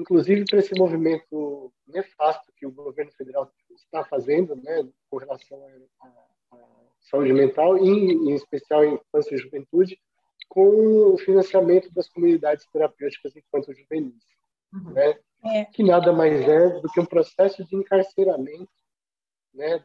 inclusive 0.00 0.44
para 0.44 0.58
esse 0.58 0.74
movimento 0.78 1.72
nefasto 1.86 2.52
que 2.56 2.66
o 2.66 2.72
governo 2.72 3.12
federal 3.12 3.50
está 3.70 4.04
fazendo 4.04 4.54
né, 4.56 4.88
com 5.10 5.18
relação 5.18 5.58
à 6.00 6.10
saúde 7.00 7.32
mental, 7.32 7.78
e 7.78 7.88
em 7.88 8.34
especial 8.34 8.84
em 8.84 8.94
infância 8.94 9.34
e 9.34 9.38
juventude, 9.38 9.98
com 10.48 11.12
o 11.12 11.18
financiamento 11.18 11.92
das 11.92 12.08
comunidades 12.08 12.66
terapêuticas 12.72 13.36
enquanto 13.36 13.74
juvenis, 13.74 14.24
uhum. 14.72 14.92
né? 14.92 15.18
É. 15.44 15.64
que 15.66 15.84
nada 15.84 16.12
mais 16.12 16.40
é 16.48 16.80
do 16.80 16.88
que 16.88 16.98
um 16.98 17.06
processo 17.06 17.64
de 17.64 17.76
encarceramento 17.76 18.68
né? 19.54 19.84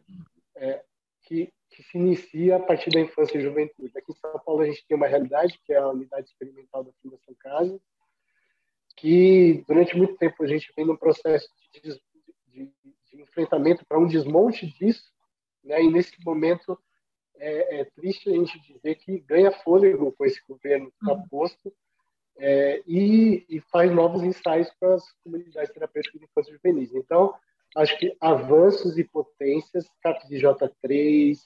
É, 0.56 0.84
que, 1.23 1.52
que 1.69 1.84
se 1.84 1.97
inicia 1.97 2.58
a 2.58 2.60
partir 2.60 2.89
da 2.91 2.99
infância 2.99 3.38
e 3.38 3.41
juventude. 3.41 3.97
Aqui 3.97 4.12
em 4.12 4.15
São 4.15 4.39
Paulo 4.39 4.62
a 4.62 4.65
gente 4.65 4.86
tem 4.88 4.95
uma 4.95 5.08
realidade 5.08 5.60
que 5.65 5.73
é 5.73 5.78
a 5.78 5.89
unidade 5.89 6.28
experimental 6.28 6.84
da 6.84 6.91
Fundação 7.02 7.34
Casa, 7.39 7.80
que 8.95 9.63
durante 9.67 9.97
muito 9.97 10.15
tempo 10.17 10.43
a 10.43 10.47
gente 10.47 10.71
vem 10.75 10.86
num 10.86 10.95
processo 10.95 11.47
de, 11.71 11.82
de, 12.47 12.71
de 13.12 13.21
enfrentamento 13.21 13.86
para 13.86 13.99
um 13.99 14.08
desmonte 14.08 14.67
disso, 14.67 15.12
né? 15.63 15.82
e 15.82 15.91
nesse 15.91 16.13
momento 16.23 16.77
é, 17.38 17.82
é, 17.82 17.86
triste 17.86 18.29
a 18.29 18.34
gente 18.34 18.60
dizer 18.62 18.95
que 18.95 19.19
ganha 19.19 19.51
fôlego 19.51 20.12
com 20.13 20.25
esse 20.25 20.41
governo 20.47 20.91
que 20.91 20.97
está 21.01 21.13
uhum. 21.13 21.27
posto 21.27 21.73
é, 22.38 22.82
e, 22.88 23.45
e, 23.47 23.60
faz 23.71 23.91
novos 23.91 24.23
ensaios 24.23 24.69
para 24.79 24.95
as 24.95 25.03
comunidades 25.23 25.71
terapêuticas 25.71 26.19
de 26.19 26.25
infância 26.25 26.53
juvenis. 26.53 26.93
Então, 26.93 27.34
acho 27.75 27.97
que 27.99 28.15
avanços 28.19 28.97
e 28.97 29.03
potências, 29.03 29.86
CAPS 30.01 30.27
de 30.27 30.38
J3, 30.38 31.38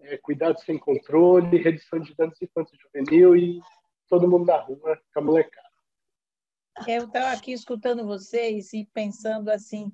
é, 0.00 0.16
cuidado 0.18 0.58
sem 0.60 0.78
controle, 0.78 1.58
redução 1.58 2.00
de 2.00 2.14
danos 2.14 2.40
infância 2.40 2.76
juvenil 2.80 3.36
e 3.36 3.60
todo 4.08 4.28
mundo 4.28 4.46
na 4.46 4.58
rua 4.58 5.00
com 5.12 5.20
a 5.20 5.22
molecada. 5.22 5.65
Eu 6.86 7.04
estava 7.04 7.30
aqui 7.30 7.52
escutando 7.52 8.06
vocês 8.06 8.72
e 8.72 8.84
pensando 8.92 9.50
assim 9.50 9.92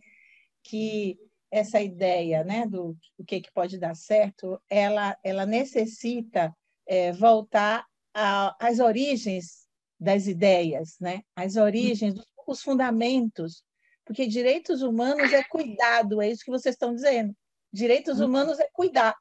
que 0.62 1.18
essa 1.50 1.80
ideia 1.80 2.42
né, 2.44 2.66
do, 2.66 2.96
do 3.18 3.24
que, 3.24 3.40
que 3.40 3.52
pode 3.52 3.78
dar 3.78 3.94
certo, 3.94 4.60
ela, 4.70 5.16
ela 5.22 5.44
necessita 5.44 6.54
é, 6.86 7.12
voltar 7.12 7.86
às 8.14 8.80
origens 8.80 9.68
das 10.00 10.26
ideias, 10.26 10.96
né? 10.98 11.22
as 11.36 11.56
origens, 11.56 12.14
os 12.46 12.62
fundamentos, 12.62 13.62
porque 14.04 14.26
direitos 14.26 14.82
humanos 14.82 15.32
é 15.32 15.44
cuidado, 15.44 16.20
é 16.20 16.28
isso 16.28 16.44
que 16.44 16.50
vocês 16.50 16.74
estão 16.74 16.94
dizendo. 16.94 17.34
Direitos 17.72 18.18
uhum. 18.18 18.26
humanos 18.26 18.58
é 18.58 18.68
cuidar. 18.72 19.14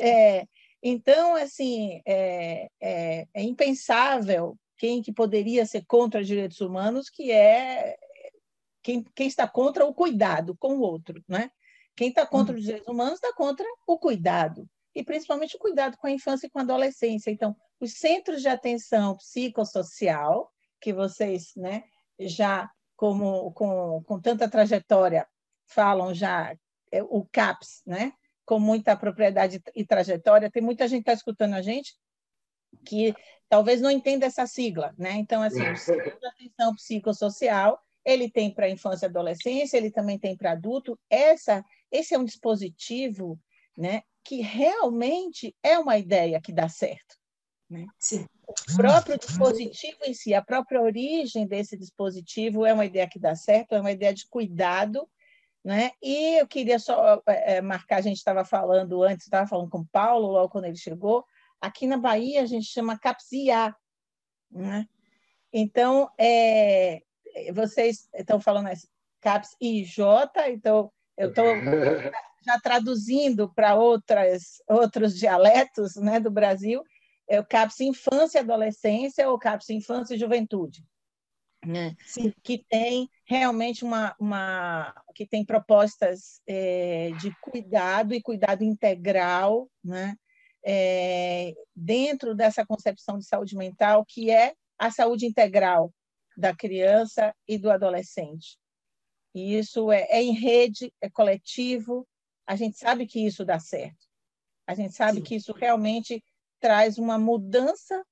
É, 0.00 0.46
então, 0.82 1.36
assim, 1.36 2.00
é, 2.06 2.68
é, 2.80 3.26
é, 3.34 3.42
impensável 3.42 4.56
quem 4.82 5.00
que 5.00 5.12
poderia 5.12 5.64
ser 5.64 5.84
contra 5.86 6.24
direitos 6.24 6.60
humanos, 6.60 7.08
que 7.08 7.30
é 7.30 7.96
quem, 8.82 9.04
quem 9.14 9.28
está 9.28 9.46
contra 9.46 9.86
o 9.86 9.94
cuidado 9.94 10.56
com 10.56 10.74
o 10.74 10.80
outro, 10.80 11.22
né? 11.28 11.52
Quem 11.94 12.08
está 12.08 12.26
contra 12.26 12.52
uhum. 12.52 12.58
os 12.58 12.64
direitos 12.64 12.88
humanos 12.88 13.14
está 13.14 13.32
contra 13.32 13.64
o 13.86 13.96
cuidado, 13.96 14.68
e 14.92 15.04
principalmente 15.04 15.54
o 15.54 15.58
cuidado 15.60 15.96
com 15.96 16.08
a 16.08 16.10
infância 16.10 16.48
e 16.48 16.50
com 16.50 16.58
a 16.58 16.62
adolescência. 16.62 17.30
Então, 17.30 17.54
os 17.78 17.92
centros 17.92 18.42
de 18.42 18.48
atenção 18.48 19.16
psicossocial, 19.16 20.50
que 20.80 20.92
vocês 20.92 21.52
né, 21.54 21.84
já, 22.18 22.68
como, 22.96 23.52
com, 23.52 24.02
com 24.02 24.20
tanta 24.20 24.48
trajetória, 24.48 25.28
falam 25.64 26.12
já, 26.12 26.56
é, 26.90 27.04
o 27.04 27.24
CAPS, 27.30 27.82
né, 27.86 28.12
com 28.44 28.58
muita 28.58 28.96
propriedade 28.96 29.62
e 29.76 29.86
trajetória, 29.86 30.50
tem 30.50 30.60
muita 30.60 30.88
gente 30.88 31.04
que 31.04 31.10
está 31.10 31.12
escutando 31.12 31.54
a 31.54 31.62
gente 31.62 31.94
que 32.84 33.14
talvez 33.48 33.80
não 33.80 33.90
entenda 33.90 34.26
essa 34.26 34.46
sigla, 34.46 34.94
né? 34.98 35.12
Então, 35.12 35.42
assim, 35.42 35.62
o 35.70 35.76
Centro 35.76 36.18
de 36.18 36.26
Atenção 36.26 36.74
Psicossocial 36.74 37.78
ele 38.04 38.30
tem 38.30 38.52
para 38.52 38.68
infância 38.68 39.06
e 39.06 39.08
adolescência, 39.08 39.76
ele 39.76 39.90
também 39.90 40.18
tem 40.18 40.36
para 40.36 40.52
adulto. 40.52 40.98
Essa, 41.08 41.64
esse 41.90 42.14
é 42.14 42.18
um 42.18 42.24
dispositivo 42.24 43.38
né, 43.76 44.02
que 44.24 44.40
realmente 44.40 45.54
é 45.62 45.78
uma 45.78 45.98
ideia 45.98 46.40
que 46.40 46.52
dá 46.52 46.68
certo. 46.68 47.16
Né? 47.70 47.86
Sim. 47.98 48.26
o 48.46 48.76
próprio 48.76 49.18
dispositivo 49.18 49.98
em 50.04 50.12
si, 50.12 50.34
a 50.34 50.42
própria 50.42 50.82
origem 50.82 51.46
desse 51.46 51.76
dispositivo 51.76 52.66
é 52.66 52.72
uma 52.72 52.84
ideia 52.84 53.08
que 53.08 53.18
dá 53.18 53.34
certo, 53.34 53.74
é 53.74 53.80
uma 53.80 53.92
ideia 53.92 54.12
de 54.12 54.28
cuidado, 54.28 55.08
né? 55.64 55.92
E 56.02 56.40
eu 56.40 56.46
queria 56.46 56.78
só 56.78 57.22
é, 57.26 57.62
marcar, 57.62 57.96
a 57.96 58.02
gente 58.02 58.18
estava 58.18 58.44
falando 58.44 59.02
antes, 59.02 59.26
estava 59.26 59.46
falando 59.46 59.70
com 59.70 59.78
o 59.78 59.86
Paulo, 59.86 60.32
logo 60.32 60.50
quando 60.50 60.64
ele 60.66 60.76
chegou, 60.76 61.24
aqui 61.62 61.86
na 61.86 61.96
Bahia 61.96 62.42
a 62.42 62.46
gente 62.46 62.66
chama 62.66 62.98
CAPSIA, 62.98 63.74
né? 64.50 64.86
Então, 65.52 66.10
é, 66.18 67.00
vocês 67.54 68.08
estão 68.14 68.40
falando 68.40 68.68
CAPS 69.20 69.56
IJ, 69.60 69.98
então 70.48 70.90
eu 71.16 71.28
estou 71.28 71.44
já 72.44 72.58
traduzindo 72.60 73.52
para 73.54 73.76
outros 73.76 75.16
dialetos 75.16 75.94
né, 75.96 76.18
do 76.18 76.30
Brasil, 76.30 76.82
é 77.28 77.38
o 77.38 77.46
CAPS 77.46 77.80
Infância 77.80 78.38
e 78.38 78.40
Adolescência 78.40 79.28
ou 79.28 79.38
CAPS 79.38 79.70
Infância 79.70 80.14
e 80.14 80.18
Juventude. 80.18 80.84
Né? 81.64 81.94
que 82.42 82.58
tem 82.68 83.08
realmente 83.24 83.84
uma, 83.84 84.16
uma 84.18 84.92
que 85.14 85.24
tem 85.24 85.44
propostas 85.44 86.40
é, 86.44 87.12
de 87.20 87.32
cuidado 87.40 88.12
e 88.12 88.20
cuidado 88.20 88.64
integral 88.64 89.70
né? 89.84 90.16
É, 90.64 91.54
dentro 91.74 92.34
dessa 92.34 92.64
concepção 92.64 93.18
de 93.18 93.26
saúde 93.26 93.56
mental 93.56 94.04
que 94.06 94.30
é 94.30 94.54
a 94.78 94.90
saúde 94.90 95.26
integral 95.26 95.92
da 96.36 96.54
criança 96.54 97.34
e 97.46 97.58
do 97.58 97.70
adolescente. 97.70 98.58
E 99.34 99.56
isso 99.56 99.90
é, 99.90 100.02
é 100.10 100.22
em 100.22 100.32
rede, 100.32 100.92
é 101.00 101.08
coletivo, 101.10 102.06
a 102.46 102.56
gente 102.56 102.78
sabe 102.78 103.06
que 103.06 103.24
isso 103.24 103.44
dá 103.44 103.58
certo. 103.58 104.06
A 104.66 104.74
gente 104.74 104.94
sabe 104.94 105.18
Sim. 105.18 105.22
que 105.22 105.34
isso 105.36 105.52
realmente 105.52 106.22
traz 106.60 106.98
uma 106.98 107.18
mudança, 107.18 108.04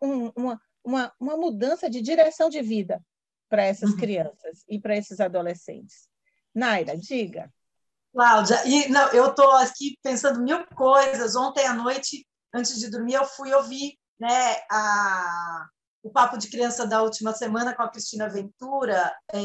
um, 0.00 0.30
uma, 0.36 0.60
uma, 0.84 1.12
uma 1.18 1.36
mudança 1.36 1.90
de 1.90 2.00
direção 2.00 2.48
de 2.48 2.62
vida 2.62 3.02
para 3.48 3.64
essas 3.64 3.90
uhum. 3.90 3.96
crianças 3.96 4.64
e 4.68 4.80
para 4.80 4.96
esses 4.96 5.20
adolescentes. 5.20 6.08
Naira, 6.54 6.96
diga. 6.96 7.52
Cláudia, 8.14 8.62
e 8.64 8.88
não, 8.90 9.08
eu 9.08 9.30
estou 9.30 9.50
aqui 9.56 9.98
pensando 10.00 10.40
mil 10.40 10.64
coisas. 10.68 11.34
Ontem 11.34 11.66
à 11.66 11.74
noite, 11.74 12.24
antes 12.54 12.78
de 12.78 12.88
dormir, 12.88 13.14
eu 13.14 13.24
fui 13.24 13.52
ouvir 13.52 13.98
né, 14.20 14.56
a, 14.70 15.66
o 16.00 16.10
papo 16.10 16.38
de 16.38 16.48
criança 16.48 16.86
da 16.86 17.02
última 17.02 17.32
semana 17.32 17.74
com 17.74 17.82
a 17.82 17.90
Cristina 17.90 18.28
Ventura 18.28 19.12
é, 19.32 19.38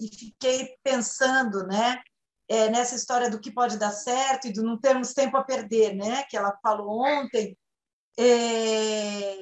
e 0.00 0.10
fiquei 0.12 0.74
pensando, 0.82 1.64
né, 1.64 2.02
é, 2.48 2.68
nessa 2.70 2.96
história 2.96 3.30
do 3.30 3.38
que 3.38 3.52
pode 3.52 3.78
dar 3.78 3.92
certo 3.92 4.48
e 4.48 4.52
do 4.52 4.64
não 4.64 4.76
termos 4.76 5.12
tempo 5.12 5.36
a 5.36 5.44
perder, 5.44 5.94
né? 5.94 6.24
Que 6.24 6.36
ela 6.36 6.58
falou 6.60 7.00
ontem. 7.04 7.56
É... 8.18 9.36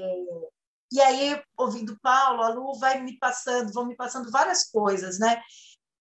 E 0.92 1.00
aí, 1.00 1.42
ouvindo 1.56 1.98
Paulo, 2.02 2.42
a 2.42 2.48
Lu 2.48 2.78
vai 2.78 3.00
me 3.00 3.18
passando, 3.18 3.72
vão 3.72 3.86
me 3.86 3.96
passando 3.96 4.30
várias 4.30 4.70
coisas, 4.70 5.18
né? 5.18 5.40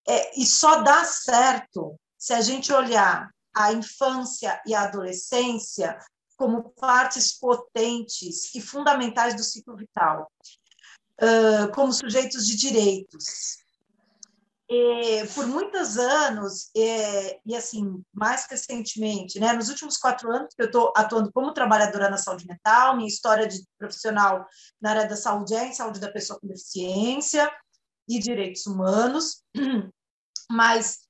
É, 0.07 0.39
e 0.39 0.45
só 0.45 0.81
dá 0.81 1.05
certo 1.05 1.97
se 2.23 2.33
a 2.33 2.39
gente 2.39 2.71
olhar 2.71 3.29
a 3.53 3.73
infância 3.73 4.61
e 4.65 4.73
a 4.73 4.83
adolescência 4.83 5.99
como 6.37 6.69
partes 6.69 7.37
potentes 7.37 8.55
e 8.55 8.61
fundamentais 8.61 9.35
do 9.35 9.43
ciclo 9.43 9.75
vital, 9.75 10.31
como 11.75 11.91
sujeitos 11.91 12.47
de 12.47 12.55
direitos, 12.55 13.57
e, 14.69 15.27
por 15.35 15.45
muitos 15.47 15.97
anos, 15.97 16.71
e, 16.73 17.39
e, 17.45 17.55
assim, 17.57 18.01
mais 18.13 18.47
recentemente, 18.49 19.37
né, 19.37 19.51
nos 19.51 19.67
últimos 19.67 19.97
quatro 19.97 20.31
anos 20.31 20.55
que 20.55 20.61
eu 20.61 20.67
estou 20.67 20.93
atuando 20.95 21.29
como 21.29 21.53
trabalhadora 21.53 22.09
na 22.09 22.17
saúde 22.17 22.47
mental, 22.47 22.95
minha 22.95 23.09
história 23.09 23.45
de 23.45 23.61
profissional 23.77 24.47
na 24.81 24.91
área 24.91 25.09
da 25.09 25.17
saúde 25.17 25.55
é 25.55 25.67
em 25.67 25.73
saúde 25.73 25.99
da 25.99 26.09
pessoa 26.09 26.39
com 26.39 26.47
deficiência 26.47 27.51
e 28.07 28.17
direitos 28.17 28.65
humanos, 28.65 29.43
mas 30.49 31.03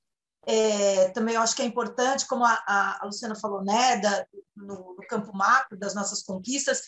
é, 0.45 1.09
também 1.09 1.35
eu 1.35 1.41
acho 1.41 1.55
que 1.55 1.61
é 1.61 1.65
importante, 1.65 2.27
como 2.27 2.43
a, 2.43 2.61
a, 2.67 3.05
Luciana 3.05 3.35
falou, 3.35 3.63
né, 3.63 3.97
da, 3.97 4.25
no, 4.55 4.95
no, 4.95 5.07
campo 5.07 5.35
macro 5.35 5.77
das 5.77 5.95
nossas 5.95 6.21
conquistas, 6.21 6.81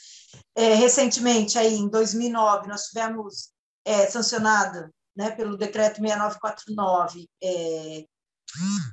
é, 0.53 0.73
recentemente, 0.73 1.57
aí, 1.57 1.75
em 1.75 1.87
2009, 1.87 2.67
nós 2.67 2.87
tivemos 2.87 3.51
é, 3.85 4.07
sancionado 4.07 4.89
né, 5.15 5.31
pelo 5.31 5.57
decreto 5.57 6.01
6949, 6.01 7.29
é, 7.41 8.05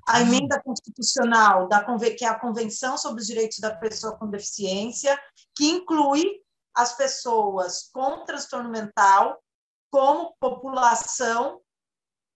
a 0.08 0.20
emenda 0.20 0.60
constitucional 0.62 1.68
da 1.68 1.84
que 2.16 2.24
é 2.24 2.28
a 2.28 2.38
Convenção 2.38 2.96
sobre 2.96 3.20
os 3.20 3.26
Direitos 3.26 3.58
da 3.58 3.74
Pessoa 3.74 4.16
com 4.16 4.30
Deficiência, 4.30 5.18
que 5.56 5.66
inclui 5.66 6.40
as 6.74 6.96
pessoas 6.96 7.90
com 7.92 8.24
transtorno 8.24 8.70
mental 8.70 9.42
como 9.90 10.34
população 10.40 11.60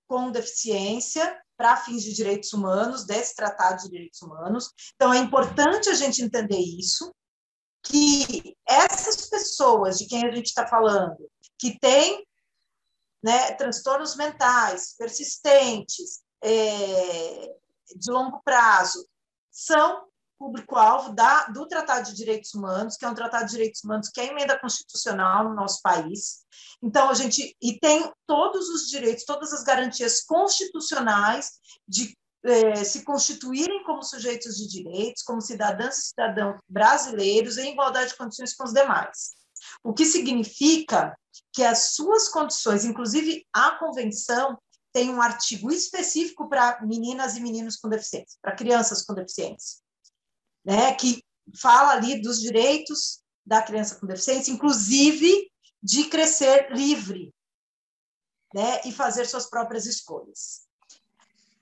com 0.08 0.30
deficiência 0.30 1.40
para 1.56 1.76
fins 1.76 2.02
de 2.02 2.12
direitos 2.12 2.52
humanos, 2.52 3.06
desse 3.06 3.34
Tratado 3.34 3.82
de 3.82 3.90
Direitos 3.90 4.20
Humanos. 4.22 4.70
Então, 4.94 5.12
é 5.12 5.18
importante 5.18 5.88
a 5.88 5.94
gente 5.94 6.22
entender 6.22 6.58
isso, 6.58 7.14
que 7.82 8.56
essas 8.68 9.28
pessoas 9.28 9.98
de 9.98 10.06
quem 10.06 10.26
a 10.26 10.32
gente 10.32 10.46
está 10.46 10.66
falando, 10.66 11.16
que 11.58 11.78
têm 11.78 12.26
né, 13.22 13.52
transtornos 13.52 14.16
mentais 14.16 14.94
persistentes, 14.96 16.22
é, 16.42 17.56
de 17.94 18.10
longo 18.10 18.40
prazo, 18.44 19.06
são 19.50 20.05
público-alvo 20.38 21.14
do 21.52 21.66
Tratado 21.66 22.10
de 22.10 22.14
Direitos 22.14 22.54
Humanos, 22.54 22.96
que 22.96 23.04
é 23.04 23.08
um 23.08 23.14
Tratado 23.14 23.46
de 23.46 23.52
Direitos 23.52 23.82
Humanos 23.82 24.08
que 24.08 24.20
é 24.20 24.26
emenda 24.26 24.58
constitucional 24.58 25.48
no 25.48 25.54
nosso 25.54 25.80
país. 25.82 26.44
Então, 26.82 27.08
a 27.08 27.14
gente 27.14 27.56
e 27.60 27.78
tem 27.78 28.10
todos 28.26 28.68
os 28.68 28.88
direitos, 28.88 29.24
todas 29.24 29.52
as 29.52 29.62
garantias 29.62 30.22
constitucionais 30.24 31.52
de 31.88 32.14
é, 32.44 32.84
se 32.84 33.02
constituírem 33.04 33.82
como 33.82 34.02
sujeitos 34.04 34.56
de 34.56 34.68
direitos, 34.68 35.22
como 35.22 35.40
cidadãs 35.40 35.98
e 35.98 36.06
cidadãos 36.08 36.60
brasileiros, 36.68 37.58
em 37.58 37.72
igualdade 37.72 38.10
de 38.10 38.16
condições 38.16 38.54
com 38.54 38.64
os 38.64 38.72
demais. 38.72 39.32
O 39.82 39.92
que 39.92 40.04
significa 40.04 41.16
que 41.52 41.64
as 41.64 41.94
suas 41.94 42.28
condições, 42.28 42.84
inclusive 42.84 43.44
a 43.52 43.72
convenção, 43.72 44.56
tem 44.92 45.10
um 45.10 45.20
artigo 45.20 45.70
específico 45.70 46.48
para 46.48 46.80
meninas 46.82 47.36
e 47.36 47.40
meninos 47.40 47.76
com 47.76 47.88
deficiência, 47.88 48.38
para 48.40 48.54
crianças 48.54 49.02
com 49.02 49.12
deficiência, 49.12 49.78
né, 50.66 50.92
que 50.94 51.22
fala 51.56 51.92
ali 51.92 52.20
dos 52.20 52.40
direitos 52.40 53.22
da 53.46 53.62
criança 53.62 53.94
com 53.94 54.06
deficiência, 54.06 54.50
inclusive 54.50 55.48
de 55.80 56.04
crescer 56.08 56.72
livre, 56.72 57.32
né, 58.52 58.80
e 58.84 58.90
fazer 58.90 59.26
suas 59.26 59.48
próprias 59.48 59.86
escolhas. 59.86 60.66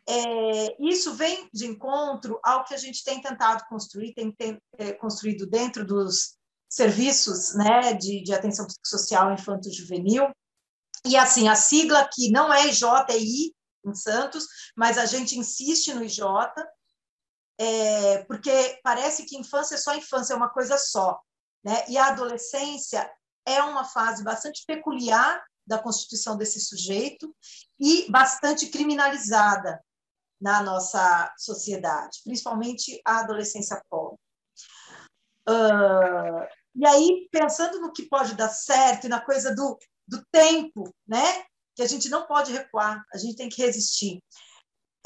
É, 0.07 0.77
isso 0.83 1.15
vem 1.15 1.49
de 1.53 1.67
encontro 1.67 2.39
ao 2.43 2.65
que 2.65 2.75
a 2.75 2.79
gente 2.79 3.05
tem 3.05 3.21
tentado 3.21 3.65
construir, 3.69 4.15
tem, 4.15 4.33
tem 4.33 4.59
é, 4.79 4.93
construído 4.93 5.47
dentro 5.47 5.85
dos 5.87 6.37
serviços 6.69 7.55
né, 7.55 7.95
de, 7.95 8.23
de 8.23 8.33
atenção 8.33 8.67
psicossocial 8.67 9.33
infanto-juvenil. 9.33 10.31
E 11.07 11.17
assim, 11.17 11.49
a 11.49 11.55
sigla 11.55 12.01
aqui 12.01 12.31
não 12.31 12.53
é 12.53 12.67
IJI 12.69 13.55
em 13.85 13.95
Santos, 13.95 14.47
mas 14.77 14.97
a 14.97 15.07
gente 15.07 15.39
insiste 15.39 15.93
no 15.93 16.03
IJ, 16.03 16.21
é, 17.59 18.25
porque 18.25 18.81
parece 18.83 19.25
que 19.25 19.37
infância 19.37 19.77
é 19.77 19.79
só 19.79 19.95
infância, 19.95 20.33
é 20.33 20.37
uma 20.37 20.51
coisa 20.51 20.77
só. 20.79 21.21
Né? 21.65 21.85
E 21.89 21.97
a 21.97 22.09
adolescência 22.09 23.11
é 23.47 23.63
uma 23.63 23.85
fase 23.85 24.23
bastante 24.23 24.65
peculiar 24.67 25.43
da 25.67 25.79
constituição 25.79 26.37
desse 26.37 26.61
sujeito 26.61 27.35
e 27.79 28.11
bastante 28.11 28.67
criminalizada 28.67 29.83
na 30.41 30.63
nossa 30.63 31.33
sociedade, 31.39 32.21
principalmente 32.23 33.01
a 33.05 33.21
adolescência 33.21 33.81
pobre. 33.89 34.19
Uh, 35.49 36.47
e 36.75 36.87
aí, 36.87 37.29
pensando 37.31 37.81
no 37.81 37.93
que 37.93 38.09
pode 38.09 38.35
dar 38.35 38.49
certo 38.49 39.07
e 39.07 39.09
na 39.09 39.21
coisa 39.21 39.55
do, 39.55 39.79
do 40.07 40.23
tempo, 40.31 40.93
né? 41.07 41.45
Que 41.75 41.83
a 41.83 41.87
gente 41.87 42.09
não 42.09 42.27
pode 42.27 42.53
recuar, 42.53 43.05
a 43.13 43.19
gente 43.19 43.37
tem 43.37 43.49
que 43.49 43.63
resistir. 43.63 44.23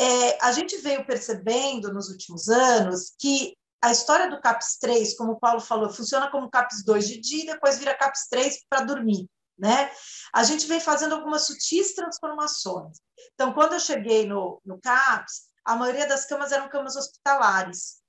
É, 0.00 0.38
a 0.44 0.52
gente 0.52 0.76
veio 0.78 1.04
percebendo 1.04 1.92
nos 1.92 2.08
últimos 2.08 2.48
anos 2.48 3.12
que 3.18 3.56
a 3.82 3.90
história 3.90 4.30
do 4.30 4.40
CAPS 4.40 4.78
3, 4.80 5.16
como 5.16 5.32
o 5.32 5.40
Paulo 5.40 5.60
falou, 5.60 5.90
funciona 5.90 6.30
como 6.30 6.50
CAPS 6.50 6.84
2 6.84 7.08
de 7.08 7.20
dia 7.20 7.42
e 7.42 7.46
depois 7.46 7.78
vira 7.78 7.96
CAPS 7.96 8.28
3 8.28 8.64
para 8.68 8.84
dormir. 8.84 9.28
Né? 9.56 9.90
A 10.32 10.44
gente 10.44 10.66
vem 10.66 10.78
fazendo 10.78 11.16
algumas 11.16 11.46
sutis 11.46 11.94
transformações. 11.94 12.98
Então, 13.34 13.52
quando 13.52 13.72
eu 13.72 13.80
cheguei 13.80 14.24
no, 14.24 14.60
no 14.64 14.80
CAPS, 14.80 15.48
a 15.64 15.74
maioria 15.74 16.06
das 16.06 16.26
camas 16.26 16.52
eram 16.52 16.68
camas 16.68 16.96
hospitalares. 16.96 18.00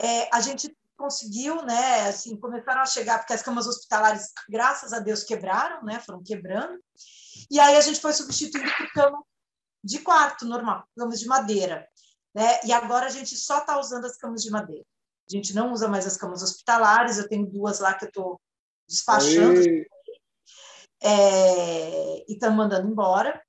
É, 0.00 0.28
a 0.34 0.40
gente 0.40 0.76
conseguiu, 0.96 1.62
né, 1.62 2.08
assim, 2.08 2.36
começaram 2.36 2.82
a 2.82 2.86
chegar, 2.86 3.18
porque 3.18 3.32
as 3.32 3.42
camas 3.42 3.66
hospitalares, 3.66 4.32
graças 4.48 4.92
a 4.92 4.98
Deus, 4.98 5.24
quebraram, 5.24 5.82
né, 5.82 5.98
foram 6.00 6.22
quebrando, 6.22 6.78
e 7.50 7.58
aí 7.58 7.76
a 7.76 7.80
gente 7.80 7.98
foi 7.98 8.12
substituindo 8.12 8.70
por 8.76 8.92
cama 8.92 9.24
de 9.82 9.98
quarto 10.00 10.44
normal, 10.44 10.84
camas 10.96 11.20
de 11.20 11.26
madeira, 11.26 11.88
né, 12.34 12.60
e 12.64 12.72
agora 12.72 13.06
a 13.06 13.10
gente 13.10 13.36
só 13.36 13.58
está 13.58 13.78
usando 13.78 14.04
as 14.04 14.16
camas 14.16 14.42
de 14.42 14.50
madeira. 14.50 14.84
A 15.30 15.36
gente 15.36 15.54
não 15.54 15.72
usa 15.72 15.88
mais 15.88 16.06
as 16.06 16.16
camas 16.16 16.42
hospitalares, 16.42 17.18
eu 17.18 17.28
tenho 17.28 17.46
duas 17.46 17.80
lá 17.80 17.94
que 17.94 18.04
eu 18.04 18.08
estou 18.08 18.40
despachando 18.88 19.60
é, 21.02 22.24
e 22.28 22.32
estão 22.32 22.52
mandando 22.52 22.88
embora. 22.88 23.40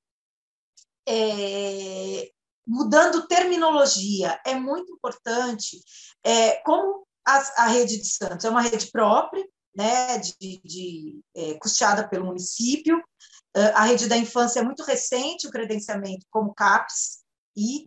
É, 1.06 2.30
mudando 2.66 3.26
terminologia, 3.26 4.40
é 4.46 4.54
muito 4.54 4.92
importante. 4.92 5.82
É, 6.24 6.56
como 6.62 7.06
a, 7.26 7.64
a, 7.64 7.66
rede 7.66 7.98
de 7.98 8.06
Santos 8.06 8.44
é 8.44 8.50
uma 8.50 8.62
rede 8.62 8.90
própria, 8.90 9.44
né, 9.74 10.18
de, 10.18 10.60
de 10.64 11.20
é, 11.34 11.54
custeada 11.54 12.08
pelo 12.08 12.26
município, 12.26 13.02
a 13.54 13.84
rede 13.84 14.08
da 14.08 14.16
infância 14.16 14.60
é 14.60 14.62
muito 14.62 14.82
recente, 14.82 15.46
o 15.46 15.50
credenciamento 15.50 16.26
como 16.30 16.54
CAPES, 16.54 17.22
e 17.56 17.86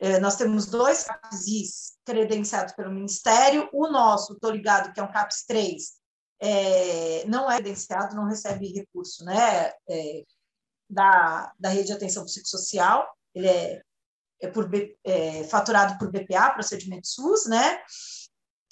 é, 0.00 0.20
nós 0.20 0.36
temos 0.36 0.66
dois 0.66 1.04
CAPES 1.04 1.96
credenciados 2.04 2.74
pelo 2.74 2.92
Ministério, 2.92 3.68
o 3.72 3.88
nosso, 3.88 4.34
estou 4.34 4.50
ligado, 4.50 4.92
que 4.92 5.00
é 5.00 5.02
um 5.02 5.10
CAPES 5.10 5.44
3, 5.46 5.92
é, 6.40 7.24
não 7.26 7.50
é 7.50 7.56
credenciado, 7.56 8.14
não 8.14 8.26
recebe 8.26 8.72
recurso 8.72 9.24
né, 9.24 9.72
é, 9.88 10.24
da, 10.88 11.52
da 11.58 11.68
rede 11.68 11.88
de 11.88 11.92
atenção 11.92 12.24
psicossocial, 12.24 13.08
ele 13.34 13.48
é, 13.48 13.82
é, 14.40 14.48
por, 14.48 14.70
é 15.04 15.44
faturado 15.44 15.98
por 15.98 16.10
BPA, 16.10 16.50
procedimento 16.50 17.08
SUS, 17.08 17.46
né? 17.46 17.82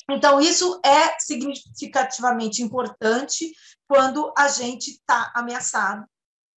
Então, 0.09 0.41
isso 0.41 0.81
é 0.85 1.19
significativamente 1.19 2.63
importante 2.63 3.53
quando 3.89 4.33
a 4.39 4.47
gente 4.47 4.93
está 4.93 5.33
ameaçado, 5.35 6.07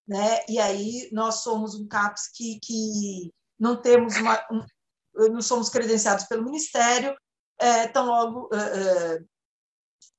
né? 0.10 0.43
E 0.49 0.57
aí 0.57 1.07
nós 1.12 1.43
somos 1.43 1.76
um 1.76 1.88
CAPS 1.88 2.32
que, 2.34 2.60
que 2.64 3.32
não 3.60 3.80
temos 3.80 4.18
uma, 4.18 4.43
um, 4.51 4.66
não 5.32 5.41
somos 5.41 5.70
credenciados 5.70 6.26
pelo 6.26 6.43
Ministério, 6.43 7.16
é, 7.60 7.88
tão 7.88 8.07
logo 8.07 8.49
é, 8.51 8.57
é 8.57 9.20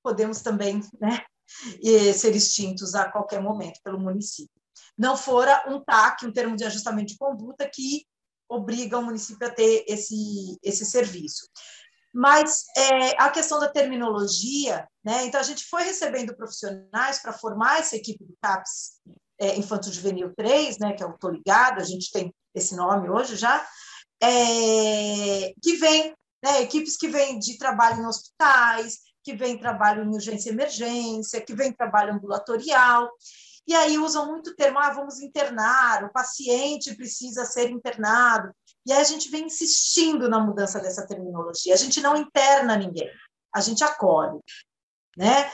podemos 0.02 0.40
também 0.40 0.80
né, 0.98 1.22
ser 2.14 2.34
extintos 2.36 2.94
a 2.94 3.10
qualquer 3.10 3.42
momento 3.42 3.80
pelo 3.82 3.98
município. 3.98 4.54
Não 4.96 5.16
fora 5.16 5.64
um 5.68 5.82
TAC, 5.82 6.24
um 6.24 6.32
termo 6.32 6.54
de 6.54 6.64
ajustamento 6.64 7.08
de 7.08 7.18
conduta, 7.18 7.68
que 7.68 8.06
obriga 8.48 8.98
o 8.98 9.04
município 9.04 9.46
a 9.46 9.50
ter 9.50 9.84
esse, 9.88 10.56
esse 10.62 10.86
serviço. 10.86 11.48
Mas 12.14 12.64
é, 12.76 13.22
a 13.22 13.30
questão 13.30 13.60
da 13.60 13.68
terminologia, 13.68 14.88
né? 15.04 15.26
Então 15.26 15.40
a 15.40 15.44
gente 15.44 15.64
foi 15.66 15.82
recebendo 15.82 16.34
profissionais 16.36 17.20
para 17.20 17.32
formar 17.32 17.78
essa 17.78 17.96
equipe 17.96 18.24
do 18.24 18.36
CAPS 18.42 19.00
é, 19.40 19.56
Infanto 19.56 19.90
Juvenil 19.90 20.32
3, 20.36 20.78
né? 20.78 20.92
Que 20.92 21.02
é 21.02 21.06
o 21.06 21.16
Tô 21.18 21.30
Ligado, 21.30 21.80
a 21.80 21.84
gente 21.84 22.12
tem 22.12 22.32
esse 22.54 22.76
nome 22.76 23.08
hoje 23.08 23.36
já, 23.36 23.66
é, 24.22 25.52
que 25.62 25.76
vem, 25.76 26.14
né? 26.44 26.62
Equipes 26.62 26.96
que 26.96 27.08
vêm 27.08 27.38
de 27.38 27.58
trabalho 27.58 28.02
em 28.02 28.06
hospitais, 28.06 28.98
que 29.24 29.34
vem 29.34 29.58
trabalho 29.58 30.04
em 30.04 30.14
urgência 30.14 30.50
e 30.50 30.52
emergência, 30.52 31.40
que 31.40 31.54
vem 31.54 31.72
trabalho 31.72 32.14
ambulatorial, 32.14 33.10
e 33.66 33.74
aí 33.74 33.98
usam 33.98 34.26
muito 34.26 34.50
o 34.50 34.56
termo, 34.56 34.78
ah, 34.78 34.90
vamos 34.90 35.20
internar, 35.20 36.04
o 36.04 36.12
paciente 36.12 36.94
precisa 36.96 37.44
ser 37.44 37.70
internado, 37.70 38.52
e 38.86 38.92
aí 38.92 39.00
a 39.00 39.04
gente 39.04 39.30
vem 39.30 39.44
insistindo 39.44 40.28
na 40.28 40.40
mudança 40.40 40.80
dessa 40.80 41.06
terminologia, 41.06 41.74
a 41.74 41.76
gente 41.76 42.00
não 42.00 42.16
interna 42.16 42.76
ninguém, 42.76 43.08
a 43.54 43.60
gente 43.60 43.84
acolhe, 43.84 44.40
né? 45.16 45.50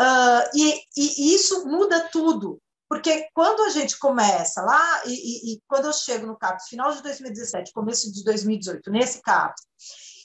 Uh, 0.00 0.56
e, 0.56 0.80
e, 0.96 1.34
isso 1.34 1.66
muda 1.66 2.08
tudo, 2.08 2.60
porque 2.88 3.28
quando 3.34 3.62
a 3.64 3.68
gente 3.68 3.98
começa 3.98 4.62
lá, 4.62 5.02
e, 5.04 5.12
e, 5.12 5.54
e 5.54 5.62
quando 5.68 5.86
eu 5.86 5.92
chego 5.92 6.26
no 6.26 6.38
CAPS, 6.38 6.68
final 6.68 6.90
de 6.92 7.02
2017, 7.02 7.72
começo 7.72 8.10
de 8.12 8.24
2018, 8.24 8.90
nesse 8.90 9.20
CAPS, 9.20 9.62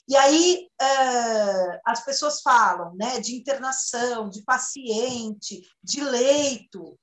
e 0.08 0.16
aí 0.16 0.68
uh, 0.80 1.80
as 1.84 2.04
pessoas 2.04 2.40
falam 2.42 2.94
né, 2.94 3.20
de 3.20 3.34
internação, 3.34 4.28
de 4.28 4.42
paciente, 4.42 5.62
de 5.82 6.02
leito, 6.02 6.98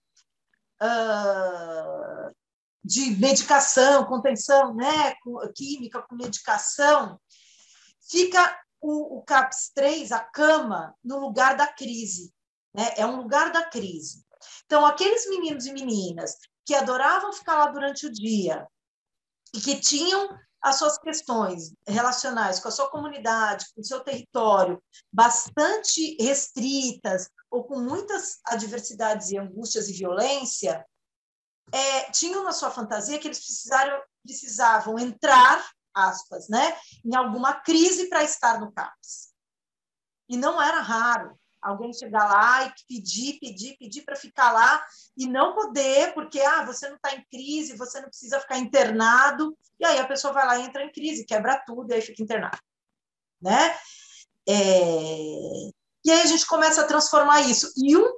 uh, 0.82 2.36
de 2.84 3.12
medicação, 3.18 4.06
contenção 4.06 4.74
né, 4.74 5.16
química 5.56 6.02
com 6.02 6.16
medicação, 6.16 7.20
fica 8.10 8.60
o, 8.80 9.20
o 9.20 9.22
CAPS 9.24 9.72
3, 9.76 10.12
a 10.12 10.20
cama, 10.20 10.96
no 11.04 11.20
lugar 11.20 11.56
da 11.56 11.68
crise. 11.68 12.34
Né? 12.74 12.94
É 12.98 13.06
um 13.06 13.18
lugar 13.18 13.52
da 13.52 13.64
crise. 13.66 14.26
Então, 14.66 14.86
aqueles 14.86 15.30
meninos 15.30 15.66
e 15.66 15.74
meninas 15.74 16.36
que 16.66 16.76
adoravam 16.76 17.34
ficar 17.34 17.56
lá 17.56 17.68
durante 17.68 18.06
o 18.06 18.12
dia 18.12 18.68
e 19.54 19.60
que 19.60 19.80
tinham 19.80 20.30
as 20.62 20.78
suas 20.78 20.98
questões 20.98 21.74
relacionais 21.88 22.60
com 22.60 22.68
a 22.68 22.72
sua 22.72 22.90
comunidade, 22.90 23.66
com 23.74 23.82
o 23.82 23.86
seu 23.86 24.00
território, 24.02 24.82
bastante 25.12 26.16
restritas 26.22 27.28
ou 27.50 27.64
com 27.64 27.80
muitas 27.80 28.40
adversidades 28.46 29.32
e 29.32 29.38
angústias 29.38 29.90
e 29.90 29.94
violência, 29.94 30.86
é, 31.74 32.12
tinham 32.12 32.44
na 32.44 32.52
sua 32.52 32.70
fantasia 32.70 33.18
que 33.18 33.28
eles 33.28 33.40
precisaram, 33.40 34.02
precisavam 34.24 35.00
entrar, 35.00 35.68
aspas, 35.94 36.48
né, 36.48 36.78
em 37.04 37.16
alguma 37.16 37.54
crise 37.54 38.08
para 38.08 38.24
estar 38.24 38.60
no 38.60 38.72
CAPS. 38.72 39.34
E 40.30 40.38
não 40.38 40.62
era 40.62 40.80
raro 40.80 41.41
alguém 41.62 41.94
chegar 41.94 42.26
lá 42.28 42.66
e 42.66 42.74
pedir, 42.88 43.40
pedir, 43.40 43.78
pedir 43.78 44.02
para 44.04 44.16
ficar 44.16 44.52
lá 44.52 44.84
e 45.16 45.28
não 45.28 45.54
poder, 45.54 46.14
porque 46.14 46.40
ah, 46.42 46.66
você 46.66 46.90
não 46.90 46.96
está 46.96 47.14
em 47.14 47.24
crise, 47.30 47.78
você 47.78 48.02
não 48.02 48.10
precisa 48.10 48.40
ficar 48.40 48.58
internado, 48.58 49.56
e 49.80 49.86
aí 49.86 50.00
a 50.00 50.08
pessoa 50.08 50.34
vai 50.34 50.46
lá 50.46 50.58
e 50.58 50.64
entra 50.64 50.84
em 50.84 50.92
crise, 50.92 51.26
quebra 51.26 51.62
tudo 51.66 51.92
e 51.92 51.94
aí 51.94 52.02
fica 52.02 52.24
internado. 52.24 52.58
Né? 53.42 53.76
É... 54.48 55.70
E 56.04 56.12
aí 56.12 56.22
a 56.22 56.26
gente 56.26 56.46
começa 56.48 56.82
a 56.82 56.88
transformar 56.88 57.42
isso. 57.42 57.72
E 57.78 57.96
um, 57.96 58.12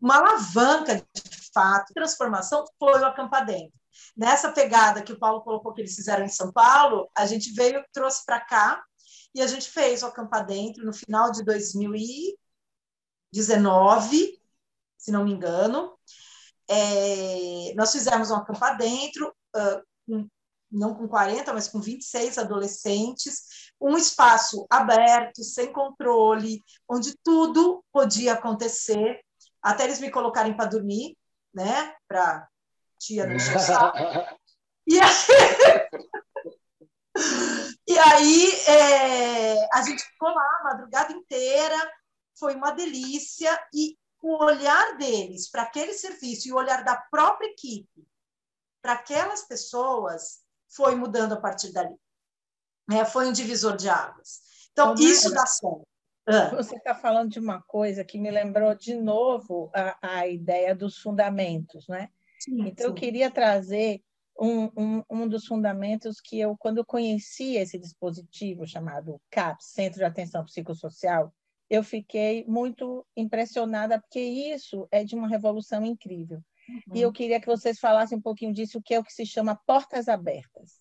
uma 0.00 0.16
alavanca, 0.18 0.96
de 0.96 1.50
fato, 1.54 1.94
transformação 1.94 2.64
foi 2.78 3.00
o 3.00 3.06
Acampa 3.06 3.40
Dentro. 3.40 3.78
Nessa 4.16 4.50
pegada 4.50 5.02
que 5.02 5.12
o 5.12 5.18
Paulo 5.18 5.42
colocou 5.42 5.72
que 5.72 5.80
eles 5.80 5.94
fizeram 5.94 6.24
em 6.24 6.28
São 6.28 6.52
Paulo, 6.52 7.08
a 7.16 7.26
gente 7.26 7.52
veio, 7.52 7.84
trouxe 7.92 8.24
para 8.24 8.40
cá, 8.40 8.82
e 9.34 9.40
a 9.40 9.46
gente 9.46 9.70
fez 9.70 10.02
o 10.02 10.06
Acampa 10.06 10.40
Dentro 10.40 10.84
no 10.84 10.92
final 10.92 11.30
de 11.30 11.44
2000 11.44 11.94
e 11.94 12.38
19, 13.32 14.38
se 14.98 15.10
não 15.10 15.24
me 15.24 15.32
engano. 15.32 15.96
É, 16.68 17.72
nós 17.74 17.92
fizemos 17.92 18.30
um 18.30 18.36
acampar 18.36 18.76
dentro, 18.76 19.34
uh, 19.56 19.82
com, 20.06 20.28
não 20.70 20.94
com 20.94 21.08
40, 21.08 21.52
mas 21.52 21.68
com 21.68 21.80
26 21.80 22.38
adolescentes, 22.38 23.72
um 23.80 23.96
espaço 23.96 24.66
aberto, 24.70 25.42
sem 25.42 25.72
controle, 25.72 26.62
onde 26.88 27.16
tudo 27.24 27.84
podia 27.92 28.34
acontecer, 28.34 29.20
até 29.62 29.84
eles 29.84 30.00
me 30.00 30.10
colocarem 30.10 30.56
para 30.56 30.66
dormir, 30.66 31.16
né? 31.52 31.94
Para 32.06 32.46
tia 32.98 33.26
não 33.26 33.34
E 34.86 35.00
aí, 35.00 35.08
e 37.88 37.98
aí 37.98 38.52
é, 38.66 39.68
a 39.74 39.82
gente 39.82 40.04
ficou 40.04 40.28
lá 40.28 40.58
a 40.60 40.64
madrugada 40.64 41.12
inteira, 41.12 41.92
foi 42.40 42.56
uma 42.56 42.72
delícia 42.72 43.50
e 43.72 43.96
o 44.22 44.42
olhar 44.42 44.96
deles 44.96 45.48
para 45.50 45.62
aquele 45.62 45.92
serviço 45.92 46.48
e 46.48 46.52
o 46.52 46.56
olhar 46.56 46.82
da 46.82 46.96
própria 46.96 47.46
equipe 47.48 48.06
para 48.82 48.94
aquelas 48.94 49.42
pessoas 49.46 50.40
foi 50.68 50.94
mudando 50.94 51.34
a 51.34 51.40
partir 51.40 51.72
dali. 51.72 51.94
É, 52.90 53.04
foi 53.04 53.28
um 53.28 53.32
divisor 53.32 53.76
de 53.76 53.88
águas. 53.88 54.40
Então, 54.72 54.94
isso 54.94 55.30
dá 55.32 55.46
certo. 55.46 55.86
Ah. 56.26 56.54
Você 56.56 56.76
está 56.76 56.94
falando 56.94 57.30
de 57.30 57.38
uma 57.38 57.62
coisa 57.62 58.04
que 58.04 58.18
me 58.18 58.30
lembrou 58.30 58.74
de 58.74 58.94
novo 58.94 59.70
a, 59.74 60.18
a 60.18 60.28
ideia 60.28 60.74
dos 60.74 60.98
fundamentos, 60.98 61.88
né? 61.88 62.08
Sim, 62.38 62.68
então, 62.68 62.86
sim. 62.86 62.90
eu 62.90 62.94
queria 62.94 63.30
trazer 63.30 64.02
um, 64.38 64.70
um, 64.76 65.04
um 65.10 65.28
dos 65.28 65.46
fundamentos 65.46 66.20
que 66.20 66.38
eu, 66.38 66.56
quando 66.56 66.78
eu 66.78 66.84
conheci 66.84 67.56
esse 67.56 67.78
dispositivo 67.78 68.66
chamado 68.66 69.20
CAPS, 69.30 69.66
Centro 69.66 69.98
de 69.98 70.04
Atenção 70.04 70.44
Psicossocial, 70.44 71.34
eu 71.70 71.84
fiquei 71.84 72.44
muito 72.48 73.06
impressionada, 73.16 74.00
porque 74.00 74.20
isso 74.20 74.88
é 74.90 75.04
de 75.04 75.14
uma 75.14 75.28
revolução 75.28 75.86
incrível. 75.86 76.42
Uhum. 76.68 76.96
E 76.96 77.00
eu 77.00 77.12
queria 77.12 77.40
que 77.40 77.46
vocês 77.46 77.78
falassem 77.78 78.18
um 78.18 78.20
pouquinho 78.20 78.52
disso, 78.52 78.78
o 78.78 78.82
que 78.82 78.92
é 78.92 78.98
o 78.98 79.04
que 79.04 79.12
se 79.12 79.24
chama 79.24 79.54
portas 79.64 80.08
abertas. 80.08 80.80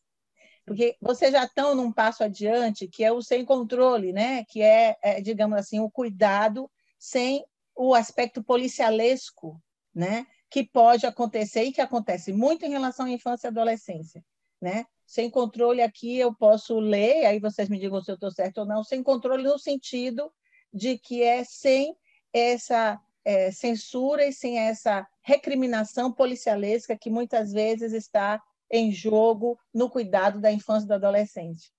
Porque 0.66 0.98
vocês 1.00 1.32
já 1.32 1.46
estão 1.46 1.76
num 1.76 1.92
passo 1.92 2.24
adiante, 2.24 2.88
que 2.88 3.04
é 3.04 3.12
o 3.12 3.22
sem 3.22 3.46
controle, 3.46 4.12
né? 4.12 4.44
que 4.46 4.64
é, 4.64 4.98
é 5.02 5.22
digamos 5.22 5.58
assim, 5.60 5.80
o 5.80 5.92
cuidado 5.92 6.70
sem 6.98 7.46
o 7.76 7.94
aspecto 7.94 8.44
policialesco, 8.44 9.62
né? 9.94 10.26
que 10.50 10.64
pode 10.64 11.06
acontecer 11.06 11.64
e 11.64 11.72
que 11.72 11.82
acontece 11.82 12.34
muito 12.34 12.66
em 12.66 12.70
relação 12.70 13.06
à 13.06 13.12
infância 13.12 13.48
e 13.48 13.50
adolescência. 13.50 14.24
Né? 14.60 14.86
Sem 15.06 15.30
controle 15.30 15.82
aqui 15.82 16.18
eu 16.18 16.34
posso 16.36 16.80
ler, 16.80 17.26
aí 17.26 17.40
vocês 17.40 17.70
me 17.70 17.80
digam 17.80 18.02
se 18.02 18.12
eu 18.12 18.16
estou 18.16 18.32
certo 18.32 18.60
ou 18.60 18.66
não, 18.66 18.84
sem 18.84 19.04
controle 19.04 19.44
no 19.44 19.58
sentido 19.58 20.32
de 20.74 20.98
que 20.98 21.24
é 21.24 21.44
sem 21.44 21.96
essa 22.34 23.00
é, 23.26 23.52
censura 23.52 24.26
e 24.26 24.34
sem 24.34 24.60
essa 24.60 25.08
recriminação 25.22 26.12
policialesca 26.12 26.98
que 26.98 27.10
muitas 27.10 27.52
vezes 27.52 27.94
está 27.94 28.42
em 28.72 28.92
jogo 28.92 29.60
no 29.74 29.90
cuidado 29.90 30.40
da 30.40 30.52
infância 30.52 30.86
e 30.86 30.88
do 30.88 30.94
adolescente. 30.94 31.72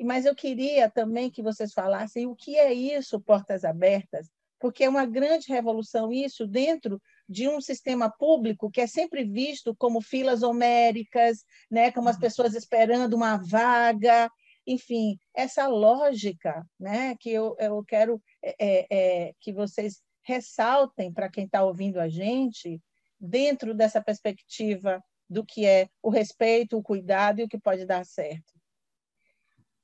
Mas 0.00 0.24
eu 0.24 0.34
queria 0.34 0.88
também 0.88 1.30
que 1.30 1.42
vocês 1.42 1.72
falassem 1.72 2.26
o 2.26 2.34
que 2.34 2.56
é 2.56 2.72
isso, 2.72 3.20
portas 3.20 3.64
abertas, 3.64 4.30
porque 4.60 4.84
é 4.84 4.88
uma 4.88 5.04
grande 5.04 5.48
revolução 5.48 6.12
isso 6.12 6.46
dentro 6.46 7.00
de 7.28 7.48
um 7.48 7.60
sistema 7.60 8.10
público 8.10 8.70
que 8.70 8.80
é 8.80 8.86
sempre 8.86 9.24
visto 9.24 9.74
como 9.76 10.00
filas 10.00 10.42
homéricas, 10.42 11.44
né, 11.70 11.90
como 11.90 12.08
as 12.08 12.16
uhum. 12.16 12.22
pessoas 12.22 12.54
esperando 12.54 13.14
uma 13.14 13.36
vaga, 13.36 14.30
enfim, 14.68 15.18
essa 15.34 15.66
lógica 15.66 16.62
né, 16.78 17.16
que 17.18 17.30
eu, 17.30 17.56
eu 17.58 17.82
quero 17.84 18.22
é, 18.44 18.54
é, 18.58 18.86
é 18.90 19.32
que 19.40 19.50
vocês 19.50 20.02
ressaltem 20.22 21.10
para 21.10 21.30
quem 21.30 21.46
está 21.46 21.64
ouvindo 21.64 21.98
a 21.98 22.08
gente, 22.08 22.78
dentro 23.18 23.74
dessa 23.74 24.02
perspectiva 24.02 25.02
do 25.28 25.44
que 25.44 25.64
é 25.64 25.88
o 26.02 26.10
respeito, 26.10 26.76
o 26.76 26.82
cuidado 26.82 27.40
e 27.40 27.44
o 27.44 27.48
que 27.48 27.58
pode 27.58 27.86
dar 27.86 28.04
certo. 28.04 28.52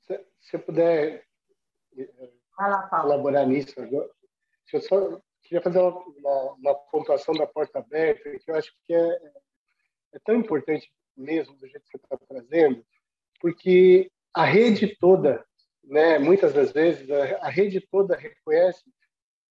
Se, 0.02 0.22
se 0.40 0.56
eu 0.56 0.60
puder 0.60 1.26
lá, 2.58 2.86
colaborar 2.88 3.46
nisso 3.46 3.80
agora, 3.80 4.10
eu 4.70 4.80
só 4.82 5.22
queria 5.42 5.62
fazer 5.62 5.78
uma, 5.78 5.98
uma, 5.98 6.52
uma, 6.52 6.74
pontuação 6.74 7.34
da 7.34 7.46
porta 7.46 7.78
aberta, 7.78 8.38
que 8.38 8.50
eu 8.50 8.56
acho 8.56 8.74
que 8.86 8.94
é, 8.94 9.32
é 10.12 10.18
tão 10.24 10.34
importante 10.34 10.92
mesmo 11.16 11.56
do 11.56 11.66
jeito 11.66 11.84
que 11.84 11.98
você 11.98 12.04
está 12.04 12.18
trazendo, 12.26 12.84
porque 13.40 14.10
a 14.34 14.44
rede 14.44 14.96
toda, 14.96 15.44
né, 15.84 16.18
muitas 16.18 16.52
das 16.52 16.72
vezes, 16.72 17.08
a, 17.10 17.46
a 17.46 17.48
rede 17.48 17.80
toda 17.80 18.16
reconhece 18.16 18.82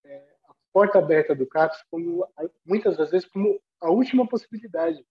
é, 0.04 0.36
a 0.50 0.54
porta 0.74 1.00
aberta 1.00 1.34
do 1.34 1.48
CAPS 1.48 1.82
como, 1.90 2.28
muitas 2.66 2.98
das 2.98 3.12
vezes, 3.12 3.28
como 3.28 3.62
a 3.80 3.90
última 3.90 4.28
possibilidade. 4.28 5.04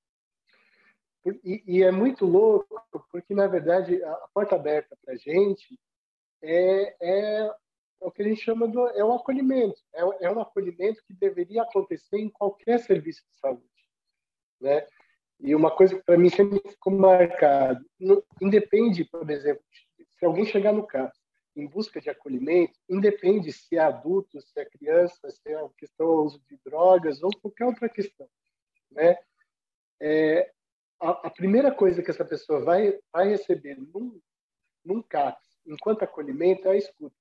E, 1.44 1.62
e, 1.66 1.82
é 1.82 1.90
muito 1.90 2.26
louco, 2.26 2.82
porque, 3.10 3.32
na 3.32 3.46
verdade, 3.46 4.02
a, 4.02 4.28
porta 4.34 4.56
aberta 4.56 4.96
para 5.04 5.14
a 5.14 5.16
gente 5.16 5.78
é, 6.42 6.96
é, 7.00 7.46
é, 7.46 7.54
o 8.00 8.10
que 8.10 8.22
a 8.22 8.24
gente 8.24 8.40
chama 8.40 8.66
de 8.66 8.76
é 8.98 9.04
um 9.04 9.14
acolhimento. 9.14 9.80
É, 9.94 10.26
é 10.26 10.30
um 10.30 10.40
acolhimento 10.40 11.02
que 11.04 11.14
deveria 11.14 11.62
acontecer 11.62 12.18
em 12.18 12.28
qualquer 12.28 12.80
serviço 12.80 13.22
de 13.30 13.36
saúde. 13.36 13.62
Né? 14.60 14.84
E 15.42 15.54
uma 15.56 15.74
coisa 15.74 15.96
que 15.96 16.04
para 16.04 16.16
mim 16.16 16.30
sempre 16.30 16.60
ficou 16.70 16.92
marcado, 16.92 17.84
independe, 18.40 19.04
por 19.04 19.28
exemplo, 19.28 19.62
se 20.16 20.24
alguém 20.24 20.46
chegar 20.46 20.72
no 20.72 20.86
CAPS 20.86 21.20
em 21.56 21.66
busca 21.66 22.00
de 22.00 22.08
acolhimento, 22.08 22.78
independe 22.88 23.52
se 23.52 23.76
é 23.76 23.80
adulto, 23.80 24.40
se 24.40 24.58
é 24.60 24.64
criança, 24.64 25.28
se 25.30 25.50
é 25.50 25.58
uma 25.58 25.72
questão 25.76 26.06
do 26.06 26.22
uso 26.22 26.42
de 26.48 26.56
drogas 26.64 27.22
ou 27.22 27.30
qualquer 27.40 27.66
outra 27.66 27.88
questão, 27.88 28.28
né? 28.90 29.18
É, 30.00 30.50
a, 31.00 31.26
a, 31.26 31.30
primeira 31.30 31.74
coisa 31.74 32.02
que 32.02 32.10
essa 32.10 32.24
pessoa 32.24 32.64
vai, 32.64 32.98
vai 33.12 33.28
receber 33.28 33.76
num, 33.76 34.20
num 34.84 35.02
CAPS, 35.02 35.58
enquanto 35.66 36.04
acolhimento, 36.04 36.68
é 36.68 36.72
a 36.72 36.76
escuta. 36.76 37.16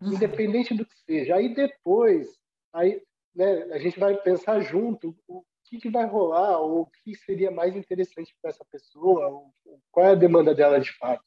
Uhum. 0.00 0.14
Independente 0.14 0.74
do 0.74 0.86
que 0.86 0.96
seja. 1.04 1.36
Aí 1.36 1.54
depois, 1.54 2.40
aí, 2.72 3.02
né, 3.34 3.64
a 3.72 3.78
gente 3.78 4.00
vai 4.00 4.16
pensar 4.16 4.60
junto 4.60 5.14
o 5.28 5.44
que, 5.70 5.78
que 5.78 5.88
vai 5.88 6.04
rolar, 6.04 6.58
ou 6.58 6.82
o 6.82 6.86
que 6.86 7.14
seria 7.14 7.50
mais 7.50 7.76
interessante 7.76 8.36
para 8.42 8.50
essa 8.50 8.64
pessoa, 8.64 9.28
ou, 9.28 9.54
qual 9.92 10.06
é 10.06 10.10
a 10.10 10.16
demanda 10.16 10.52
dela 10.52 10.80
de 10.80 10.92
fato. 10.98 11.24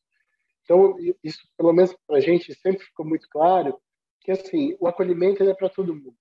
Então, 0.63 0.95
isso, 1.23 1.47
pelo 1.57 1.71
menos 1.71 1.95
para 2.05 2.17
a 2.17 2.19
gente, 2.19 2.53
sempre 2.55 2.85
ficou 2.85 3.05
muito 3.05 3.27
claro 3.29 3.79
que 4.21 4.31
assim 4.31 4.75
o 4.79 4.87
acolhimento 4.87 5.43
é 5.43 5.53
para 5.53 5.69
todo 5.69 5.95
mundo. 5.95 6.15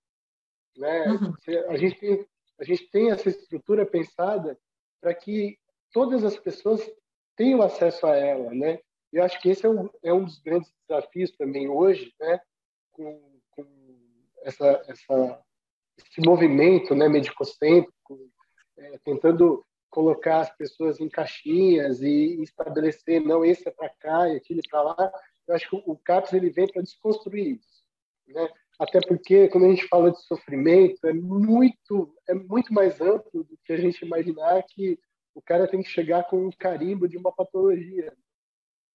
Né? 0.76 1.06
Uhum. 1.08 1.34
A, 1.68 1.76
gente 1.76 1.98
tem, 1.98 2.26
a 2.60 2.64
gente 2.64 2.90
tem 2.90 3.10
essa 3.10 3.28
estrutura 3.28 3.84
pensada 3.86 4.58
para 5.00 5.14
que 5.14 5.58
todas 5.92 6.24
as 6.24 6.36
pessoas 6.36 6.80
tenham 7.36 7.62
acesso 7.62 8.06
a 8.06 8.16
ela. 8.16 8.52
Né? 8.52 8.80
Eu 9.12 9.22
acho 9.22 9.40
que 9.40 9.50
esse 9.50 9.64
é 9.66 9.68
um, 9.68 9.88
é 10.02 10.12
um 10.12 10.24
dos 10.24 10.40
grandes 10.40 10.72
desafios 10.88 11.30
também 11.32 11.68
hoje, 11.68 12.12
né? 12.20 12.40
com, 12.90 13.40
com 13.50 13.64
essa, 14.42 14.84
essa, 14.88 15.44
esse 15.98 16.20
movimento 16.26 16.94
né, 16.94 17.08
medicocêntrico, 17.08 18.30
é, 18.76 18.98
tentando 19.04 19.64
colocar 19.90 20.40
as 20.40 20.56
pessoas 20.56 21.00
em 21.00 21.08
caixinhas 21.08 22.00
e 22.00 22.42
estabelecer, 22.42 23.20
não, 23.20 23.44
esse 23.44 23.68
é 23.68 23.70
para 23.70 23.90
cá 23.90 24.28
e 24.28 24.36
aquele 24.36 24.62
para 24.68 24.82
lá. 24.82 25.12
Eu 25.46 25.54
acho 25.54 25.68
que 25.68 25.76
o 25.76 25.96
CAPS 25.96 26.32
ele 26.32 26.50
vem 26.50 26.66
para 26.66 26.82
desconstruir 26.82 27.58
isso. 27.58 27.84
Né? 28.26 28.48
Até 28.78 29.00
porque, 29.06 29.48
quando 29.48 29.66
a 29.66 29.68
gente 29.68 29.86
fala 29.88 30.10
de 30.10 30.20
sofrimento, 30.22 31.06
é 31.06 31.12
muito, 31.12 32.14
é 32.26 32.34
muito 32.34 32.72
mais 32.72 33.00
amplo 33.00 33.44
do 33.44 33.58
que 33.64 33.72
a 33.72 33.76
gente 33.76 34.04
imaginar 34.04 34.62
que 34.62 34.98
o 35.34 35.42
cara 35.42 35.68
tem 35.68 35.82
que 35.82 35.90
chegar 35.90 36.24
com 36.24 36.46
um 36.46 36.50
carimbo 36.50 37.06
de 37.06 37.18
uma 37.18 37.32
patologia. 37.32 38.14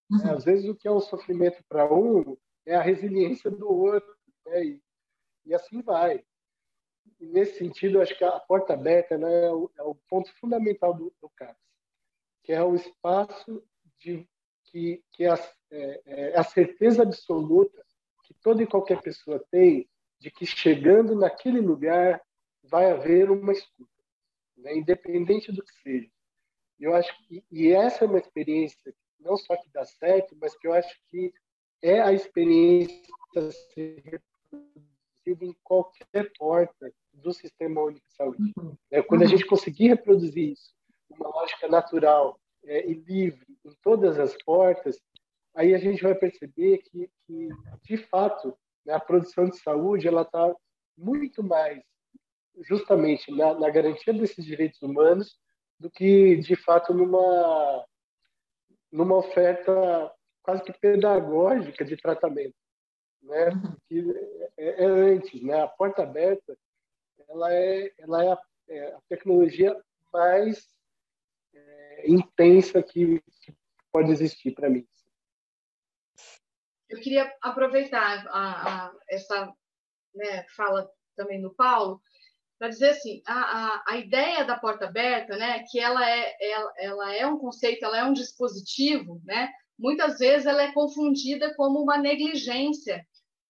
Uhum. 0.09 0.31
Às 0.31 0.45
vezes, 0.45 0.67
o 0.67 0.75
que 0.75 0.87
é 0.87 0.91
um 0.91 0.99
sofrimento 0.99 1.63
para 1.69 1.93
um 1.93 2.35
é 2.65 2.75
a 2.75 2.81
resiliência 2.81 3.51
do 3.51 3.69
outro. 3.69 4.15
Né? 4.47 4.65
E, 4.65 4.81
e 5.45 5.53
assim 5.53 5.81
vai 5.83 6.23
nesse 7.19 7.57
sentido, 7.57 8.01
acho 8.01 8.17
que 8.17 8.23
a 8.23 8.39
porta 8.39 8.73
aberta 8.73 9.17
né, 9.17 9.45
é, 9.45 9.51
o, 9.51 9.71
é, 9.77 9.83
o, 9.83 9.95
ponto 10.09 10.31
fundamental 10.39 10.93
do, 10.93 11.13
do 11.21 11.29
CAPS, 11.29 11.61
que 12.43 12.53
é 12.53 12.63
o 12.63 12.75
espaço 12.75 13.63
de, 13.99 14.27
que, 14.65 15.03
que 15.11 15.25
a, 15.25 15.35
é, 15.71 16.01
é 16.05 16.39
a 16.39 16.43
certeza 16.43 17.03
absoluta 17.03 17.85
que 18.23 18.33
toda 18.35 18.61
e 18.61 18.67
qualquer 18.67 19.01
pessoa 19.01 19.43
tem 19.51 19.89
de 20.19 20.29
que 20.29 20.45
chegando 20.45 21.15
naquele 21.15 21.61
lugar 21.61 22.21
vai 22.63 22.91
haver 22.91 23.31
uma 23.31 23.53
escuta, 23.53 24.03
né, 24.57 24.75
independente 24.75 25.51
do 25.51 25.63
que 25.63 25.73
seja. 25.81 26.11
Eu 26.79 26.93
acho 26.95 27.15
que, 27.25 27.43
e 27.51 27.71
essa 27.71 28.05
é 28.05 28.07
uma 28.07 28.19
experiência 28.19 28.93
não 29.19 29.35
só 29.37 29.55
que 29.57 29.69
dá 29.71 29.83
certo, 29.83 30.35
mas 30.39 30.55
que 30.57 30.67
eu 30.67 30.73
acho 30.73 30.95
que 31.09 31.33
é 31.81 32.01
a 32.01 32.13
experiência 32.13 33.03
ser 33.73 34.01
reproduzida 34.03 35.45
em 35.45 35.55
qualquer 35.63 36.31
porta 36.37 36.93
do 37.21 37.33
Sistema 37.33 37.81
Único 37.81 38.05
de 38.07 38.15
Saúde. 38.15 38.53
É, 38.91 39.01
quando 39.01 39.21
a 39.21 39.25
uhum. 39.25 39.31
gente 39.31 39.45
conseguir 39.45 39.89
reproduzir 39.89 40.51
isso, 40.51 40.73
uma 41.09 41.29
lógica 41.29 41.67
natural 41.67 42.39
é, 42.63 42.89
e 42.89 42.93
livre 42.93 43.45
em 43.65 43.71
todas 43.81 44.19
as 44.19 44.35
portas, 44.43 44.99
aí 45.55 45.73
a 45.73 45.77
gente 45.77 46.03
vai 46.03 46.15
perceber 46.15 46.79
que, 46.79 47.09
que 47.25 47.49
de 47.83 47.97
fato, 47.97 48.57
né, 48.85 48.93
a 48.93 48.99
produção 48.99 49.49
de 49.49 49.57
saúde 49.57 50.07
ela 50.07 50.21
está 50.21 50.53
muito 50.97 51.43
mais 51.43 51.81
justamente 52.61 53.31
na, 53.31 53.53
na, 53.53 53.69
garantia 53.69 54.13
desses 54.13 54.43
direitos 54.43 54.81
humanos 54.81 55.37
do 55.79 55.91
que 55.91 56.37
de 56.37 56.55
fato 56.55 56.91
numa 56.91 57.85
numa 58.91 59.17
oferta 59.17 60.11
quase 60.41 60.63
que 60.63 60.73
pedagógica 60.73 61.83
de 61.85 61.97
tratamento, 61.97 62.55
né? 63.21 63.49
Uhum. 63.49 63.75
Que 63.87 64.39
é, 64.57 64.83
é 64.83 64.85
antes, 64.85 65.43
né? 65.43 65.61
A 65.61 65.67
porta 65.67 66.03
aberta 66.03 66.57
ela 67.29 67.53
é, 67.53 67.93
ela 67.97 68.23
é, 68.23 68.31
a, 68.31 68.41
é 68.69 68.93
a 68.93 69.01
tecnologia 69.09 69.75
mais 70.13 70.67
é, 71.53 72.09
intensa 72.09 72.81
que, 72.81 73.21
que, 73.41 73.55
pode 73.91 74.11
existir 74.11 74.51
para 74.51 74.69
mim. 74.69 74.85
Eu 76.89 76.99
queria 76.99 77.33
aproveitar 77.41 78.27
a, 78.27 78.87
a 78.87 78.93
essa 79.09 79.51
né, 80.13 80.45
fala 80.55 80.89
também 81.15 81.41
do 81.41 81.53
Paulo 81.53 82.01
para 82.59 82.69
dizer 82.69 82.89
assim, 82.89 83.21
a, 83.25 83.33
a, 83.33 83.83
a, 83.87 83.97
ideia 83.97 84.43
da 84.43 84.57
porta 84.57 84.85
aberta, 84.85 85.37
né, 85.37 85.63
que 85.69 85.79
ela 85.79 86.09
é, 86.09 86.35
ela, 86.41 86.73
ela 86.77 87.15
é 87.15 87.27
um 87.27 87.37
conceito, 87.37 87.85
ela 87.85 87.99
é 87.99 88.03
um 88.03 88.13
dispositivo, 88.13 89.21
né, 89.23 89.51
muitas 89.77 90.17
vezes 90.17 90.47
ela 90.47 90.63
é 90.63 90.71
confundida 90.73 91.53
como 91.55 91.81
uma 91.81 91.97
negligência 91.97 93.05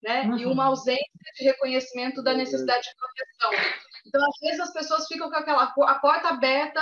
né? 0.07 0.21
Uhum. 0.23 0.37
E 0.37 0.45
uma 0.45 0.65
ausência 0.67 1.05
de 1.37 1.43
reconhecimento 1.43 2.23
da 2.23 2.33
necessidade 2.33 2.87
de 2.87 2.95
proteção. 2.95 3.73
Então, 4.05 4.25
às 4.25 4.39
vezes, 4.39 4.59
as 4.61 4.71
pessoas 4.71 5.05
ficam 5.05 5.29
com 5.29 5.35
aquela 5.35 5.63
a 5.63 5.95
porta 5.99 6.29
aberta, 6.29 6.79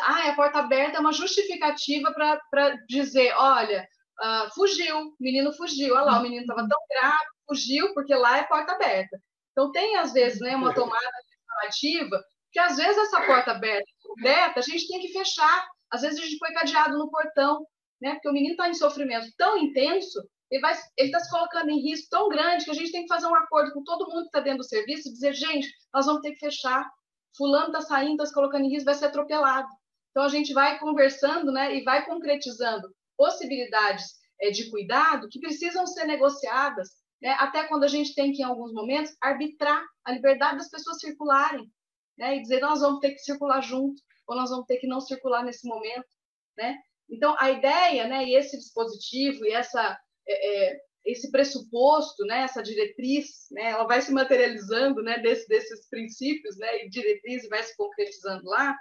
ah, 0.00 0.28
a 0.28 0.34
porta 0.34 0.58
aberta 0.58 0.98
é 0.98 1.00
uma 1.00 1.12
justificativa 1.12 2.12
para 2.12 2.76
dizer, 2.86 3.32
olha, 3.34 3.88
uh, 4.20 4.54
fugiu, 4.54 4.98
o 4.98 5.14
menino 5.18 5.54
fugiu, 5.54 5.94
olha 5.94 6.04
lá, 6.04 6.18
o 6.18 6.22
menino 6.22 6.42
estava 6.42 6.68
tão 6.68 6.78
grave, 6.90 7.24
fugiu, 7.48 7.94
porque 7.94 8.14
lá 8.14 8.38
é 8.38 8.42
porta 8.42 8.72
aberta. 8.72 9.18
Então, 9.52 9.72
tem, 9.72 9.96
às 9.96 10.12
vezes, 10.12 10.38
né, 10.40 10.54
uma 10.54 10.74
tomada 10.74 11.10
informativa, 11.40 12.22
que 12.52 12.58
às 12.58 12.76
vezes 12.76 12.98
essa 12.98 13.22
porta 13.22 13.52
aberta, 13.52 13.90
aberta, 14.18 14.60
a 14.60 14.62
gente 14.62 14.86
tem 14.86 15.00
que 15.00 15.12
fechar. 15.12 15.66
Às 15.90 16.02
vezes 16.02 16.18
a 16.18 16.22
gente 16.22 16.38
põe 16.38 16.52
cadeado 16.52 16.98
no 16.98 17.10
portão, 17.10 17.66
né? 18.00 18.14
Porque 18.14 18.28
o 18.28 18.32
menino 18.32 18.52
está 18.52 18.68
em 18.68 18.74
sofrimento 18.74 19.28
tão 19.38 19.56
intenso 19.56 20.20
ele 20.50 20.64
está 20.98 21.20
se 21.20 21.30
colocando 21.30 21.70
em 21.70 21.80
risco 21.80 22.08
tão 22.10 22.28
grande 22.28 22.64
que 22.64 22.70
a 22.70 22.74
gente 22.74 22.92
tem 22.92 23.02
que 23.02 23.08
fazer 23.08 23.26
um 23.26 23.34
acordo 23.34 23.72
com 23.72 23.82
todo 23.82 24.08
mundo 24.08 24.22
que 24.22 24.28
está 24.28 24.40
dentro 24.40 24.58
do 24.58 24.64
serviço 24.64 25.08
e 25.08 25.12
dizer, 25.12 25.34
gente, 25.34 25.68
nós 25.92 26.06
vamos 26.06 26.22
ter 26.22 26.32
que 26.32 26.38
fechar. 26.38 26.88
Fulano 27.36 27.66
está 27.66 27.80
saindo, 27.80 28.12
está 28.12 28.26
se 28.26 28.34
colocando 28.34 28.64
em 28.64 28.70
risco, 28.70 28.84
vai 28.84 28.94
ser 28.94 29.06
atropelado. 29.06 29.68
Então, 30.10 30.22
a 30.22 30.28
gente 30.28 30.54
vai 30.54 30.78
conversando 30.78 31.52
né, 31.52 31.74
e 31.74 31.84
vai 31.84 32.06
concretizando 32.06 32.88
possibilidades 33.16 34.14
é, 34.40 34.50
de 34.50 34.70
cuidado 34.70 35.28
que 35.28 35.40
precisam 35.40 35.86
ser 35.86 36.06
negociadas, 36.06 36.88
né, 37.20 37.30
até 37.38 37.64
quando 37.64 37.84
a 37.84 37.88
gente 37.88 38.14
tem 38.14 38.32
que, 38.32 38.40
em 38.40 38.44
alguns 38.44 38.72
momentos, 38.72 39.14
arbitrar 39.20 39.84
a 40.04 40.12
liberdade 40.12 40.58
das 40.58 40.70
pessoas 40.70 41.00
circularem 41.00 41.70
né, 42.16 42.36
e 42.36 42.40
dizer, 42.40 42.60
nós 42.60 42.80
vamos 42.80 43.00
ter 43.00 43.10
que 43.10 43.18
circular 43.18 43.60
junto 43.60 44.00
ou 44.26 44.36
nós 44.36 44.50
vamos 44.50 44.66
ter 44.66 44.78
que 44.78 44.86
não 44.86 45.00
circular 45.00 45.44
nesse 45.44 45.68
momento. 45.68 46.08
Né? 46.56 46.76
Então, 47.10 47.36
a 47.38 47.50
ideia, 47.50 48.08
né, 48.08 48.24
e 48.24 48.34
esse 48.34 48.56
dispositivo 48.56 49.44
e 49.44 49.52
essa 49.52 49.98
é, 50.28 50.70
é, 50.72 50.80
esse 51.04 51.30
pressuposto, 51.30 52.24
né, 52.24 52.40
essa 52.40 52.62
diretriz, 52.62 53.46
né, 53.52 53.70
ela 53.70 53.84
vai 53.84 54.02
se 54.02 54.12
materializando, 54.12 55.02
né, 55.02 55.18
desse, 55.20 55.46
desses 55.48 55.88
princípios, 55.88 56.56
né, 56.58 56.84
e 56.84 56.90
diretriz 56.90 57.48
vai 57.48 57.62
se 57.62 57.76
concretizando 57.76 58.44
lá, 58.44 58.76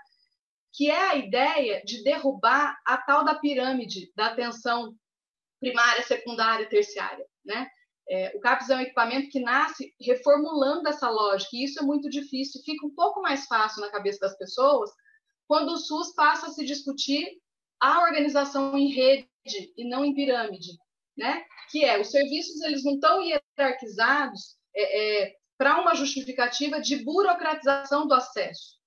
que 0.73 0.89
é 0.89 1.09
a 1.09 1.15
ideia 1.15 1.81
de 1.85 2.03
derrubar 2.03 2.77
a 2.85 2.97
tal 2.97 3.23
da 3.23 3.35
pirâmide 3.35 4.11
da 4.15 4.27
atenção 4.27 4.95
primária, 5.59 6.03
secundária, 6.03 6.67
terciária, 6.67 7.25
né? 7.45 7.67
É, 8.07 8.33
o 8.35 8.39
CAPS 8.39 8.69
é 8.69 8.75
um 8.75 8.81
equipamento 8.81 9.29
que 9.31 9.39
nasce 9.39 9.95
reformulando 9.99 10.87
essa 10.87 11.09
lógica, 11.09 11.55
e 11.55 11.63
isso 11.63 11.79
é 11.79 11.81
muito 11.81 12.07
difícil, 12.09 12.61
fica 12.63 12.85
um 12.85 12.93
pouco 12.93 13.21
mais 13.21 13.45
fácil 13.45 13.81
na 13.81 13.89
cabeça 13.89 14.19
das 14.19 14.37
pessoas 14.37 14.91
quando 15.47 15.69
o 15.69 15.77
SUS 15.77 16.13
passa 16.13 16.47
a 16.47 16.49
se 16.49 16.65
discutir 16.65 17.39
a 17.79 18.01
organização 18.01 18.77
em 18.77 18.91
rede 18.91 19.27
e 19.77 19.87
não 19.87 20.03
em 20.03 20.13
pirâmide, 20.13 20.77
né? 21.17 21.43
Que 21.69 21.83
é, 21.83 21.99
os 21.99 22.11
serviços 22.11 22.61
eles 22.61 22.83
não 22.83 22.95
estão 22.95 23.21
hierarquizados 23.21 24.57
é, 24.75 25.23
é, 25.23 25.35
para 25.57 25.81
uma 25.81 25.95
justificativa 25.95 26.79
de 26.79 27.03
burocratização 27.03 28.07
do 28.07 28.13
acesso, 28.13 28.77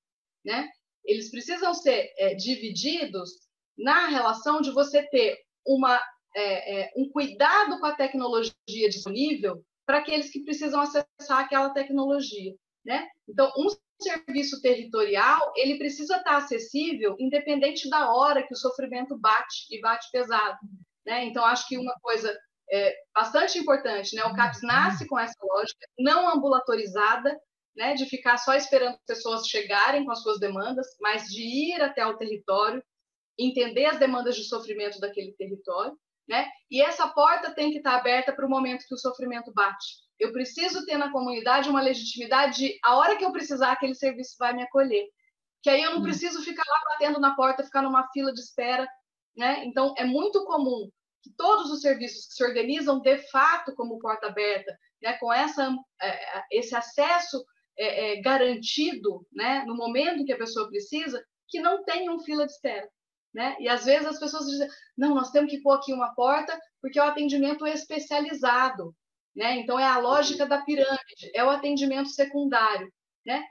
né? 0.44 0.68
Eles 1.04 1.30
precisam 1.30 1.72
ser 1.72 2.12
é, 2.18 2.34
divididos 2.34 3.30
na 3.76 4.06
relação 4.08 4.60
de 4.60 4.70
você 4.70 5.02
ter 5.08 5.38
uma 5.66 6.00
é, 6.36 6.80
é, 6.80 6.92
um 6.96 7.08
cuidado 7.10 7.80
com 7.80 7.86
a 7.86 7.94
tecnologia 7.94 8.54
disponível 8.88 9.64
para 9.86 9.98
aqueles 9.98 10.30
que 10.30 10.44
precisam 10.44 10.80
acessar 10.80 11.38
aquela 11.38 11.70
tecnologia, 11.70 12.54
né? 12.84 13.08
Então, 13.26 13.50
um 13.56 13.68
serviço 14.00 14.60
territorial 14.60 15.52
ele 15.56 15.78
precisa 15.78 16.18
estar 16.18 16.36
acessível 16.36 17.16
independente 17.18 17.88
da 17.88 18.12
hora 18.12 18.46
que 18.46 18.52
o 18.52 18.56
sofrimento 18.56 19.18
bate 19.18 19.66
e 19.70 19.80
bate 19.80 20.08
pesado, 20.12 20.58
né? 21.08 21.24
Então, 21.24 21.44
acho 21.44 21.66
que 21.66 21.78
uma 21.78 21.94
coisa 22.00 22.36
é, 22.70 22.94
bastante 23.14 23.58
importante, 23.58 24.14
né? 24.14 24.24
O 24.24 24.34
CAPS 24.34 24.62
nasce 24.62 25.06
com 25.06 25.18
essa 25.18 25.34
lógica 25.42 25.86
não 25.98 26.28
ambulatorizada, 26.28 27.36
né? 27.74 27.94
De 27.94 28.06
ficar 28.06 28.36
só 28.36 28.54
esperando 28.54 28.94
as 28.94 29.04
pessoas 29.06 29.48
chegarem 29.48 30.04
com 30.04 30.12
as 30.12 30.22
suas 30.22 30.38
demandas, 30.38 30.86
mas 31.00 31.24
de 31.28 31.42
ir 31.42 31.82
até 31.82 32.06
o 32.06 32.16
território, 32.16 32.82
entender 33.38 33.86
as 33.86 33.98
demandas 33.98 34.36
de 34.36 34.44
sofrimento 34.44 35.00
daquele 35.00 35.32
território 35.32 35.96
né? 36.28 36.46
E 36.70 36.82
essa 36.82 37.08
porta 37.08 37.54
tem 37.54 37.70
que 37.70 37.78
estar 37.78 37.96
aberta 37.96 38.32
para 38.32 38.46
o 38.46 38.50
momento 38.50 38.84
que 38.86 38.94
o 38.94 38.98
sofrimento 38.98 39.50
bate. 39.52 39.86
Eu 40.18 40.30
preciso 40.30 40.84
ter 40.84 40.98
na 40.98 41.10
comunidade 41.10 41.70
uma 41.70 41.80
legitimidade 41.80 42.58
de, 42.58 42.78
a 42.84 42.96
hora 42.96 43.16
que 43.16 43.24
eu 43.24 43.32
precisar, 43.32 43.72
aquele 43.72 43.94
serviço 43.94 44.36
vai 44.38 44.52
me 44.52 44.62
acolher. 44.62 45.08
Que 45.62 45.70
aí 45.70 45.82
eu 45.82 45.92
não 45.92 46.00
hum. 46.00 46.02
preciso 46.02 46.42
ficar 46.42 46.64
lá 46.68 46.80
batendo 46.92 47.18
na 47.18 47.34
porta, 47.34 47.64
ficar 47.64 47.82
numa 47.82 48.06
fila 48.12 48.32
de 48.32 48.40
espera, 48.40 48.86
né? 49.36 49.64
Então, 49.64 49.94
é 49.96 50.04
muito 50.04 50.44
comum 50.44 50.90
que 51.22 51.32
todos 51.36 51.70
os 51.70 51.80
serviços 51.80 52.26
que 52.26 52.34
se 52.34 52.44
organizam 52.44 53.00
de 53.00 53.18
fato 53.30 53.74
como 53.74 53.98
porta 53.98 54.26
aberta, 54.26 54.78
né? 55.02 55.14
com 55.18 55.32
essa, 55.32 55.74
é, 56.00 56.42
esse 56.52 56.74
acesso 56.74 57.44
é, 57.76 58.12
é, 58.12 58.20
garantido, 58.20 59.26
né? 59.32 59.64
no 59.66 59.76
momento 59.76 60.24
que 60.24 60.32
a 60.32 60.38
pessoa 60.38 60.68
precisa, 60.68 61.22
que 61.48 61.60
não 61.60 61.84
tenham 61.84 62.18
fila 62.20 62.46
de 62.46 62.52
espera. 62.52 62.88
Né? 63.32 63.56
E 63.60 63.68
às 63.68 63.84
vezes 63.84 64.06
as 64.06 64.18
pessoas 64.18 64.46
dizem, 64.46 64.68
não, 64.96 65.14
nós 65.14 65.30
temos 65.30 65.50
que 65.50 65.60
pôr 65.60 65.72
aqui 65.72 65.92
uma 65.92 66.14
porta 66.14 66.58
porque 66.80 66.98
é 66.98 67.02
o 67.02 67.08
atendimento 67.08 67.66
especializado, 67.66 68.94
né? 69.34 69.56
Então 69.58 69.78
é 69.78 69.84
a 69.84 69.98
lógica 69.98 70.46
da 70.46 70.62
pirâmide, 70.62 71.30
é 71.34 71.44
o 71.44 71.50
atendimento 71.50 72.08
secundário, 72.08 72.92
né? 73.26 73.44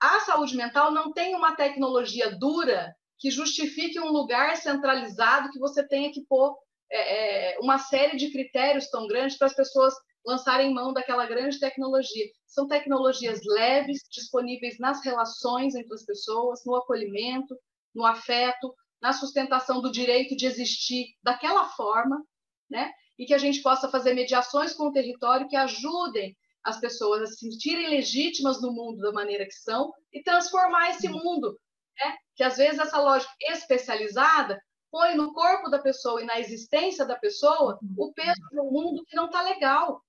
A 0.00 0.20
saúde 0.20 0.56
mental 0.56 0.92
não 0.92 1.12
tem 1.12 1.34
uma 1.34 1.56
tecnologia 1.56 2.30
dura 2.36 2.94
que 3.18 3.30
justifique 3.30 3.98
um 3.98 4.10
lugar 4.10 4.56
centralizado 4.56 5.50
que 5.50 5.58
você 5.58 5.86
tenha 5.86 6.12
que 6.12 6.24
pôr 6.26 6.54
é, 6.90 7.54
é 7.54 7.58
uma 7.60 7.78
série 7.78 8.16
de 8.16 8.30
critérios 8.30 8.88
tão 8.88 9.06
grandes 9.06 9.36
para 9.36 9.46
as 9.46 9.54
pessoas 9.54 9.94
lançarem 10.24 10.74
mão 10.74 10.92
daquela 10.92 11.24
grande 11.26 11.60
tecnologia. 11.60 12.26
São 12.46 12.66
tecnologias 12.66 13.40
leves, 13.44 14.00
disponíveis 14.10 14.78
nas 14.78 15.04
relações 15.04 15.74
entre 15.74 15.94
as 15.94 16.04
pessoas, 16.04 16.64
no 16.66 16.74
acolhimento, 16.74 17.56
no 17.94 18.04
afeto, 18.04 18.74
na 19.00 19.12
sustentação 19.12 19.80
do 19.80 19.90
direito 19.90 20.36
de 20.36 20.46
existir 20.46 21.14
daquela 21.22 21.68
forma, 21.68 22.20
né? 22.68 22.92
E 23.18 23.24
que 23.24 23.34
a 23.34 23.38
gente 23.38 23.62
possa 23.62 23.88
fazer 23.88 24.14
mediações 24.14 24.74
com 24.74 24.88
o 24.88 24.92
território 24.92 25.48
que 25.48 25.56
ajudem 25.56 26.36
as 26.64 26.80
pessoas 26.80 27.22
a 27.22 27.26
se 27.26 27.38
sentirem 27.38 27.88
legítimas 27.88 28.60
no 28.60 28.72
mundo 28.72 28.98
da 28.98 29.12
maneira 29.12 29.46
que 29.46 29.54
são 29.54 29.92
e 30.12 30.22
transformar 30.22 30.90
esse 30.90 31.08
mundo, 31.08 31.56
né? 31.98 32.16
Que 32.34 32.42
às 32.42 32.56
vezes 32.56 32.80
essa 32.80 33.00
lógica 33.00 33.32
especializada 33.42 34.60
põe 34.96 35.14
no 35.14 35.34
corpo 35.34 35.68
da 35.68 35.78
pessoa 35.78 36.22
e 36.22 36.24
na 36.24 36.40
existência 36.40 37.04
da 37.04 37.16
pessoa 37.16 37.78
o 37.98 38.14
peso 38.14 38.40
de 38.50 38.58
um 38.58 38.70
mundo 38.70 39.04
que 39.04 39.14
não 39.14 39.26
está 39.26 39.42
legal, 39.42 40.02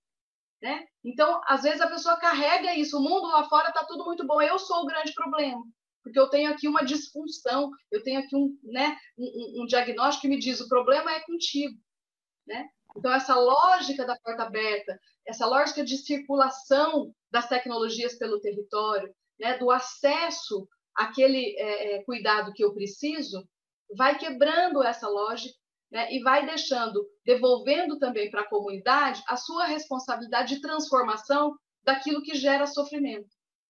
né? 0.62 0.86
Então, 1.04 1.42
às 1.46 1.64
vezes 1.64 1.82
a 1.82 1.90
pessoa 1.90 2.16
carrega 2.16 2.74
isso, 2.74 2.98
o 2.98 3.02
mundo 3.02 3.28
lá 3.28 3.44
fora 3.50 3.68
está 3.68 3.84
tudo 3.84 4.06
muito 4.06 4.26
bom, 4.26 4.42
eu 4.42 4.58
sou 4.58 4.84
o 4.84 4.86
grande 4.86 5.14
problema 5.14 5.62
porque 6.04 6.18
eu 6.18 6.30
tenho 6.30 6.50
aqui 6.50 6.70
uma 6.70 6.86
disfunção, 6.86 7.70
eu 7.92 8.02
tenho 8.02 8.22
aqui 8.22 8.34
um, 8.34 8.58
né, 8.64 8.98
um, 9.18 9.64
um 9.64 9.66
diagnóstico 9.66 10.22
que 10.22 10.30
me 10.30 10.40
diz 10.40 10.62
o 10.62 10.70
problema 10.70 11.12
é 11.12 11.20
contigo, 11.20 11.78
né? 12.46 12.70
Então 12.96 13.12
essa 13.12 13.36
lógica 13.36 14.06
da 14.06 14.18
porta 14.18 14.44
aberta, 14.44 14.98
essa 15.26 15.46
lógica 15.46 15.84
de 15.84 15.98
circulação 15.98 17.14
das 17.30 17.50
tecnologias 17.50 18.16
pelo 18.18 18.40
território, 18.40 19.14
né, 19.38 19.58
do 19.58 19.70
acesso 19.70 20.66
àquele 20.96 21.60
é 21.60 22.04
cuidado 22.04 22.54
que 22.54 22.64
eu 22.64 22.74
preciso, 22.74 23.46
vai 23.96 24.18
quebrando 24.18 24.84
essa 24.84 25.08
lógica 25.08 25.56
né, 25.92 26.12
e 26.14 26.22
vai 26.22 26.46
deixando, 26.46 27.06
devolvendo 27.26 27.98
também 27.98 28.30
para 28.30 28.42
a 28.42 28.50
comunidade 28.50 29.24
a 29.28 29.38
sua 29.38 29.66
responsabilidade 29.66 30.56
de 30.56 30.62
transformação 30.62 31.56
daquilo 31.84 32.22
que 32.22 32.36
gera 32.36 32.68
sofrimento. 32.68 33.30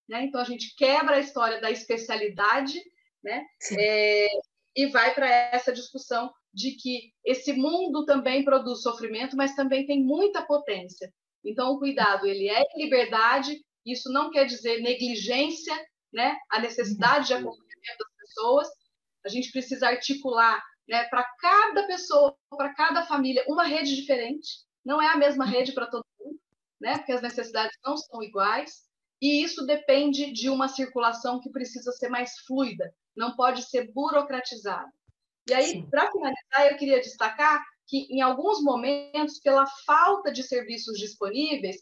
Né? 0.09 0.23
Então, 0.23 0.41
a 0.41 0.45
gente 0.45 0.73
quebra 0.75 1.17
a 1.17 1.19
história 1.19 1.61
da 1.61 1.69
especialidade 1.69 2.79
né? 3.23 3.45
É, 3.77 4.27
e 4.75 4.87
vai 4.87 5.13
para 5.13 5.27
essa 5.27 5.73
discussão 5.73 6.31
de 6.53 6.71
que 6.71 7.11
esse 7.25 7.53
mundo 7.53 8.05
também 8.05 8.43
produz 8.43 8.81
sofrimento, 8.81 9.35
mas 9.35 9.55
também 9.55 9.85
tem 9.85 10.03
muita 10.03 10.45
potência. 10.45 11.11
Então, 11.43 11.71
o 11.71 11.79
cuidado 11.79 12.25
ele 12.25 12.49
é 12.49 12.63
liberdade, 12.75 13.61
isso 13.85 14.11
não 14.11 14.31
quer 14.31 14.45
dizer 14.45 14.81
negligência, 14.81 15.75
né? 16.11 16.37
a 16.49 16.59
necessidade 16.59 17.27
de 17.27 17.33
uhum. 17.33 17.39
acompanhamento 17.39 17.97
das 17.99 18.15
pessoas. 18.17 18.67
A 19.27 19.29
gente 19.29 19.51
precisa 19.51 19.87
articular 19.87 20.63
né, 20.87 21.03
para 21.09 21.23
cada 21.39 21.85
pessoa, 21.85 22.35
para 22.49 22.73
cada 22.73 23.05
família, 23.05 23.43
uma 23.47 23.63
rede 23.63 23.93
diferente. 23.95 24.65
Não 24.85 25.01
é 25.01 25.07
a 25.07 25.17
mesma 25.17 25.45
uhum. 25.45 25.51
rede 25.51 25.73
para 25.73 25.87
todo 25.87 26.05
mundo, 26.19 26.39
né? 26.79 26.97
porque 26.97 27.11
as 27.11 27.21
necessidades 27.21 27.77
não 27.85 27.97
são 27.97 28.23
iguais. 28.23 28.87
E 29.21 29.43
isso 29.43 29.65
depende 29.65 30.31
de 30.31 30.49
uma 30.49 30.69
circulação 30.69 31.41
que 31.41 31.49
precisa 31.49 31.91
ser 31.91 32.07
mais 32.07 32.37
fluida, 32.45 32.93
não 33.15 33.35
pode 33.35 33.63
ser 33.63 33.91
burocratizada. 33.91 34.91
E 35.49 35.53
aí, 35.53 35.85
para 35.89 36.11
finalizar, 36.11 36.71
eu 36.71 36.77
queria 36.77 37.01
destacar 37.01 37.63
que, 37.87 38.05
em 38.11 38.21
alguns 38.21 38.61
momentos, 38.61 39.39
pela 39.39 39.65
falta 39.85 40.31
de 40.31 40.43
serviços 40.43 40.99
disponíveis, 40.99 41.77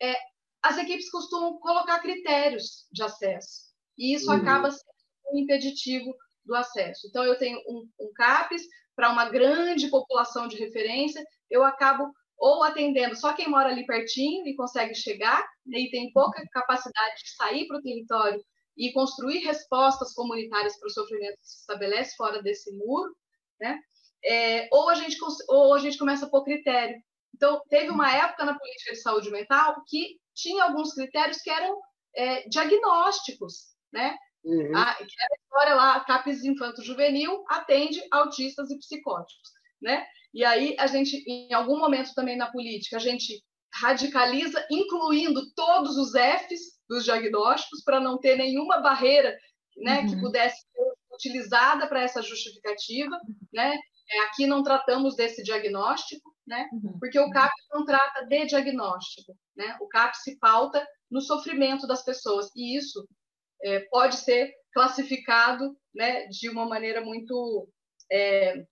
é, 0.00 0.14
as 0.62 0.78
equipes 0.78 1.10
costumam 1.10 1.58
colocar 1.58 2.00
critérios 2.00 2.86
de 2.92 3.02
acesso, 3.02 3.72
e 3.96 4.14
isso 4.14 4.30
uhum. 4.30 4.36
acaba 4.36 4.70
sendo 4.70 4.92
um 5.32 5.38
impeditivo 5.38 6.14
do 6.48 6.56
acesso. 6.56 7.06
Então, 7.06 7.22
eu 7.22 7.38
tenho 7.38 7.58
um, 7.68 7.86
um 8.00 8.12
CAPES 8.14 8.62
para 8.96 9.12
uma 9.12 9.28
grande 9.28 9.88
população 9.88 10.48
de 10.48 10.56
referência, 10.56 11.24
eu 11.48 11.62
acabo 11.62 12.10
ou 12.36 12.62
atendendo 12.62 13.16
só 13.16 13.32
quem 13.32 13.48
mora 13.48 13.68
ali 13.68 13.84
pertinho 13.84 14.46
e 14.46 14.56
consegue 14.56 14.94
chegar, 14.94 15.44
e 15.66 15.90
tem 15.90 16.12
pouca 16.12 16.42
capacidade 16.52 17.16
de 17.22 17.34
sair 17.34 17.66
para 17.66 17.78
o 17.78 17.82
território 17.82 18.40
e 18.76 18.92
construir 18.92 19.40
respostas 19.40 20.14
comunitárias 20.14 20.78
para 20.78 20.86
o 20.86 20.90
sofrimento 20.90 21.36
que 21.40 21.46
se 21.46 21.60
estabelece 21.60 22.16
fora 22.16 22.40
desse 22.40 22.72
muro, 22.76 23.14
né? 23.60 23.78
É, 24.24 24.68
ou, 24.72 24.88
a 24.88 24.94
gente, 24.94 25.16
ou 25.48 25.74
a 25.74 25.78
gente 25.78 25.98
começa 25.98 26.26
a 26.26 26.30
pôr 26.30 26.44
critério. 26.44 26.96
Então, 27.34 27.60
teve 27.68 27.90
uma 27.90 28.12
época 28.12 28.44
na 28.44 28.58
política 28.58 28.92
de 28.92 29.00
saúde 29.00 29.30
mental 29.30 29.82
que 29.86 30.16
tinha 30.34 30.64
alguns 30.64 30.94
critérios 30.94 31.38
que 31.38 31.50
eram 31.50 31.78
é, 32.14 32.48
diagnósticos, 32.48 33.74
né? 33.92 34.16
Uhum. 34.44 34.76
A, 34.76 34.94
que 34.94 35.02
era 35.02 35.34
a 35.34 35.40
história 35.42 35.74
lá, 35.74 36.00
CAPES 36.04 36.44
Infanto-Juvenil 36.44 37.44
atende 37.48 38.00
autistas 38.10 38.70
e 38.70 38.78
psicóticos, 38.78 39.50
né? 39.80 40.06
E 40.32 40.44
aí 40.44 40.76
a 40.78 40.86
gente, 40.86 41.22
em 41.26 41.52
algum 41.52 41.78
momento 41.78 42.14
também 42.14 42.36
na 42.36 42.50
política, 42.50 42.96
a 42.96 43.00
gente 43.00 43.42
radicaliza, 43.74 44.64
incluindo 44.70 45.52
todos 45.54 45.96
os 45.96 46.12
Fs 46.12 46.78
dos 46.88 47.04
diagnósticos 47.04 47.82
para 47.84 48.00
não 48.00 48.18
ter 48.18 48.36
nenhuma 48.36 48.78
barreira, 48.78 49.36
né, 49.76 50.00
uhum. 50.00 50.08
que 50.08 50.20
pudesse 50.20 50.56
ser 50.56 50.92
utilizada 51.12 51.86
para 51.86 52.02
essa 52.02 52.22
justificativa, 52.22 53.18
né? 53.52 53.76
É, 54.10 54.20
aqui 54.20 54.46
não 54.46 54.62
tratamos 54.62 55.14
desse 55.14 55.42
diagnóstico, 55.42 56.34
né? 56.46 56.66
Uhum. 56.72 56.98
Porque 56.98 57.18
o 57.18 57.30
CAP 57.30 57.52
não 57.70 57.84
trata 57.84 58.24
de 58.26 58.46
diagnóstico, 58.46 59.36
né? 59.54 59.76
O 59.80 59.88
CAP 59.88 60.16
se 60.16 60.38
pauta 60.38 60.86
no 61.10 61.20
sofrimento 61.20 61.86
das 61.86 62.02
pessoas 62.02 62.48
e 62.56 62.76
isso 62.76 63.06
é, 63.62 63.80
pode 63.90 64.16
ser 64.16 64.52
classificado, 64.72 65.76
né, 65.94 66.26
de 66.28 66.48
uma 66.48 66.66
maneira 66.66 67.00
muito 67.00 67.68
é, 68.10 68.64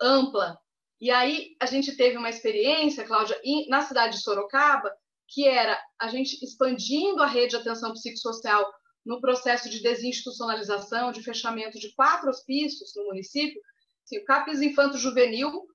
ampla 0.00 0.58
E 1.00 1.10
aí 1.10 1.56
a 1.60 1.66
gente 1.66 1.96
teve 1.96 2.16
uma 2.16 2.30
experiência, 2.30 3.04
Cláudia, 3.04 3.40
na 3.68 3.82
cidade 3.82 4.16
de 4.16 4.22
Sorocaba, 4.22 4.92
que 5.28 5.46
era 5.46 5.78
a 6.00 6.08
gente 6.08 6.42
expandindo 6.42 7.22
a 7.22 7.26
rede 7.26 7.50
de 7.50 7.56
atenção 7.56 7.92
psicossocial 7.92 8.64
no 9.04 9.20
processo 9.20 9.68
de 9.70 9.82
desinstitucionalização, 9.82 11.12
de 11.12 11.22
fechamento 11.22 11.78
de 11.78 11.94
quatro 11.94 12.28
hospícios 12.28 12.92
no 12.96 13.06
município. 13.06 13.60
Assim, 14.04 14.18
o 14.18 14.24
CAPES 14.24 14.62
Infanto 14.62 14.98
Juvenil 14.98 15.66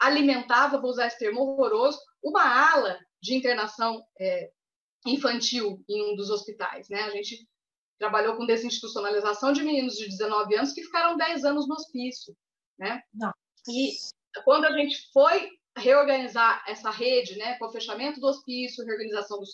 alimentava, 0.00 0.80
vou 0.80 0.90
usar 0.90 1.06
esse 1.06 1.18
termo 1.18 1.40
horroroso, 1.40 1.98
uma 2.22 2.42
ala 2.72 2.98
de 3.20 3.34
internação 3.34 4.02
é, 4.20 4.50
infantil 5.06 5.82
em 5.88 6.12
um 6.12 6.16
dos 6.16 6.30
hospitais. 6.30 6.88
Né? 6.88 7.02
A 7.02 7.10
gente 7.10 7.48
trabalhou 7.98 8.36
com 8.36 8.46
desinstitucionalização 8.46 9.52
de 9.52 9.62
meninos 9.62 9.94
de 9.94 10.08
19 10.08 10.54
anos 10.56 10.72
que 10.72 10.82
ficaram 10.82 11.16
10 11.16 11.44
anos 11.44 11.68
no 11.68 11.74
hospício. 11.74 12.34
Né? 12.78 13.02
Não. 13.12 13.32
E 13.68 13.92
quando 14.44 14.66
a 14.66 14.72
gente 14.72 15.10
foi 15.12 15.50
reorganizar 15.76 16.64
essa 16.66 16.90
rede, 16.90 17.36
né, 17.36 17.58
com 17.58 17.66
o 17.66 17.72
fechamento 17.72 18.20
do 18.20 18.26
hospício, 18.26 18.84
reorganização 18.84 19.38
do 19.38 19.44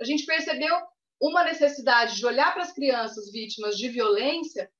a 0.00 0.04
gente 0.04 0.26
percebeu 0.26 0.76
uma 1.20 1.42
necessidade 1.44 2.16
de 2.16 2.26
olhar 2.26 2.52
para 2.52 2.62
as 2.62 2.72
crianças 2.72 3.30
vítimas 3.32 3.76
de 3.76 3.88
violência 3.88 4.70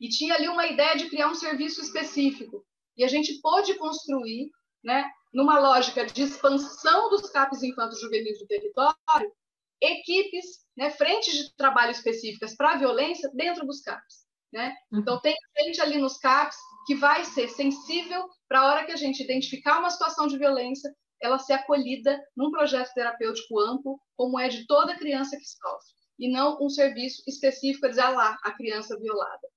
e 0.00 0.08
tinha 0.08 0.34
ali 0.34 0.48
uma 0.48 0.66
ideia 0.66 0.96
de 0.96 1.08
criar 1.08 1.28
um 1.28 1.34
serviço 1.34 1.80
específico. 1.80 2.64
E 2.96 3.04
a 3.04 3.08
gente 3.08 3.40
pôde 3.40 3.74
construir, 3.74 4.50
né, 4.82 5.04
numa 5.32 5.58
lógica 5.58 6.06
de 6.06 6.22
expansão 6.22 7.10
dos 7.10 7.28
CAPs 7.30 7.62
infantos 7.62 8.00
juvenis 8.00 8.38
do 8.38 8.46
território, 8.46 9.32
equipes, 9.80 10.44
né, 10.76 10.90
frentes 10.90 11.34
de 11.34 11.56
trabalho 11.56 11.92
específicas 11.92 12.56
para 12.56 12.72
a 12.72 12.76
violência 12.76 13.30
dentro 13.34 13.66
dos 13.66 13.80
CAPs. 13.80 14.26
Né? 14.52 14.74
Uhum. 14.92 15.00
Então, 15.00 15.20
tem 15.20 15.34
gente 15.58 15.80
ali 15.80 15.98
nos 15.98 16.18
CAPs 16.18 16.56
que 16.86 16.94
vai 16.94 17.24
ser 17.24 17.48
sensível 17.48 18.28
para 18.48 18.60
a 18.60 18.66
hora 18.66 18.84
que 18.84 18.92
a 18.92 18.96
gente 18.96 19.22
identificar 19.22 19.78
uma 19.78 19.90
situação 19.90 20.26
de 20.26 20.38
violência, 20.38 20.92
ela 21.20 21.38
ser 21.38 21.52
acolhida 21.52 22.20
num 22.36 22.50
projeto 22.50 22.92
terapêutico 22.94 23.60
amplo, 23.60 24.00
como 24.16 24.38
é 24.38 24.48
de 24.48 24.66
toda 24.66 24.96
criança 24.96 25.36
que 25.36 25.44
sofre, 25.44 25.94
e 26.18 26.30
não 26.30 26.58
um 26.60 26.68
serviço 26.68 27.22
específico 27.28 27.86
a 27.86 27.90
dizer, 27.90 28.02
ah 28.02 28.10
lá, 28.10 28.38
a 28.42 28.52
criança 28.52 28.98
violada. 28.98 29.48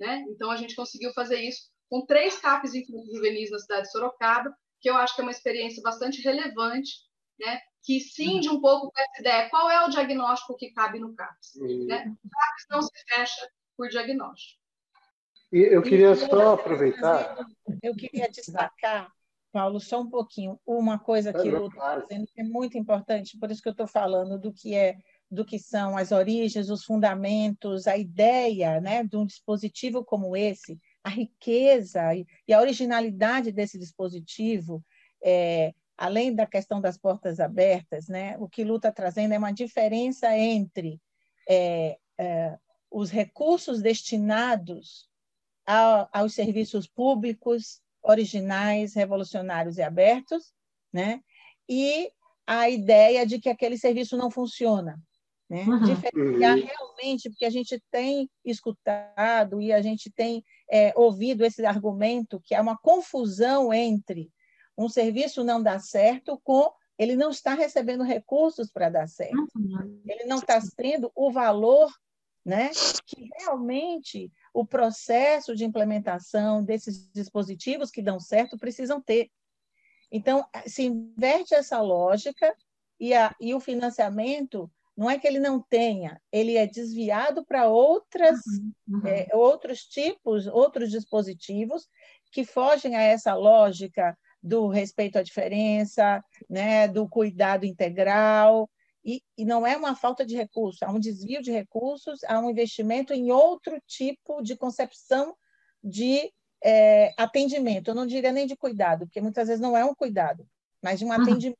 Né? 0.00 0.24
Então, 0.28 0.50
a 0.50 0.56
gente 0.56 0.76
conseguiu 0.76 1.12
fazer 1.12 1.40
isso 1.40 1.68
com 1.90 2.06
três 2.06 2.38
CAPs 2.38 2.74
infantis 2.74 3.14
juvenis 3.14 3.50
na 3.50 3.58
cidade 3.58 3.82
de 3.82 3.90
Sorocaba, 3.90 4.54
que 4.80 4.88
eu 4.88 4.94
acho 4.96 5.14
que 5.14 5.20
é 5.20 5.24
uma 5.24 5.32
experiência 5.32 5.82
bastante 5.82 6.22
relevante, 6.22 6.90
né? 7.38 7.60
Que 7.82 8.00
cinde 8.00 8.48
um 8.48 8.60
pouco 8.60 8.90
com 8.90 9.00
essa 9.00 9.20
ideia, 9.20 9.48
qual 9.50 9.70
é 9.70 9.84
o 9.84 9.88
diagnóstico 9.88 10.56
que 10.56 10.70
cabe 10.70 10.98
no 10.98 11.14
CAPS. 11.14 11.54
Né? 11.86 12.14
O 12.24 12.28
CAPS 12.28 12.66
não 12.70 12.82
se 12.82 12.92
fecha 13.08 13.48
por 13.76 13.88
diagnóstico. 13.88 14.60
E 15.52 15.60
eu 15.60 15.82
queria 15.82 16.14
só 16.14 16.54
aproveitar. 16.54 17.36
Eu 17.82 17.94
queria 17.94 18.28
destacar, 18.28 19.10
Paulo, 19.50 19.80
só 19.80 20.00
um 20.00 20.10
pouquinho, 20.10 20.60
uma 20.66 20.98
coisa 20.98 21.32
que 21.32 21.48
o 21.48 21.68
está 21.68 22.00
dizendo 22.00 22.26
que 22.26 22.40
é 22.40 22.44
muito 22.44 22.76
importante, 22.76 23.38
por 23.38 23.50
isso 23.50 23.62
que 23.62 23.68
eu 23.68 23.72
estou 23.72 23.86
falando 23.86 24.38
do 24.38 24.52
que 24.52 24.74
é 24.74 24.96
do 25.30 25.44
que 25.44 25.58
são 25.58 25.96
as 25.96 26.10
origens, 26.10 26.70
os 26.70 26.84
fundamentos, 26.84 27.86
a 27.86 27.98
ideia 27.98 28.80
né, 28.80 29.04
de 29.04 29.14
um 29.14 29.26
dispositivo 29.26 30.02
como 30.02 30.34
esse, 30.34 30.78
a 31.04 31.10
riqueza 31.10 32.00
e 32.46 32.52
a 32.52 32.60
originalidade 32.60 33.52
desse 33.52 33.78
dispositivo, 33.78 34.82
é, 35.22 35.74
além 35.98 36.32
da 36.32 36.46
questão 36.46 36.80
das 36.80 36.96
portas 36.96 37.40
abertas, 37.40 38.06
né, 38.08 38.36
o 38.38 38.48
que 38.48 38.62
Lu 38.62 38.76
está 38.76 38.92
trazendo 38.92 39.34
é 39.34 39.38
uma 39.38 39.52
diferença 39.52 40.34
entre 40.38 41.00
é, 41.48 41.98
é, 42.16 42.56
os 42.90 43.10
recursos 43.10 43.82
destinados 43.82 45.08
a, 45.66 46.08
aos 46.20 46.32
serviços 46.34 46.86
públicos 46.86 47.82
originais, 48.02 48.94
revolucionários 48.94 49.76
e 49.76 49.82
abertos, 49.82 50.52
né? 50.92 51.20
e 51.68 52.10
a 52.46 52.70
ideia 52.70 53.26
de 53.26 53.38
que 53.38 53.48
aquele 53.48 53.76
serviço 53.76 54.16
não 54.16 54.30
funciona. 54.30 54.98
Né? 55.50 55.64
Uhum. 55.64 55.82
Diferenciar 55.82 56.56
uhum. 56.56 56.64
realmente, 56.64 57.28
porque 57.28 57.44
a 57.44 57.50
gente 57.50 57.82
tem 57.90 58.30
escutado 58.44 59.60
e 59.60 59.72
a 59.72 59.82
gente 59.82 60.10
tem 60.10 60.44
é, 60.70 60.92
ouvido 60.96 61.44
esse 61.44 61.64
argumento 61.66 62.40
que 62.44 62.54
há 62.54 62.62
uma 62.62 62.78
confusão 62.78 63.72
entre 63.72 64.30
um 64.78 64.88
serviço 64.88 65.42
não 65.42 65.62
dar 65.62 65.80
certo 65.80 66.40
com 66.42 66.72
ele 66.96 67.14
não 67.14 67.30
está 67.30 67.54
recebendo 67.54 68.02
recursos 68.02 68.70
para 68.70 68.88
dar 68.88 69.06
certo. 69.06 69.46
Ele 70.04 70.24
não 70.24 70.38
está 70.38 70.60
tendo 70.76 71.12
o 71.14 71.30
valor 71.30 71.92
né? 72.44 72.70
que 73.04 73.28
realmente 73.38 74.32
o 74.54 74.64
processo 74.64 75.54
de 75.54 75.64
implementação 75.64 76.64
desses 76.64 77.10
dispositivos 77.12 77.90
que 77.90 78.02
dão 78.02 78.18
certo 78.18 78.56
precisam 78.56 79.00
ter. 79.02 79.30
Então, 80.10 80.46
se 80.66 80.84
inverte 80.84 81.54
essa 81.54 81.80
lógica 81.82 82.56
e, 82.98 83.12
a, 83.12 83.36
e 83.38 83.54
o 83.54 83.60
financiamento 83.60 84.70
não 84.96 85.10
é 85.10 85.18
que 85.18 85.28
ele 85.28 85.38
não 85.38 85.60
tenha, 85.60 86.20
ele 86.32 86.56
é 86.56 86.66
desviado 86.66 87.44
para 87.44 87.68
outras 87.68 88.40
uhum, 88.46 88.72
uhum. 88.88 89.06
É, 89.06 89.28
outros 89.32 89.82
tipos, 89.82 90.46
outros 90.46 90.90
dispositivos 90.90 91.86
que 92.32 92.44
fogem 92.44 92.96
a 92.96 93.02
essa 93.02 93.34
lógica 93.34 94.16
do 94.42 94.68
respeito 94.68 95.18
à 95.18 95.22
diferença, 95.22 96.22
né, 96.48 96.86
do 96.86 97.08
cuidado 97.08 97.66
integral, 97.66 98.68
e, 99.04 99.22
e 99.36 99.44
não 99.44 99.66
é 99.66 99.76
uma 99.76 99.96
falta 99.96 100.24
de 100.24 100.36
recursos, 100.36 100.82
há 100.82 100.90
um 100.90 101.00
desvio 101.00 101.40
de 101.42 101.50
recursos, 101.50 102.22
há 102.24 102.38
um 102.38 102.50
investimento 102.50 103.12
em 103.12 103.30
outro 103.30 103.80
tipo 103.86 104.42
de 104.42 104.56
concepção 104.56 105.36
de 105.82 106.32
é, 106.62 107.14
atendimento. 107.16 107.88
Eu 107.88 107.94
não 107.94 108.06
diria 108.06 108.32
nem 108.32 108.46
de 108.46 108.56
cuidado, 108.56 109.06
porque 109.06 109.20
muitas 109.20 109.48
vezes 109.48 109.62
não 109.62 109.76
é 109.76 109.84
um 109.84 109.94
cuidado, 109.94 110.46
mas 110.82 110.98
de 110.98 111.04
um 111.04 111.08
uhum. 111.08 111.22
atendimento. 111.22 111.58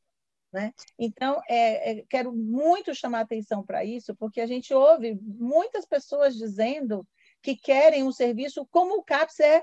Né? 0.53 0.73
Então, 0.99 1.41
é, 1.49 1.93
é, 1.93 2.05
quero 2.09 2.35
muito 2.35 2.95
chamar 2.95 3.21
atenção 3.21 3.65
para 3.65 3.85
isso, 3.85 4.15
porque 4.17 4.41
a 4.41 4.47
gente 4.47 4.73
ouve 4.73 5.19
muitas 5.23 5.85
pessoas 5.85 6.35
dizendo 6.35 7.07
que 7.43 7.55
querem 7.55 8.03
um 8.03 8.13
serviço 8.13 8.67
como 8.71 8.97
o 8.97 9.05
CAPS 9.05 9.41
é. 9.41 9.63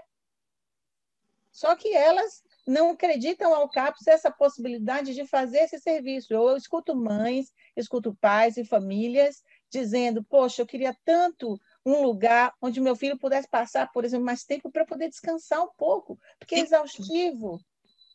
Só 1.51 1.75
que 1.75 1.93
elas 1.93 2.43
não 2.67 2.91
acreditam 2.91 3.53
ao 3.53 3.69
CAPS 3.69 4.07
essa 4.07 4.31
possibilidade 4.31 5.13
de 5.13 5.25
fazer 5.25 5.59
esse 5.59 5.79
serviço. 5.79 6.33
Eu 6.33 6.57
escuto 6.57 6.95
mães, 6.95 7.53
escuto 7.75 8.15
pais 8.15 8.57
e 8.57 8.65
famílias 8.65 9.43
dizendo: 9.69 10.23
Poxa, 10.23 10.61
eu 10.61 10.65
queria 10.65 10.95
tanto 11.05 11.59
um 11.85 12.01
lugar 12.01 12.53
onde 12.61 12.81
meu 12.81 12.95
filho 12.95 13.19
pudesse 13.19 13.47
passar, 13.47 13.91
por 13.91 14.03
exemplo, 14.03 14.25
mais 14.25 14.43
tempo 14.43 14.71
para 14.71 14.85
poder 14.85 15.09
descansar 15.09 15.63
um 15.63 15.69
pouco, 15.77 16.17
porque 16.39 16.55
é 16.55 16.59
exaustivo. 16.59 17.59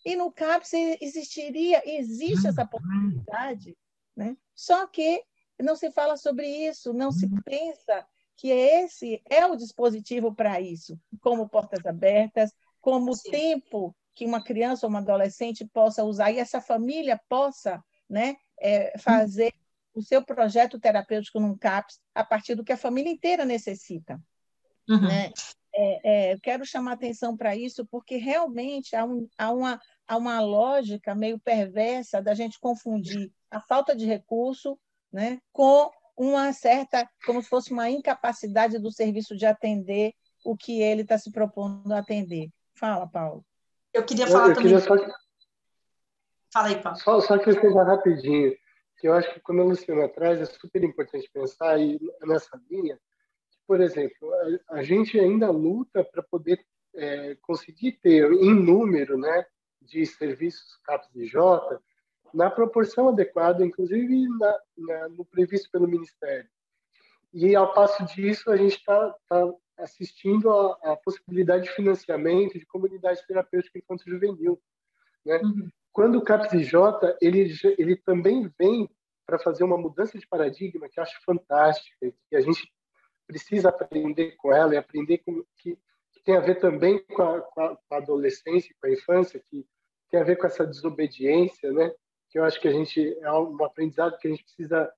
E 0.05 0.17
no 0.17 0.33
CAPS 0.33 0.73
existiria, 1.01 1.83
existe 1.85 2.47
essa 2.47 2.67
possibilidade, 2.67 3.77
né? 4.17 4.37
Só 4.55 4.87
que 4.87 5.23
não 5.61 5.77
se 5.77 5.91
fala 5.93 6.17
sobre 6.17 6.49
isso, 6.49 6.93
não 6.93 7.13
se 7.13 7.29
pensa 7.45 8.07
que 8.35 8.49
esse 8.49 9.23
é 9.29 9.45
o 9.45 9.57
dispositivo 9.57 10.35
para 10.35 10.59
isso, 10.61 10.99
como 11.21 11.49
portas 11.49 11.85
abertas, 11.85 12.51
como 12.81 13.15
Sim. 13.15 13.31
tempo 13.31 13.95
que 14.15 14.25
uma 14.27 14.43
criança 14.43 14.87
ou 14.87 14.91
uma 14.91 14.99
adolescente 14.99 15.65
possa 15.65 16.05
usar 16.05 16.31
e 16.31 16.39
essa 16.39 16.61
família 16.61 17.21
possa 17.29 17.83
né, 18.09 18.37
é, 18.61 18.97
fazer 18.99 19.55
o 19.95 20.03
seu 20.03 20.25
projeto 20.25 20.79
terapêutico 20.79 21.41
num 21.41 21.57
CAPS 21.57 22.01
a 22.15 22.25
partir 22.25 22.55
do 22.55 22.65
que 22.65 22.73
a 22.73 22.77
família 22.77 23.11
inteira 23.11 23.45
necessita. 23.45 24.21
Uhum. 24.89 25.01
Né? 25.01 25.31
É, 25.75 26.01
é, 26.31 26.33
eu 26.35 26.41
quero 26.41 26.65
chamar 26.65 26.93
atenção 26.93 27.37
para 27.37 27.57
isso 27.57 27.87
porque 27.87 28.17
realmente 28.17 28.97
há, 28.97 29.05
um, 29.05 29.29
há, 29.39 29.53
uma, 29.53 29.81
há 30.07 30.17
uma 30.17 30.41
lógica 30.41 31.15
meio 31.15 31.39
perversa 31.39 32.21
da 32.21 32.35
gente 32.35 32.59
confundir 32.59 33.33
a 33.51 33.61
falta 33.61 33.95
de 33.95 34.05
recurso 34.05 34.79
né, 35.13 35.41
com 35.53 35.91
uma 36.17 36.53
certa, 36.53 37.09
como 37.25 37.43
se 37.43 37.49
fosse 37.49 37.73
uma 37.73 37.89
incapacidade 37.89 38.79
do 38.79 38.93
serviço 38.93 39.37
de 39.37 39.47
atender 39.47 40.13
o 40.45 40.57
que 40.57 40.81
ele 40.81 41.03
está 41.03 41.17
se 41.17 41.31
propondo 41.31 41.93
a 41.93 41.99
atender. 41.99 42.51
Fala, 42.75 43.07
Paulo. 43.07 43.45
Eu 43.93 44.05
queria 44.05 44.26
falar 44.26 44.45
eu, 44.45 44.49
eu 44.51 44.55
também. 44.55 44.72
Queria 44.72 44.80
só... 44.80 44.97
Fala 46.53 46.68
aí, 46.68 46.82
Paulo. 46.82 46.99
Só, 46.99 47.20
só 47.20 47.34
acrescentar 47.34 47.86
rapidinho, 47.86 48.57
que 48.99 49.09
eu 49.09 49.14
acho 49.14 49.32
que 49.32 49.41
quando 49.41 49.62
a 49.62 49.64
Luciana 49.64 50.09
traz, 50.09 50.41
é 50.41 50.47
super 50.47 50.82
importante 50.82 51.30
pensar 51.32 51.74
aí 51.74 51.99
nessa 52.22 52.61
linha. 52.70 52.99
Por 53.66 53.80
exemplo, 53.80 54.32
a, 54.68 54.78
a 54.78 54.82
gente 54.82 55.18
ainda 55.18 55.51
luta 55.51 56.05
para 56.05 56.22
poder 56.22 56.64
é, 56.95 57.36
conseguir 57.41 57.93
ter 57.93 58.30
em 58.32 58.55
número 58.55 59.16
né, 59.16 59.47
de 59.80 60.05
serviços 60.07 60.76
CAPS 60.84 61.09
e 61.14 61.26
J 61.26 61.80
na 62.32 62.51
proporção 62.51 63.09
adequada, 63.09 63.64
inclusive 63.64 64.28
na, 64.38 64.59
na, 64.76 65.09
no 65.09 65.24
previsto 65.24 65.70
pelo 65.70 65.88
Ministério. 65.88 66.49
E, 67.32 67.55
ao 67.55 67.72
passo 67.72 68.05
disso, 68.07 68.51
a 68.51 68.57
gente 68.57 68.76
está 68.76 69.14
tá 69.28 69.53
assistindo 69.83 70.51
a, 70.51 70.93
a, 70.93 70.97
possibilidade 70.97 71.64
de 71.64 71.72
financiamento 71.72 72.59
de 72.59 72.66
comunidade 72.66 73.24
terapêutica 73.26 73.78
infanto-juvenil. 73.78 74.61
Né? 75.24 75.41
Uhum. 75.43 75.68
Quando 75.93 76.18
o 76.18 76.24
CAPS-IJ, 76.24 76.74
ele, 77.20 77.53
ele 77.78 77.97
também 77.97 78.51
vem 78.59 78.89
para 79.26 79.39
fazer 79.39 79.64
uma 79.64 79.78
mudança 79.78 80.18
de 80.18 80.26
paradigma 80.26 80.89
que 80.89 80.99
eu 80.99 81.03
acho 81.03 81.22
fantástica, 81.24 82.12
que 82.28 82.37
a 82.37 82.41
gente 82.41 82.68
precisa 83.26 83.68
aprender 83.68 84.35
com 84.37 84.53
ela 84.53 84.74
e 84.74 84.76
aprender 84.76 85.18
com 85.18 85.45
que, 85.59 85.78
que 86.12 86.22
tem 86.24 86.37
a 86.37 86.41
ver 86.41 86.57
também 86.57 87.05
com 87.05 87.22
a, 87.22 87.41
com 87.41 87.61
a, 87.62 87.97
adolescência, 87.97 88.74
com 88.81 88.89
a 88.89 88.93
infância, 88.93 89.43
que 89.49 89.64
tem 90.11 90.20
a 90.20 90.24
ver 90.24 90.37
com 90.37 90.47
essa 90.47 90.66
desobediência, 90.66 91.72
né? 91.72 91.93
Que 92.28 92.39
eu 92.39 92.45
acho 92.45 92.61
que 92.61 92.66
a 92.66 92.72
gente 92.72 93.16
é 93.20 93.33
um 93.33 93.64
aprendizado 93.64 94.18
que 94.18 94.26
a 94.26 94.31
gente 94.31 94.43
precisa 94.43 94.93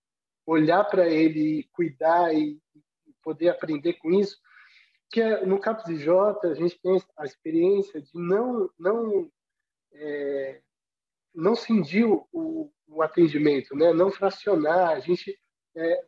olhar 0.46 0.84
para 0.84 1.08
ele, 1.08 1.68
cuidar 1.72 2.34
e 2.34 2.58
poder 3.22 3.50
aprender 3.50 3.94
com 3.94 4.10
isso. 4.10 4.38
Que 5.12 5.20
é, 5.20 5.46
no 5.46 5.60
CAPS 5.60 5.88
e 5.88 5.98
J 5.98 6.48
a 6.48 6.54
gente 6.54 6.80
tem 6.80 7.00
a 7.16 7.24
experiência 7.24 8.00
de 8.00 8.10
não 8.14 8.70
não 8.78 9.30
é, 9.92 10.62
não 11.34 11.54
cindir 11.54 12.06
o, 12.06 12.72
o, 12.88 13.02
atendimento, 13.02 13.74
né? 13.76 13.92
Não 13.92 14.10
fracionar. 14.10 14.90
A 14.90 15.00
gente 15.00 15.38
é, 15.76 16.04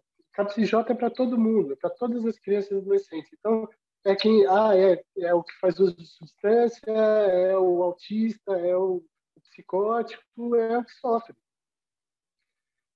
J 0.58 0.92
é 0.92 0.96
para 0.96 1.10
todo 1.10 1.38
mundo, 1.38 1.76
para 1.76 1.90
todas 1.90 2.24
as 2.24 2.38
crianças 2.38 2.70
e 2.70 2.76
adolescentes. 2.76 3.30
Então 3.32 3.68
é 4.04 4.14
quem 4.16 4.46
ah 4.46 4.76
é, 4.76 5.02
é 5.18 5.34
o 5.34 5.42
que 5.42 5.52
faz 5.60 5.78
uso 5.78 5.96
de 5.96 6.06
substância, 6.06 6.90
é 6.90 7.56
o 7.58 7.82
autista, 7.82 8.52
é 8.52 8.76
o 8.76 9.04
psicótico, 9.42 10.56
é 10.56 10.78
o 10.78 10.84
que 10.84 10.92
sofre. 10.92 11.36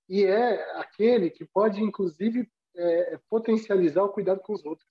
E 0.09 0.25
é 0.25 0.79
aquele 0.79 1.31
que 1.31 1.45
pode, 1.45 1.83
inclusive, 1.83 2.51
é, 2.75 3.15
é, 3.15 3.21
potencializar 3.29 4.03
o 4.03 4.09
cuidado 4.09 4.41
com 4.41 4.55
os 4.55 4.65
outros. 4.65 4.89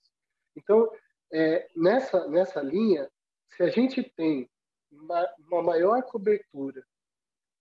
Então, 0.56 0.90
é, 1.32 1.68
nessa, 1.74 2.26
nessa 2.28 2.60
linha, 2.60 3.08
se 3.56 3.62
a 3.62 3.68
gente 3.68 4.02
tem 4.16 4.48
uma, 4.90 5.28
uma 5.38 5.62
maior 5.62 6.02
cobertura 6.02 6.84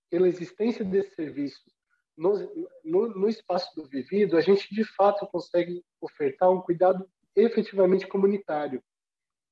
pela 0.09 0.27
existência 0.27 0.85
desse 0.85 1.15
serviço 1.15 1.61
no, 2.17 2.33
no, 2.83 3.09
no, 3.09 3.29
espaço 3.29 3.75
do 3.75 3.87
vivido, 3.87 4.37
a 4.37 4.41
gente 4.41 4.73
de 4.73 4.83
fato 4.83 5.27
consegue 5.27 5.83
ofertar 6.01 6.49
um 6.49 6.61
cuidado 6.61 7.07
efetivamente 7.35 8.07
comunitário. 8.07 8.81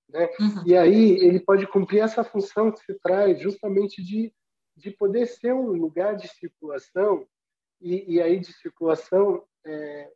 Né? 0.09 0.28
Uhum. 0.39 0.63
E 0.66 0.76
aí 0.76 1.11
ele 1.20 1.39
pode 1.39 1.68
cumprir 1.68 1.99
essa 1.99 2.24
função 2.24 2.72
que 2.72 2.80
se 2.80 2.93
traz 2.99 3.39
justamente 3.39 4.03
de, 4.03 4.34
de 4.76 4.91
poder 4.91 5.28
ser 5.28 5.53
um 5.53 5.72
lugar 5.72 6.16
de 6.16 6.28
circulação, 6.28 7.28
e, 7.80 8.16
e 8.16 8.22
aí 8.22 8.39
de 8.39 8.51
circulação 8.53 9.45
é, 9.63 10.11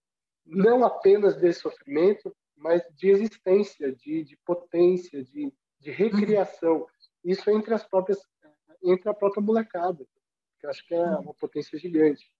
não 0.45 0.83
apenas 0.83 1.35
de 1.35 1.53
sofrimento, 1.53 2.35
mas 2.59 2.83
de 2.95 3.09
existência, 3.09 3.91
de, 3.95 4.23
de 4.23 4.37
potência, 4.45 5.23
de, 5.23 5.51
de 5.79 5.91
recriação. 5.91 6.85
Isso 7.23 7.49
entre 7.49 7.73
as 7.73 7.83
próprias 7.83 8.19
entre 8.83 9.09
a 9.09 9.13
própria 9.13 9.43
molecada, 9.43 10.05
que 10.59 10.65
eu 10.65 10.69
acho 10.69 10.85
que 10.87 10.93
é 10.93 11.03
uma 11.03 11.33
potência 11.33 11.77
gigante. 11.77 12.31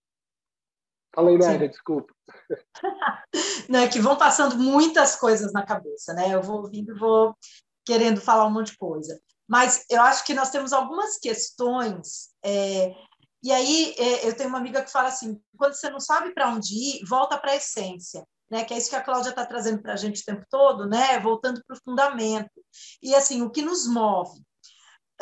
Fala 1.14 1.30
aí, 1.30 1.38
Nádia, 1.38 1.68
desculpa. 1.68 2.14
Não, 3.68 3.80
é 3.80 3.88
que 3.88 4.00
vão 4.00 4.16
passando 4.16 4.56
muitas 4.56 5.16
coisas 5.16 5.52
na 5.52 5.64
cabeça, 5.64 6.14
né? 6.14 6.34
Eu 6.34 6.42
vou 6.42 6.62
ouvindo 6.62 6.94
e 6.94 6.98
vou 6.98 7.36
querendo 7.84 8.20
falar 8.20 8.46
um 8.46 8.50
monte 8.50 8.72
de 8.72 8.78
coisa. 8.78 9.20
Mas 9.48 9.84
eu 9.90 10.00
acho 10.02 10.24
que 10.24 10.34
nós 10.34 10.50
temos 10.50 10.72
algumas 10.72 11.18
questões. 11.18 12.30
É, 12.44 12.94
e 13.42 13.50
aí 13.50 13.94
é, 13.98 14.28
eu 14.28 14.36
tenho 14.36 14.48
uma 14.48 14.58
amiga 14.58 14.82
que 14.82 14.92
fala 14.92 15.08
assim: 15.08 15.40
quando 15.56 15.74
você 15.74 15.90
não 15.90 16.00
sabe 16.00 16.32
para 16.32 16.48
onde 16.48 16.74
ir, 16.74 17.04
volta 17.04 17.36
para 17.36 17.52
a 17.52 17.56
essência. 17.56 18.24
Né, 18.50 18.64
que 18.64 18.74
é 18.74 18.78
isso 18.78 18.90
que 18.90 18.96
a 18.96 19.02
Cláudia 19.02 19.30
está 19.30 19.46
trazendo 19.46 19.80
para 19.80 19.92
a 19.92 19.96
gente 19.96 20.22
o 20.22 20.24
tempo 20.24 20.44
todo, 20.50 20.84
né, 20.88 21.20
voltando 21.20 21.62
para 21.64 21.76
o 21.76 21.80
fundamento. 21.84 22.50
E 23.00 23.14
assim, 23.14 23.42
o 23.42 23.50
que 23.50 23.62
nos 23.62 23.86
move, 23.86 24.42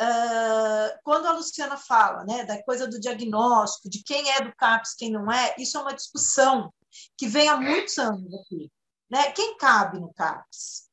Uh, 0.01 0.97
quando 1.03 1.25
a 1.25 1.33
Luciana 1.33 1.75
fala 1.75 2.23
né, 2.23 2.45
da 2.45 2.63
coisa 2.63 2.87
do 2.87 3.01
diagnóstico, 3.01 3.89
de 3.89 4.01
quem 4.01 4.31
é 4.31 4.39
do 4.39 4.55
CAPS, 4.55 4.95
quem 4.95 5.11
não 5.11 5.29
é, 5.29 5.53
isso 5.59 5.77
é 5.77 5.81
uma 5.81 5.93
discussão 5.93 6.73
que 7.17 7.27
vem 7.27 7.49
há 7.49 7.57
muitos 7.57 7.97
anos 7.97 8.33
aqui. 8.33 8.71
Né? 9.09 9.29
Quem 9.33 9.57
cabe 9.57 9.99
no 9.99 10.13
CAPS? 10.13 10.87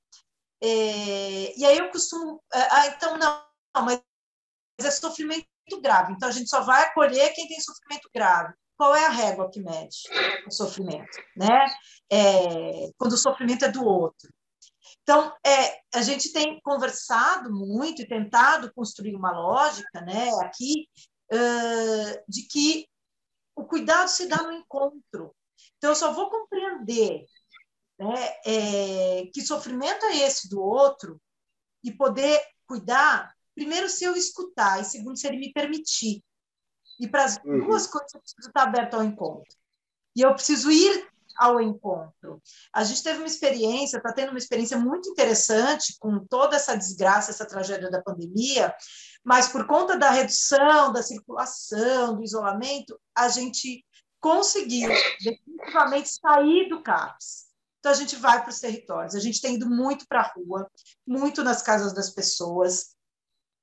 É, 0.61 1.57
e 1.57 1.65
aí 1.65 1.79
eu 1.79 1.91
costumo. 1.91 2.43
É, 2.53 2.59
ah, 2.73 2.87
então, 2.89 3.17
não, 3.17 3.45
não, 3.77 3.85
mas 3.85 4.03
é 4.81 4.91
sofrimento 4.91 5.47
grave. 5.81 6.13
Então, 6.13 6.29
a 6.29 6.33
gente 6.33 6.51
só 6.51 6.63
vai 6.63 6.83
acolher 6.85 7.33
quem 7.33 7.47
tem 7.47 7.61
sofrimento 7.61 8.09
grave. 8.13 8.55
Qual 8.77 8.95
é 8.95 9.07
a 9.07 9.11
régua 9.11 9.51
que 9.51 9.61
mede 9.61 10.03
o 10.47 10.51
sofrimento? 10.51 11.19
Né? 11.37 11.67
É, 12.11 12.91
quando 12.99 13.13
o 13.13 13.19
sofrimento 13.19 13.65
é 13.65 13.71
do 13.71 13.85
outro. 13.85 14.29
Então, 15.03 15.33
é, 15.45 15.81
a 15.95 16.03
gente 16.03 16.33
tem 16.33 16.61
conversado 16.61 17.53
muito 17.53 18.03
e 18.03 18.09
tentado 18.09 18.73
construir 18.75 19.15
uma 19.15 19.31
lógica 19.31 20.01
né, 20.01 20.31
aqui 20.43 20.89
uh, 21.33 22.25
de 22.29 22.43
que 22.43 22.89
o 23.55 23.65
cuidado 23.65 24.09
se 24.09 24.27
dá 24.27 24.43
no 24.43 24.53
encontro. 24.53 25.35
Então, 25.77 25.91
eu 25.91 25.97
só 25.97 26.13
vou 26.13 26.29
compreender 26.29 27.25
né, 27.99 28.35
é, 28.45 29.27
que 29.33 29.43
sofrimento 29.43 30.05
é 30.07 30.19
esse 30.19 30.49
do 30.49 30.61
outro 30.61 31.21
e 31.83 31.93
poder 31.93 32.41
cuidar, 32.67 33.33
primeiro, 33.55 33.89
se 33.89 34.05
eu 34.05 34.17
escutar, 34.17 34.81
e 34.81 34.85
segundo, 34.85 35.17
se 35.17 35.27
ele 35.27 35.39
me 35.39 35.53
permitir. 35.53 36.23
E 36.99 37.09
para 37.09 37.25
as 37.25 37.37
uhum. 37.45 37.67
duas 37.67 37.87
coisas, 37.87 38.15
eu 38.15 38.21
preciso 38.21 38.49
estar 38.49 38.63
aberto 38.63 38.95
ao 38.95 39.05
encontro. 39.05 39.55
E 40.15 40.23
eu 40.23 40.33
preciso 40.35 40.71
ir 40.71 41.09
ao 41.37 41.61
encontro. 41.61 42.41
A 42.73 42.83
gente 42.83 43.03
teve 43.03 43.19
uma 43.19 43.27
experiência, 43.27 43.99
está 43.99 44.13
tendo 44.13 44.31
uma 44.31 44.39
experiência 44.39 44.79
muito 44.79 45.09
interessante 45.11 45.97
com 45.99 46.19
toda 46.19 46.57
essa 46.57 46.77
desgraça, 46.77 47.31
essa 47.31 47.47
tragédia 47.47 47.91
da 47.91 48.03
pandemia, 48.03 48.75
mas 49.23 49.49
por 49.49 49.67
conta 49.67 49.99
da 49.99 50.11
redução 50.11 50.93
da 50.93 51.03
circulação, 51.03 52.17
do 52.17 52.25
isolamento, 52.25 52.99
a 53.15 53.29
gente 53.29 53.85
conseguiu 54.21 54.91
definitivamente 55.23 56.09
sair 56.09 56.69
do 56.69 56.83
CAPS. 56.83 57.47
Então, 57.79 57.93
a 57.93 57.95
gente 57.95 58.17
vai 58.17 58.41
para 58.43 58.51
os 58.51 58.59
territórios, 58.59 59.15
a 59.15 59.21
gente 59.21 59.41
tem 59.41 59.55
ido 59.55 59.69
muito 59.69 60.07
para 60.09 60.21
a 60.21 60.33
rua, 60.33 60.69
muito 61.07 61.45
nas 61.45 61.63
casas 61.63 61.95
das 61.95 62.11
pessoas, 62.11 62.96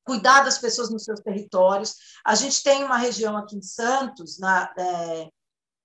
cuidar 0.03 0.43
das 0.43 0.57
pessoas 0.57 0.89
nos 0.89 1.03
seus 1.03 1.19
territórios. 1.19 1.95
A 2.25 2.35
gente 2.35 2.61
tem 2.61 2.83
uma 2.83 2.97
região 2.97 3.37
aqui 3.37 3.55
em 3.55 3.61
Santos, 3.61 4.39
na, 4.39 4.73
é, 4.77 5.29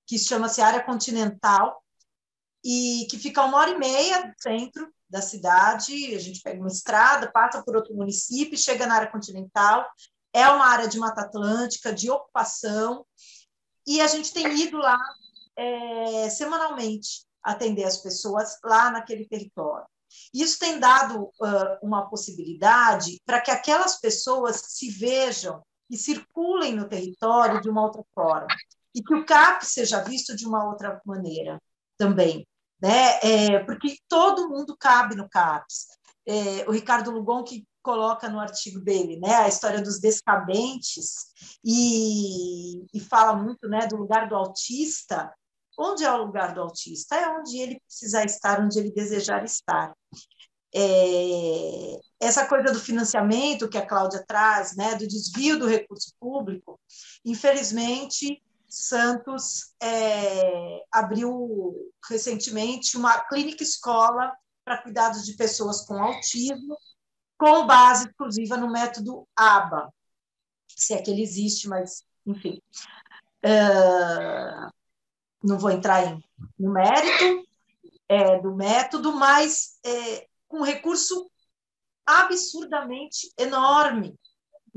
que 0.06 0.18
chama-se 0.18 0.60
Área 0.60 0.82
Continental, 0.82 1.82
e 2.64 3.06
que 3.10 3.18
fica 3.18 3.44
uma 3.44 3.58
hora 3.58 3.70
e 3.70 3.78
meia 3.78 4.26
do 4.26 4.34
centro 4.38 4.92
da 5.08 5.22
cidade. 5.22 6.14
A 6.14 6.18
gente 6.18 6.42
pega 6.42 6.58
uma 6.58 6.68
estrada, 6.68 7.30
passa 7.30 7.62
por 7.62 7.76
outro 7.76 7.94
município, 7.94 8.58
chega 8.58 8.86
na 8.86 8.96
área 8.96 9.10
continental. 9.10 9.88
É 10.32 10.46
uma 10.48 10.66
área 10.66 10.88
de 10.88 10.98
Mata 10.98 11.22
Atlântica, 11.22 11.92
de 11.92 12.10
ocupação, 12.10 13.06
e 13.86 14.00
a 14.00 14.06
gente 14.06 14.32
tem 14.34 14.46
ido 14.60 14.76
lá 14.76 14.98
é, 15.56 16.28
semanalmente 16.28 17.26
atender 17.42 17.84
as 17.84 17.96
pessoas 17.96 18.58
lá 18.62 18.90
naquele 18.90 19.26
território. 19.26 19.86
Isso 20.32 20.59
tem 20.59 20.78
dado 20.78 21.24
uh, 21.24 21.78
uma 21.82 22.09
possibilidade 22.09 23.20
para 23.24 23.40
que 23.40 23.50
aquelas 23.50 24.00
pessoas 24.00 24.62
se 24.66 24.90
vejam 24.90 25.62
e 25.90 25.96
circulem 25.96 26.74
no 26.74 26.88
território 26.88 27.61
de 27.61 27.68
uma 27.68 27.82
outra 27.82 28.02
forma 28.14 28.46
e 28.94 29.02
que 29.02 29.14
o 29.14 29.24
CAP 29.24 29.62
seja 29.64 30.02
visto 30.02 30.34
de 30.34 30.46
uma 30.46 30.68
outra 30.68 31.00
maneira 31.04 31.61
também, 31.96 32.46
né? 32.80 33.18
É, 33.22 33.64
porque 33.64 33.96
todo 34.09 34.48
mundo 34.48 34.76
cabe 34.78 35.14
no 35.14 35.28
CAPS. 35.28 35.86
É, 36.26 36.68
o 36.68 36.72
Ricardo 36.72 37.11
Lugon 37.11 37.42
que 37.42 37.66
coloca 37.82 38.28
no 38.28 38.38
artigo 38.38 38.80
dele, 38.80 39.18
né, 39.18 39.34
a 39.36 39.48
história 39.48 39.80
dos 39.80 39.98
descabentes 39.98 41.32
e, 41.64 42.84
e 42.92 43.00
fala 43.00 43.34
muito, 43.34 43.66
né, 43.66 43.86
do 43.86 43.96
lugar 43.96 44.28
do 44.28 44.36
autista. 44.36 45.32
Onde 45.78 46.04
é 46.04 46.12
o 46.12 46.24
lugar 46.24 46.52
do 46.52 46.61
autista? 46.61 47.16
É 47.16 47.28
onde 47.28 47.56
ele 47.56 47.80
precisa 47.80 48.24
estar, 48.24 48.61
onde 48.61 48.78
ele 48.78 48.92
desejar 48.92 49.42
estar. 49.44 49.94
É, 50.74 52.00
essa 52.20 52.46
coisa 52.46 52.72
do 52.72 52.80
financiamento 52.80 53.68
que 53.68 53.78
a 53.78 53.86
Cláudia 53.86 54.24
traz, 54.26 54.76
né, 54.76 54.94
do 54.96 55.06
desvio 55.06 55.58
do 55.58 55.66
recurso 55.66 56.12
público, 56.20 56.78
infelizmente 57.24 58.42
Santos 58.68 59.72
é, 59.82 60.84
abriu 60.92 61.90
recentemente 62.08 62.98
uma 62.98 63.18
clínica 63.20 63.62
escola 63.62 64.36
para 64.62 64.82
cuidados 64.82 65.24
de 65.24 65.34
pessoas 65.34 65.86
com 65.86 66.02
autismo, 66.02 66.76
com 67.38 67.66
base 67.66 68.08
exclusiva 68.08 68.58
no 68.58 68.70
método 68.70 69.26
ABA, 69.34 69.90
se 70.68 70.92
é 70.92 71.00
que 71.00 71.10
ele 71.10 71.22
existe, 71.22 71.66
mas 71.66 72.04
enfim. 72.26 72.60
Uh, 73.42 74.70
não 75.42 75.58
vou 75.58 75.70
entrar 75.70 76.04
em, 76.04 76.22
no 76.58 76.72
mérito 76.72 77.48
é, 78.08 78.40
do 78.40 78.54
método, 78.54 79.12
mas 79.12 79.78
é, 79.84 80.28
com 80.49 80.62
recurso 80.62 81.30
absurdamente 82.07 83.30
enorme 83.38 84.18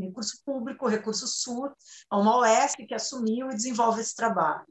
recurso 0.01 0.41
público, 0.43 0.87
recurso 0.87 1.27
SUR, 1.27 1.73
é 2.11 2.15
uma 2.15 2.37
OS 2.37 2.75
que 2.75 2.93
assumiu 2.93 3.49
e 3.49 3.55
desenvolve 3.55 4.01
esse 4.01 4.15
trabalho. 4.15 4.65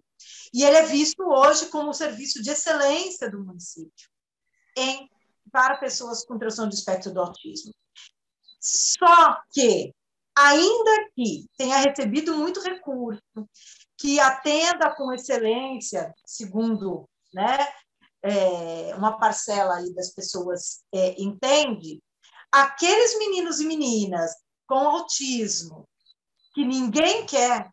E 0.52 0.62
ele 0.64 0.76
é 0.76 0.84
visto 0.84 1.22
hoje 1.22 1.66
como 1.66 1.90
um 1.90 1.94
serviço 1.94 2.42
de 2.42 2.50
excelência 2.50 3.30
do 3.30 3.42
município 3.42 4.08
em, 4.76 5.08
para 5.50 5.78
pessoas 5.78 6.24
com 6.24 6.38
transtorno 6.38 6.70
de 6.70 6.76
espectro 6.76 7.12
do 7.12 7.20
autismo. 7.20 7.72
Só 8.60 9.40
que, 9.52 9.94
ainda 10.36 11.10
que 11.14 11.46
tenha 11.56 11.78
recebido 11.78 12.36
muito 12.36 12.60
recurso, 12.60 13.22
que 13.96 14.20
atenda 14.20 14.94
com 14.94 15.12
excelência, 15.12 16.14
segundo 16.26 17.08
né, 17.32 17.56
é, 18.22 18.94
uma 18.96 19.18
parcela 19.18 19.76
aí 19.76 19.94
das 19.94 20.10
pessoas 20.10 20.82
é, 20.92 21.20
entende, 21.20 22.02
aqueles 22.52 23.18
meninos 23.18 23.60
e 23.60 23.66
meninas 23.66 24.32
com 24.66 24.78
autismo 24.78 25.88
que 26.54 26.64
ninguém 26.64 27.24
quer, 27.26 27.70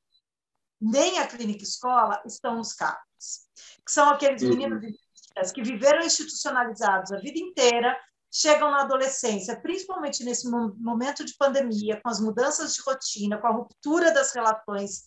nem 0.80 1.20
a 1.20 1.28
clínica 1.28 1.64
escola, 1.64 2.22
estão 2.26 2.56
nos 2.56 2.74
CAPs, 2.74 3.48
que 3.86 3.92
são 3.92 4.10
aqueles 4.10 4.42
uhum. 4.44 4.50
meninos 4.50 4.84
e 4.84 4.86
meninas 4.86 5.52
que 5.52 5.64
viveram 5.64 6.06
institucionalizados 6.06 7.12
a 7.12 7.18
vida 7.18 7.40
inteira, 7.40 7.98
chegam 8.32 8.70
na 8.70 8.82
adolescência, 8.82 9.60
principalmente 9.60 10.24
nesse 10.24 10.48
momento 10.50 11.26
de 11.26 11.36
pandemia, 11.38 12.00
com 12.02 12.10
as 12.10 12.20
mudanças 12.20 12.74
de 12.74 12.82
rotina, 12.82 13.38
com 13.40 13.48
a 13.48 13.52
ruptura 13.52 14.14
das 14.14 14.34
relações 14.34 15.04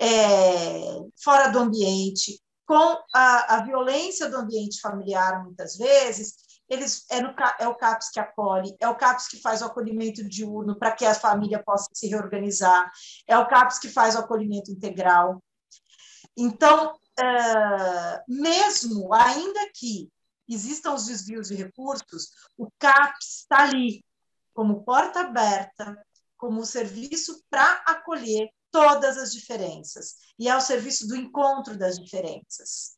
é, 0.00 0.98
fora 1.22 1.48
do 1.48 1.58
ambiente, 1.60 2.40
com 2.72 3.04
a, 3.12 3.56
a, 3.56 3.64
violência 3.64 4.30
do 4.30 4.38
ambiente 4.38 4.80
familiar, 4.80 5.44
muitas 5.44 5.76
vezes, 5.76 6.36
eles 6.66 7.04
é, 7.10 7.20
no, 7.20 7.34
é, 7.60 7.68
o 7.68 7.74
CAPS 7.74 8.10
que 8.10 8.18
acolhe, 8.18 8.74
é 8.80 8.88
o 8.88 8.96
CAPS 8.96 9.28
que 9.28 9.42
faz 9.42 9.60
o 9.60 9.66
acolhimento 9.66 10.26
diurno 10.26 10.78
para 10.78 10.92
que 10.92 11.04
a 11.04 11.14
família 11.14 11.62
possa 11.62 11.90
se 11.92 12.08
reorganizar, 12.08 12.90
é 13.28 13.36
o 13.36 13.46
CAPS 13.46 13.78
que 13.78 13.90
faz 13.90 14.14
o 14.14 14.20
acolhimento 14.20 14.70
integral. 14.70 15.44
Então, 16.34 16.94
é, 17.22 18.22
mesmo 18.26 19.12
ainda 19.12 19.60
que 19.74 20.10
existam 20.48 20.94
os 20.94 21.04
desvios 21.04 21.48
de 21.48 21.56
recursos, 21.56 22.30
o 22.56 22.70
CAPS 22.78 23.40
está 23.40 23.64
ali 23.64 24.02
como 24.54 24.82
porta 24.82 25.20
aberta, 25.20 26.02
como 26.38 26.64
serviço 26.64 27.38
para 27.50 27.82
acolher 27.86 28.48
todas 28.72 29.18
as 29.18 29.32
diferenças. 29.32 30.16
E 30.38 30.48
é 30.48 30.56
o 30.56 30.60
serviço 30.60 31.06
do 31.06 31.14
encontro 31.14 31.78
das 31.78 31.96
diferenças, 31.98 32.96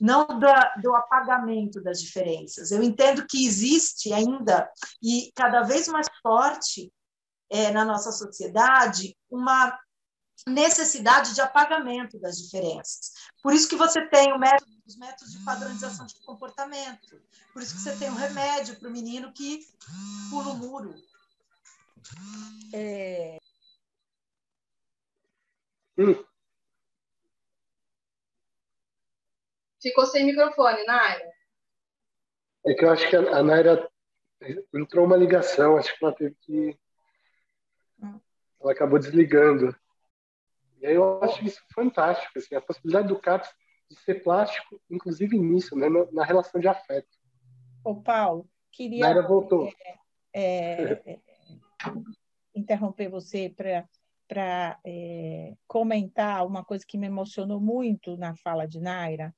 não 0.00 0.26
do, 0.26 0.46
do 0.82 0.94
apagamento 0.96 1.80
das 1.82 2.00
diferenças. 2.00 2.72
Eu 2.72 2.82
entendo 2.82 3.26
que 3.26 3.46
existe 3.46 4.12
ainda, 4.12 4.68
e 5.02 5.30
cada 5.36 5.62
vez 5.62 5.86
mais 5.86 6.08
forte 6.22 6.92
é, 7.48 7.70
na 7.70 7.84
nossa 7.84 8.10
sociedade, 8.10 9.16
uma 9.30 9.78
necessidade 10.46 11.34
de 11.34 11.40
apagamento 11.40 12.18
das 12.18 12.36
diferenças. 12.36 13.12
Por 13.42 13.52
isso 13.52 13.68
que 13.68 13.76
você 13.76 14.06
tem 14.08 14.38
método, 14.38 14.70
os 14.86 14.96
métodos 14.96 15.32
de 15.32 15.44
padronização 15.44 16.06
de 16.06 16.14
comportamento. 16.24 17.20
Por 17.52 17.62
isso 17.62 17.74
que 17.74 17.80
você 17.80 17.96
tem 17.96 18.10
um 18.10 18.14
remédio 18.14 18.76
para 18.78 18.88
o 18.88 18.92
menino 18.92 19.32
que 19.32 19.66
pula 20.30 20.52
o 20.52 20.56
muro. 20.56 20.94
É, 22.72 23.38
Hum. 25.98 26.24
Ficou 29.80 30.06
sem 30.06 30.26
microfone, 30.26 30.84
Naira. 30.84 31.30
É 32.66 32.74
que 32.74 32.84
eu 32.84 32.90
acho 32.90 33.08
que 33.08 33.16
a 33.16 33.42
Naira 33.42 33.88
entrou 34.74 35.06
uma 35.06 35.16
ligação, 35.16 35.76
acho 35.76 35.96
que 35.96 36.04
ela 36.04 36.14
teve 36.14 36.34
que. 36.40 36.78
Ela 38.60 38.72
acabou 38.72 38.98
desligando. 38.98 39.74
E 40.80 40.86
aí 40.86 40.94
eu 40.94 41.22
acho 41.22 41.44
isso 41.44 41.62
fantástico, 41.72 42.38
assim, 42.38 42.54
a 42.54 42.60
possibilidade 42.60 43.08
do 43.08 43.18
CAPS 43.18 43.48
de 43.88 43.96
ser 44.00 44.22
plástico, 44.22 44.80
inclusive 44.90 45.38
nisso, 45.38 45.76
né, 45.76 45.86
na 46.12 46.24
relação 46.24 46.60
de 46.60 46.66
afeto. 46.66 47.08
Ô, 47.84 47.94
Paulo, 48.02 48.48
queria. 48.72 49.00
Naira 49.00 49.22
voltou. 49.22 49.72
É, 50.34 50.92
é, 50.92 51.20
interromper 52.54 53.08
você 53.08 53.48
para 53.48 53.88
para 54.28 54.78
é, 54.84 55.54
comentar 55.66 56.46
uma 56.46 56.64
coisa 56.64 56.84
que 56.86 56.98
me 56.98 57.06
emocionou 57.06 57.60
muito 57.60 58.16
na 58.16 58.34
fala 58.36 58.66
de 58.66 58.80
Naira, 58.80 59.34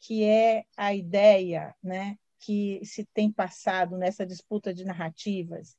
que 0.00 0.24
é 0.24 0.64
a 0.76 0.94
ideia 0.94 1.74
né, 1.82 2.18
que 2.38 2.80
se 2.84 3.04
tem 3.14 3.30
passado 3.30 3.96
nessa 3.96 4.26
disputa 4.26 4.72
de 4.72 4.84
narrativas 4.84 5.76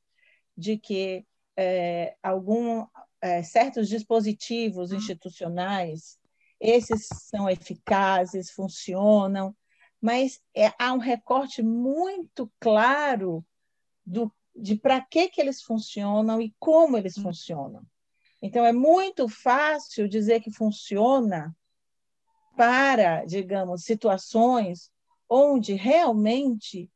de 0.56 0.78
que 0.78 1.26
é, 1.56 2.16
algum, 2.22 2.86
é, 3.20 3.42
certos 3.42 3.88
dispositivos 3.88 4.92
institucionais, 4.92 6.18
esses 6.58 7.06
são 7.06 7.48
eficazes, 7.48 8.50
funcionam, 8.50 9.54
mas 10.00 10.40
é, 10.54 10.72
há 10.78 10.92
um 10.92 10.98
recorte 10.98 11.62
muito 11.62 12.50
claro 12.58 13.44
do, 14.04 14.32
de 14.54 14.76
para 14.76 15.00
que, 15.00 15.28
que 15.28 15.40
eles 15.40 15.62
funcionam 15.62 16.40
e 16.40 16.54
como 16.58 16.96
eles 16.96 17.18
funcionam. 17.18 17.84
Então, 18.46 18.64
é 18.64 18.72
muito 18.72 19.28
fácil 19.28 20.08
dizer 20.08 20.38
que 20.38 20.52
funciona 20.52 21.52
para, 22.56 23.24
digamos, 23.24 23.82
situações 23.82 24.88
onde 25.28 25.74
realmente 25.74 26.88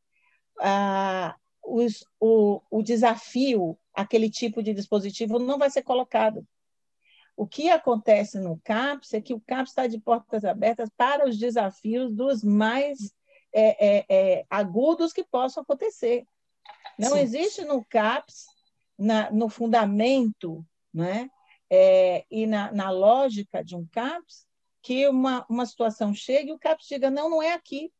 ah, 0.60 1.34
os, 1.60 2.04
o, 2.20 2.62
o 2.70 2.84
desafio, 2.84 3.76
aquele 3.92 4.30
tipo 4.30 4.62
de 4.62 4.72
dispositivo, 4.72 5.40
não 5.40 5.58
vai 5.58 5.68
ser 5.68 5.82
colocado. 5.82 6.46
O 7.36 7.48
que 7.48 7.68
acontece 7.68 8.38
no 8.38 8.60
CAPS 8.62 9.14
é 9.14 9.20
que 9.20 9.34
o 9.34 9.40
CAPS 9.40 9.72
está 9.72 9.88
de 9.88 9.98
portas 9.98 10.44
abertas 10.44 10.88
para 10.96 11.28
os 11.28 11.36
desafios 11.36 12.14
dos 12.14 12.44
mais 12.44 13.12
é, 13.52 13.88
é, 13.88 14.06
é, 14.08 14.46
agudos 14.48 15.12
que 15.12 15.24
possam 15.24 15.64
acontecer. 15.64 16.24
Não 16.96 17.14
Sim. 17.14 17.18
existe 17.18 17.64
no 17.64 17.84
CAPS, 17.84 18.46
na, 18.96 19.32
no 19.32 19.48
fundamento 19.48 20.64
né? 20.92 21.30
É, 21.70 22.24
e 22.30 22.46
na, 22.46 22.72
na, 22.72 22.90
lógica 22.90 23.62
de 23.62 23.76
um 23.76 23.86
CAPS, 23.86 24.46
que 24.82 25.06
uma, 25.06 25.46
uma 25.48 25.64
situação 25.64 26.12
chegue 26.12 26.50
e 26.50 26.52
o 26.52 26.58
CAPS 26.58 26.86
diga, 26.88 27.10
não, 27.10 27.30
não 27.30 27.42
é 27.42 27.52
aqui. 27.52 27.92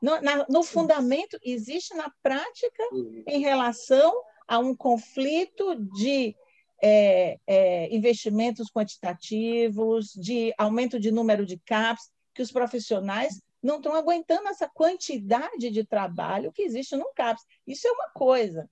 No, 0.00 0.20
na, 0.22 0.46
no 0.48 0.62
fundamento, 0.62 1.38
existe 1.44 1.94
na 1.94 2.10
prática 2.22 2.82
em 3.26 3.40
relação 3.40 4.22
a 4.48 4.58
um 4.58 4.74
conflito 4.74 5.74
de 5.92 6.34
é, 6.82 7.38
é, 7.46 7.94
investimentos 7.94 8.70
quantitativos, 8.70 10.12
de 10.14 10.54
aumento 10.56 10.98
de 10.98 11.12
número 11.12 11.44
de 11.44 11.58
CAPs, 11.58 12.10
que 12.34 12.40
os 12.40 12.50
profissionais 12.50 13.42
não 13.62 13.76
estão 13.76 13.94
aguentando 13.94 14.48
essa 14.48 14.68
quantidade 14.68 15.70
de 15.70 15.84
trabalho 15.84 16.52
que 16.52 16.62
existe 16.62 16.96
no 16.96 17.12
CAPS. 17.14 17.44
Isso 17.66 17.86
é 17.86 17.92
uma 17.92 18.08
coisa. 18.10 18.62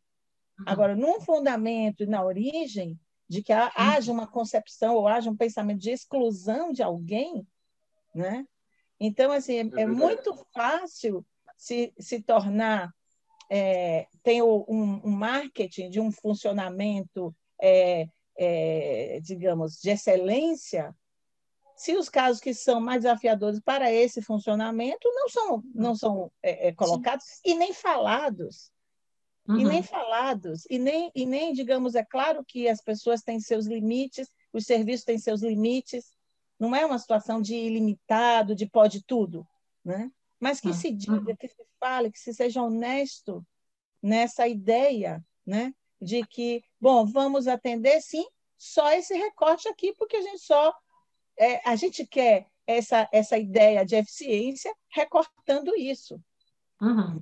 Uhum. 0.59 0.65
Agora, 0.67 0.97
num 0.97 1.21
fundamento 1.21 2.03
e 2.03 2.07
na 2.07 2.25
origem, 2.25 2.99
de 3.29 3.43
que 3.43 3.53
haja 3.53 4.11
uma 4.11 4.27
concepção 4.27 4.95
ou 4.95 5.07
haja 5.07 5.31
um 5.31 5.37
pensamento 5.37 5.81
de 5.81 5.91
exclusão 5.91 6.73
de 6.73 6.83
alguém, 6.83 7.47
né? 8.15 8.47
Então, 8.99 9.31
assim, 9.31 9.71
é, 9.77 9.83
é 9.83 9.87
muito 9.87 10.35
fácil 10.53 11.25
se, 11.57 11.93
se 11.99 12.23
tornar, 12.23 12.93
é, 13.51 14.07
tem 14.23 14.43
um, 14.43 14.65
um, 14.69 15.11
marketing 15.11 15.91
de 15.91 16.01
um 16.01 16.11
funcionamento, 16.11 17.35
é, 17.61 18.09
é, 18.37 19.21
digamos, 19.23 19.81
de 19.81 19.91
excelência, 19.91 20.95
se 21.77 21.95
os 21.95 22.09
casos 22.09 22.41
que 22.41 22.53
são 22.53 22.81
mais 22.81 23.03
desafiadores 23.03 23.61
para 23.61 23.93
esse 23.93 24.21
funcionamento 24.21 25.09
não 25.15 25.29
são, 25.29 25.63
não 25.73 25.95
são 25.95 26.33
é, 26.43 26.69
é, 26.69 26.73
colocados 26.73 27.25
Sim. 27.25 27.41
e 27.45 27.55
nem 27.55 27.73
falados. 27.73 28.73
Uhum. 29.49 29.61
E 29.61 29.65
nem 29.65 29.83
falados, 29.83 30.67
e 30.69 30.79
nem, 30.79 31.11
e 31.15 31.25
nem, 31.25 31.55
digamos, 31.55 31.95
é 31.95 32.05
claro 32.05 32.45
que 32.45 32.69
as 32.69 32.83
pessoas 32.83 33.23
têm 33.23 33.41
seus 33.41 33.67
limites, 33.67 34.31
os 34.53 34.67
serviços 34.67 35.07
têm 35.07 35.19
seus 35.19 35.41
limites, 35.41 36.13
não 36.61 36.77
é 36.77 36.85
uma 36.85 36.99
situação 36.99 37.41
de 37.41 37.55
ilimitado, 37.55 38.55
de 38.55 38.67
pode 38.67 39.03
tudo, 39.05 39.47
né? 39.83 40.11
mas 40.39 40.61
que 40.61 40.69
uhum. 40.69 40.75
se 40.75 40.93
diga, 40.93 41.37
que 41.37 41.49
se 41.49 41.65
fale, 41.81 42.13
que 42.13 42.19
se 42.19 42.35
seja 42.35 42.63
honesto 42.63 43.45
nessa 44.03 44.47
ideia 44.47 45.25
né? 45.47 45.73
de 46.01 46.25
que, 46.27 46.63
bom, 46.79 47.07
vamos 47.07 47.49
atender, 47.49 48.03
sim, 48.03 48.27
só 48.57 48.93
esse 48.93 49.15
recorte 49.15 49.67
aqui, 49.69 49.95
porque 49.95 50.17
a 50.17 50.23
gente 50.23 50.41
só, 50.41 50.75
é, 51.39 51.67
a 51.67 51.75
gente 51.75 52.07
quer 52.07 52.47
essa, 52.67 53.09
essa 53.11 53.39
ideia 53.39 53.85
de 53.85 53.97
eficiência 53.97 54.73
recortando 54.91 55.75
isso. 55.75 56.21
Uhum. 56.83 57.19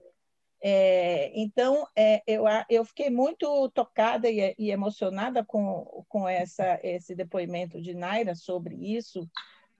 É, 0.62 1.30
então, 1.38 1.86
é, 1.94 2.22
eu, 2.26 2.44
eu 2.68 2.84
fiquei 2.84 3.10
muito 3.10 3.70
tocada 3.70 4.28
e, 4.28 4.54
e, 4.58 4.70
emocionada 4.70 5.44
com, 5.44 6.04
com 6.08 6.28
essa, 6.28 6.80
esse 6.82 7.14
depoimento 7.14 7.80
de 7.80 7.94
Naira 7.94 8.34
sobre 8.34 8.74
isso, 8.74 9.28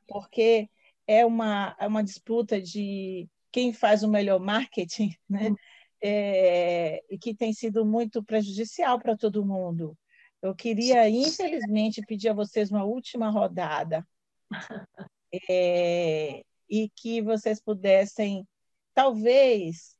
porque 0.07 0.69
é 1.07 1.25
uma, 1.25 1.77
é 1.79 1.87
uma 1.87 2.05
disputa 2.05 2.61
de 2.61 3.29
quem 3.51 3.73
faz 3.73 4.03
o 4.03 4.09
melhor 4.09 4.39
marketing, 4.39 5.15
né? 5.29 5.55
É, 6.03 7.03
e 7.11 7.19
que 7.19 7.35
tem 7.35 7.53
sido 7.55 7.85
muito 7.85 8.23
prejudicial 8.23 8.99
para 8.99 9.17
todo 9.17 9.47
mundo. 9.47 9.97
Eu 10.43 10.55
queria, 10.55 11.09
infelizmente, 11.09 12.03
pedir 12.03 12.29
a 12.29 12.35
vocês 12.35 12.71
uma 12.71 12.85
última 12.85 13.31
rodada 13.31 14.07
é, 15.51 16.45
e 16.69 16.91
que 16.95 17.23
vocês 17.23 17.61
pudessem, 17.61 18.47
talvez, 18.95 19.96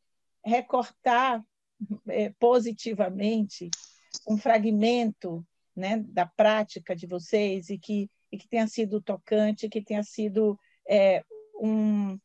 recortar 0.47 1.45
é, 2.09 2.31
positivamente 2.39 3.69
um 4.27 4.39
fragmento 4.39 5.45
né, 5.75 5.99
da 6.09 6.25
prática 6.25 6.95
de 6.95 7.07
vocês 7.07 7.69
e 7.69 7.77
que, 7.77 8.09
e 8.31 8.39
que 8.39 8.49
tenha 8.49 8.67
sido 8.67 9.03
tocante, 9.03 9.69
que 9.69 9.83
tenha 9.83 10.03
sido 10.03 10.59
é, 10.89 11.23
um, 11.61 12.19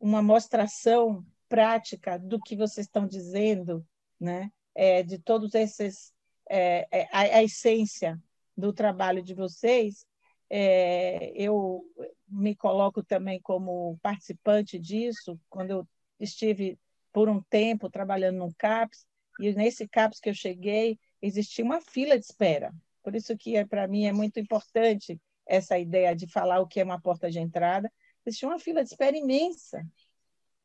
uma 0.00 0.22
mostração 0.22 1.24
prática 1.48 2.18
do 2.18 2.40
que 2.40 2.56
vocês 2.56 2.86
estão 2.86 3.06
dizendo, 3.06 3.86
né, 4.18 4.50
é, 4.74 5.02
de 5.02 5.18
todos 5.18 5.54
esses, 5.54 6.12
é, 6.48 6.88
é 6.90 7.08
a, 7.12 7.20
a, 7.20 7.44
essência 7.44 8.20
do 8.56 8.72
trabalho 8.72 9.22
de 9.22 9.34
vocês. 9.34 10.06
É, 10.48 11.30
eu 11.34 11.84
me 12.26 12.56
coloco 12.56 13.04
também 13.04 13.40
como 13.40 13.98
participante 14.02 14.78
disso, 14.78 15.38
quando 15.48 15.70
eu 15.70 15.88
estive 16.18 16.78
por 17.16 17.30
um 17.30 17.40
tempo 17.44 17.88
trabalhando 17.88 18.36
no 18.36 18.54
CAPS, 18.56 19.06
e 19.40 19.50
nesse 19.54 19.88
CAPS 19.88 20.20
que 20.20 20.28
eu 20.28 20.34
cheguei, 20.34 21.00
existia 21.22 21.64
uma 21.64 21.80
fila 21.80 22.18
de 22.18 22.26
espera. 22.26 22.74
Por 23.02 23.16
isso 23.16 23.34
que, 23.38 23.56
é, 23.56 23.64
para 23.64 23.88
mim, 23.88 24.04
é 24.04 24.12
muito 24.12 24.38
importante 24.38 25.18
essa 25.46 25.78
ideia 25.78 26.14
de 26.14 26.30
falar 26.30 26.60
o 26.60 26.66
que 26.66 26.78
é 26.78 26.84
uma 26.84 27.00
porta 27.00 27.30
de 27.30 27.38
entrada. 27.38 27.90
Existia 28.26 28.46
uma 28.46 28.58
fila 28.58 28.84
de 28.84 28.90
espera 28.90 29.16
imensa. 29.16 29.82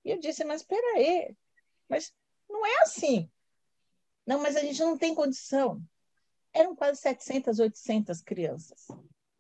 E 0.04 0.12
eu 0.12 0.20
disse, 0.20 0.44
mas 0.44 0.60
espera 0.60 0.86
aí, 0.98 1.34
mas 1.88 2.14
não 2.50 2.66
é 2.66 2.82
assim. 2.82 3.32
Não, 4.28 4.42
mas 4.42 4.58
a 4.58 4.60
gente 4.60 4.82
não 4.82 4.98
tem 4.98 5.16
condição. 5.16 5.82
Eram 6.52 6.76
quase 6.76 7.00
700, 7.00 7.60
800 7.60 8.22
crianças 8.22 8.88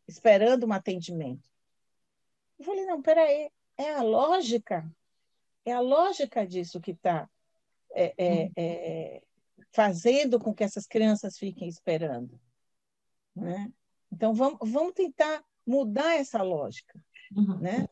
esperando 0.07 0.65
um 0.65 0.71
atendimento. 0.71 1.49
Eu 2.57 2.63
falei, 2.63 2.85
não, 2.85 3.01
peraí, 3.01 3.51
é 3.77 3.95
a 3.95 4.01
lógica, 4.01 4.89
é 5.65 5.71
a 5.71 5.79
lógica 5.79 6.45
disso 6.45 6.81
que 6.81 6.91
está 6.91 7.29
é, 7.93 8.13
é, 8.17 8.51
é, 8.55 9.23
fazendo 9.71 10.39
com 10.39 10.53
que 10.53 10.63
essas 10.63 10.87
crianças 10.87 11.37
fiquem 11.37 11.67
esperando. 11.67 12.39
Né? 13.35 13.71
Então, 14.11 14.33
vamos, 14.33 14.59
vamos 14.61 14.93
tentar 14.93 15.43
mudar 15.65 16.15
essa 16.15 16.41
lógica. 16.41 16.99
Uhum. 17.35 17.59
Né? 17.59 17.87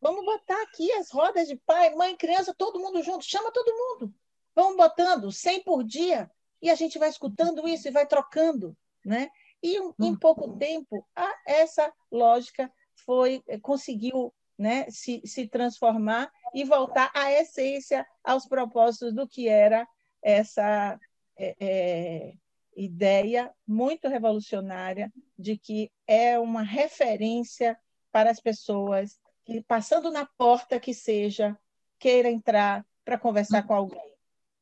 Vamos 0.00 0.24
botar 0.24 0.60
aqui 0.62 0.90
as 0.92 1.10
rodas 1.10 1.48
de 1.48 1.56
pai, 1.56 1.94
mãe, 1.94 2.16
criança, 2.16 2.54
todo 2.56 2.80
mundo 2.80 3.02
junto, 3.02 3.24
chama 3.24 3.52
todo 3.52 3.74
mundo. 3.74 4.14
Vamos 4.54 4.76
botando 4.76 5.30
100 5.30 5.62
por 5.64 5.84
dia 5.84 6.30
e 6.62 6.70
a 6.70 6.74
gente 6.74 6.98
vai 6.98 7.08
escutando 7.08 7.66
isso 7.68 7.88
e 7.88 7.92
vai 7.92 8.06
trocando. 8.06 8.76
Né? 9.04 9.30
E 9.62 9.80
um, 9.80 9.92
em 10.00 10.16
pouco 10.16 10.56
tempo, 10.56 11.06
a, 11.14 11.34
essa 11.46 11.92
lógica 12.10 12.72
foi 13.04 13.42
eh, 13.46 13.58
conseguiu 13.58 14.32
né, 14.56 14.90
se, 14.90 15.20
se 15.24 15.46
transformar 15.46 16.30
e 16.54 16.64
voltar 16.64 17.10
à 17.14 17.32
essência, 17.32 18.06
aos 18.22 18.46
propósitos 18.46 19.14
do 19.14 19.26
que 19.26 19.48
era 19.48 19.86
essa 20.22 20.98
é, 21.36 21.56
é, 21.60 22.32
ideia 22.76 23.52
muito 23.66 24.08
revolucionária 24.08 25.12
de 25.38 25.56
que 25.56 25.90
é 26.06 26.38
uma 26.38 26.62
referência 26.62 27.78
para 28.10 28.30
as 28.30 28.40
pessoas 28.40 29.18
que, 29.44 29.62
passando 29.62 30.10
na 30.10 30.26
porta 30.36 30.80
que 30.80 30.92
seja, 30.92 31.56
queira 31.98 32.30
entrar 32.30 32.84
para 33.04 33.18
conversar 33.18 33.62
com 33.62 33.74
alguém, 33.74 34.14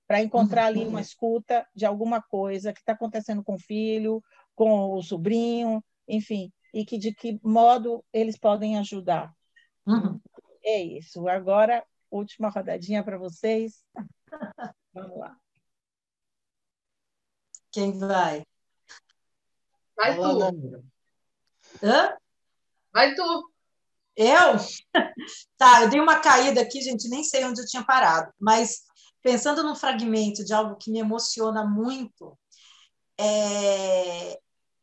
para 0.07 0.23
encontrar 0.23 0.67
ali 0.67 0.87
uma 0.87 1.01
escuta 1.01 1.67
de 1.75 1.85
alguma 1.85 2.23
coisa 2.23 2.73
que 2.73 2.81
está 2.81 2.93
acontecendo 2.93 3.43
com 3.43 3.55
o 3.55 3.59
filho, 3.59 4.23
com 4.55 4.93
o 4.93 5.03
sobrinho, 5.03 5.83
enfim, 6.09 6.53
e 6.73 6.85
que 6.85 6.99
de 6.99 7.13
que 7.13 7.41
modo 7.43 8.05
eles 8.13 8.39
podem 8.39 8.79
ajudar. 8.79 9.35
Uhum. 9.87 10.21
É 10.67 10.83
isso. 10.83 11.29
Agora, 11.29 11.87
última 12.11 12.49
rodadinha 12.49 13.05
para 13.05 13.17
vocês. 13.17 13.85
Vamos 14.93 15.17
lá. 15.17 15.39
Quem 17.71 17.97
vai? 17.97 18.45
Vai 19.97 20.17
tu. 20.17 20.91
Hã? 21.83 22.17
Vai 22.93 23.15
tu. 23.15 23.53
Eu? 24.17 24.57
Tá, 25.59 25.83
eu 25.83 25.91
dei 25.91 26.01
uma 26.01 26.21
caída 26.21 26.61
aqui, 26.61 26.81
gente, 26.81 27.09
nem 27.09 27.25
sei 27.25 27.45
onde 27.45 27.61
eu 27.61 27.67
tinha 27.67 27.85
parado, 27.85 28.33
mas 28.39 28.83
pensando 29.23 29.63
num 29.63 29.75
fragmento 29.75 30.45
de 30.45 30.53
algo 30.53 30.77
que 30.77 30.91
me 30.91 31.01
emociona 31.01 31.67
muito, 31.67 32.39
é, 33.19 34.39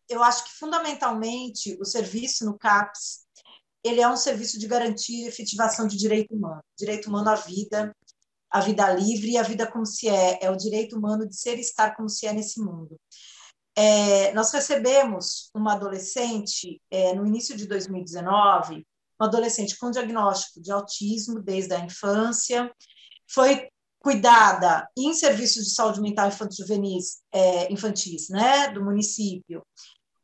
eu 0.10 0.22
acho 0.24 0.44
que 0.44 0.52
fundamentalmente 0.52 1.78
o 1.80 1.86
serviço 1.86 2.46
no 2.46 2.58
CAPS 2.58 3.26
ele 3.84 4.02
é 4.02 4.08
um 4.08 4.16
serviço 4.16 4.60
de 4.60 4.68
garantia 4.68 5.26
e 5.26 5.28
efetivação 5.28 5.88
de 5.88 5.98
direito 5.98 6.34
humano, 6.34 6.64
direito 6.78 7.10
humano 7.10 7.30
à 7.30 7.36
vida, 7.36 7.94
a 8.50 8.62
vida 8.62 8.92
livre 8.94 9.32
e 9.32 9.38
a 9.38 9.44
vida 9.44 9.70
como 9.70 9.86
se 9.86 10.08
é, 10.08 10.40
é 10.42 10.50
o 10.50 10.56
direito 10.56 10.98
humano 10.98 11.28
de 11.28 11.36
ser 11.36 11.58
e 11.58 11.62
estar 11.62 11.96
como 11.96 12.08
se 12.08 12.28
é 12.28 12.34
nesse 12.34 12.62
mundo. 12.62 13.00
É, 13.76 14.32
nós 14.34 14.52
recebemos 14.52 15.50
uma 15.54 15.74
adolescente 15.74 16.80
é, 16.92 17.14
no 17.16 17.26
início 17.26 17.58
de 17.58 17.68
2019, 17.68 18.86
uma 19.20 19.28
adolescente 19.28 19.78
com 19.78 19.90
diagnóstico 19.90 20.62
de 20.62 20.72
autismo 20.72 21.42
desde 21.42 21.74
a 21.74 21.80
infância, 21.80 22.72
foi 23.28 23.68
cuidada 24.00 24.88
em 24.98 25.14
serviços 25.14 25.64
de 25.64 25.74
saúde 25.74 26.02
mental 26.02 26.28
infantil 26.28 26.66
juvenis, 26.66 27.22
é, 27.32 27.72
infantis, 27.72 28.30
né, 28.30 28.68
do 28.68 28.84
município, 28.84 29.66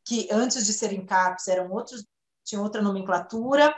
que 0.04 0.28
antes 0.30 0.66
de 0.66 0.72
serem 0.72 1.04
CAPs 1.04 1.48
eram 1.48 1.72
outros, 1.72 2.04
tinham 2.50 2.62
outra 2.62 2.82
nomenclatura, 2.82 3.74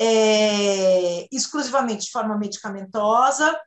é, 0.00 1.26
exclusivamente 1.30 2.06
de 2.06 2.10
forma 2.10 2.36
medicamentosa 2.36 3.58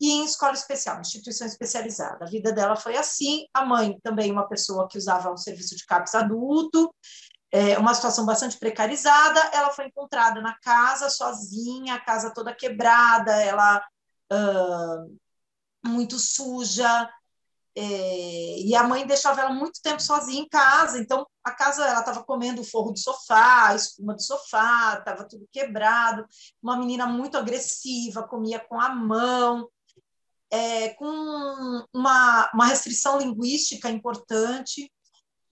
e 0.00 0.12
em 0.12 0.24
escola 0.24 0.52
especial, 0.52 1.00
instituição 1.00 1.46
especializada. 1.46 2.24
A 2.24 2.28
vida 2.28 2.52
dela 2.52 2.76
foi 2.76 2.96
assim. 2.96 3.46
A 3.54 3.64
mãe 3.64 3.98
também 4.02 4.30
uma 4.30 4.48
pessoa 4.48 4.88
que 4.88 4.98
usava 4.98 5.32
um 5.32 5.36
serviço 5.36 5.74
de 5.74 5.86
CAPS 5.86 6.14
adulto, 6.14 6.94
é, 7.50 7.78
uma 7.78 7.94
situação 7.94 8.26
bastante 8.26 8.58
precarizada. 8.58 9.40
Ela 9.52 9.70
foi 9.70 9.86
encontrada 9.86 10.40
na 10.42 10.58
casa 10.58 11.08
sozinha, 11.08 11.94
a 11.94 12.00
casa 12.00 12.32
toda 12.34 12.54
quebrada, 12.54 13.32
ela 13.42 13.82
uh, 14.32 15.16
muito 15.86 16.18
suja, 16.18 17.08
é, 17.78 18.58
e 18.60 18.74
a 18.74 18.82
mãe 18.84 19.06
deixava 19.06 19.42
ela 19.42 19.52
muito 19.52 19.82
tempo 19.82 20.00
sozinha 20.00 20.40
em 20.40 20.48
casa, 20.48 20.98
então 20.98 21.26
a 21.44 21.50
casa 21.50 21.84
ela 21.84 22.00
estava 22.00 22.24
comendo 22.24 22.62
o 22.62 22.64
forro 22.64 22.90
do 22.90 22.98
sofá, 22.98 23.68
a 23.68 23.74
espuma 23.74 24.14
do 24.14 24.22
sofá, 24.22 24.96
estava 24.98 25.28
tudo 25.28 25.46
quebrado. 25.52 26.26
Uma 26.62 26.78
menina 26.78 27.06
muito 27.06 27.36
agressiva, 27.36 28.26
comia 28.26 28.58
com 28.58 28.80
a 28.80 28.88
mão, 28.88 29.68
é, 30.50 30.94
com 30.94 31.06
uma, 31.92 32.50
uma 32.54 32.66
restrição 32.66 33.18
linguística 33.18 33.90
importante. 33.90 34.90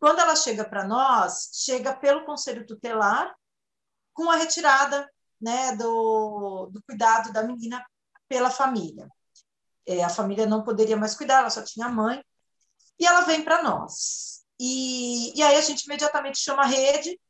Quando 0.00 0.20
ela 0.20 0.34
chega 0.34 0.64
para 0.64 0.84
nós, 0.84 1.50
chega 1.52 1.94
pelo 1.94 2.24
conselho 2.24 2.66
tutelar, 2.66 3.34
com 4.14 4.30
a 4.30 4.36
retirada 4.36 5.06
né, 5.38 5.76
do, 5.76 6.70
do 6.72 6.82
cuidado 6.84 7.32
da 7.34 7.42
menina 7.42 7.84
pela 8.26 8.48
família. 8.48 9.08
É, 9.86 10.02
a 10.02 10.08
família 10.08 10.46
não 10.46 10.62
poderia 10.62 10.96
mais 10.96 11.14
cuidar, 11.14 11.40
ela 11.40 11.50
só 11.50 11.62
tinha 11.62 11.86
a 11.86 11.92
mãe. 11.92 12.24
E 12.98 13.06
ela 13.06 13.22
vem 13.22 13.42
para 13.42 13.62
nós. 13.62 14.44
E, 14.58 15.36
e 15.36 15.42
aí 15.42 15.56
a 15.56 15.60
gente 15.60 15.84
imediatamente 15.84 16.38
chama 16.38 16.62
a 16.62 16.66
rede 16.66 17.20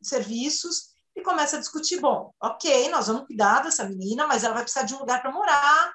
de 0.00 0.08
serviços 0.08 0.92
e 1.14 1.22
começa 1.22 1.56
a 1.56 1.60
discutir: 1.60 2.00
bom, 2.00 2.32
ok, 2.40 2.88
nós 2.90 3.06
vamos 3.06 3.26
cuidar 3.26 3.62
dessa 3.62 3.84
menina, 3.84 4.26
mas 4.26 4.44
ela 4.44 4.54
vai 4.54 4.62
precisar 4.62 4.84
de 4.84 4.94
um 4.94 4.98
lugar 4.98 5.20
para 5.20 5.32
morar. 5.32 5.92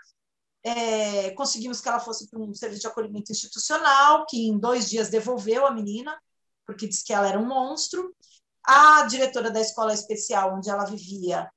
É, 0.64 1.32
conseguimos 1.32 1.82
que 1.82 1.88
ela 1.88 2.00
fosse 2.00 2.30
para 2.30 2.40
um 2.40 2.54
serviço 2.54 2.82
de 2.82 2.88
acolhimento 2.88 3.32
institucional, 3.32 4.26
que 4.28 4.48
em 4.48 4.58
dois 4.58 4.90
dias 4.90 5.10
devolveu 5.10 5.66
a 5.66 5.72
menina, 5.72 6.18
porque 6.66 6.88
disse 6.88 7.06
que 7.06 7.14
ela 7.14 7.28
era 7.28 7.40
um 7.40 7.48
monstro. 7.48 8.16
A 8.64 9.04
diretora 9.04 9.50
da 9.50 9.62
escola 9.62 9.94
especial 9.94 10.56
onde 10.56 10.70
ela 10.70 10.84
vivia 10.86 11.50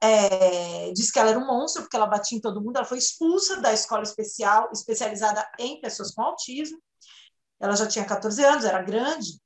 é, 0.00 0.92
disse 0.92 1.12
que 1.12 1.18
ela 1.18 1.30
era 1.30 1.38
um 1.38 1.46
monstro, 1.46 1.82
porque 1.82 1.96
ela 1.96 2.06
batia 2.06 2.36
em 2.36 2.40
todo 2.40 2.60
mundo. 2.60 2.76
Ela 2.76 2.84
foi 2.84 2.98
expulsa 2.98 3.60
da 3.60 3.72
escola 3.72 4.02
especial, 4.02 4.68
especializada 4.72 5.46
em 5.58 5.80
pessoas 5.80 6.12
com 6.12 6.22
autismo. 6.22 6.78
Ela 7.60 7.74
já 7.74 7.86
tinha 7.86 8.04
14 8.04 8.44
anos, 8.44 8.64
era 8.64 8.82
grande. 8.82 9.40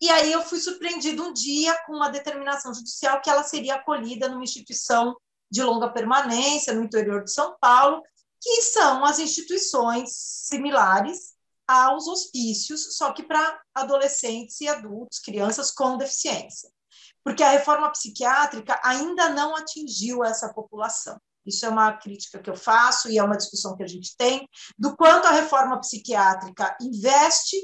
E 0.00 0.08
aí 0.08 0.32
eu 0.32 0.42
fui 0.42 0.58
surpreendida 0.58 1.22
um 1.22 1.32
dia 1.32 1.76
com 1.84 1.94
uma 1.94 2.08
determinação 2.08 2.72
judicial 2.72 3.20
que 3.20 3.28
ela 3.28 3.42
seria 3.44 3.74
acolhida 3.74 4.28
numa 4.28 4.42
instituição 4.42 5.14
de 5.50 5.62
longa 5.62 5.90
permanência 5.90 6.72
no 6.72 6.82
interior 6.82 7.22
de 7.22 7.32
São 7.32 7.56
Paulo, 7.60 8.02
que 8.40 8.62
são 8.62 9.04
as 9.04 9.18
instituições 9.18 10.10
similares 10.14 11.34
aos 11.68 12.06
hospícios, 12.08 12.96
só 12.96 13.12
que 13.12 13.22
para 13.22 13.60
adolescentes 13.74 14.60
e 14.62 14.68
adultos, 14.68 15.18
crianças 15.18 15.70
com 15.70 15.98
deficiência 15.98 16.70
porque 17.24 17.42
a 17.42 17.50
reforma 17.50 17.90
psiquiátrica 17.90 18.80
ainda 18.82 19.28
não 19.30 19.56
atingiu 19.56 20.24
essa 20.24 20.52
população. 20.52 21.20
Isso 21.44 21.64
é 21.64 21.68
uma 21.68 21.92
crítica 21.94 22.38
que 22.38 22.50
eu 22.50 22.56
faço 22.56 23.08
e 23.08 23.18
é 23.18 23.22
uma 23.22 23.36
discussão 23.36 23.76
que 23.76 23.82
a 23.82 23.86
gente 23.86 24.14
tem 24.16 24.48
do 24.78 24.96
quanto 24.96 25.26
a 25.26 25.32
reforma 25.32 25.80
psiquiátrica 25.80 26.76
investe 26.80 27.56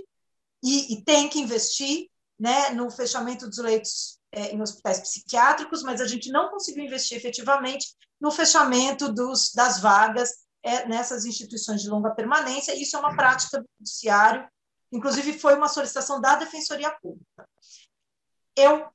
e, 0.62 0.95
e 0.95 1.05
tem 1.05 1.28
que 1.28 1.39
investir 1.39 2.09
né, 2.39 2.70
no 2.70 2.91
fechamento 2.91 3.47
dos 3.49 3.59
leitos 3.59 4.19
é, 4.33 4.53
em 4.55 4.61
hospitais 4.61 5.01
psiquiátricos, 5.01 5.83
mas 5.83 6.01
a 6.01 6.07
gente 6.07 6.31
não 6.31 6.51
conseguiu 6.51 6.85
investir 6.85 7.16
efetivamente 7.16 7.95
no 8.20 8.31
fechamento 8.31 9.12
dos, 9.12 9.53
das 9.53 9.81
vagas 9.81 10.31
é, 10.62 10.87
nessas 10.87 11.24
instituições 11.24 11.83
de 11.83 11.89
longa 11.89 12.11
permanência. 12.11 12.74
Isso 12.74 12.97
é 12.97 12.99
uma 12.99 13.15
prática 13.15 13.61
do 13.61 13.69
judiciário, 13.78 14.49
inclusive 14.91 15.39
foi 15.39 15.55
uma 15.55 15.69
solicitação 15.69 16.20
da 16.20 16.37
Defensoria 16.37 16.91
Pública. 17.01 17.49
Eu 18.57 18.89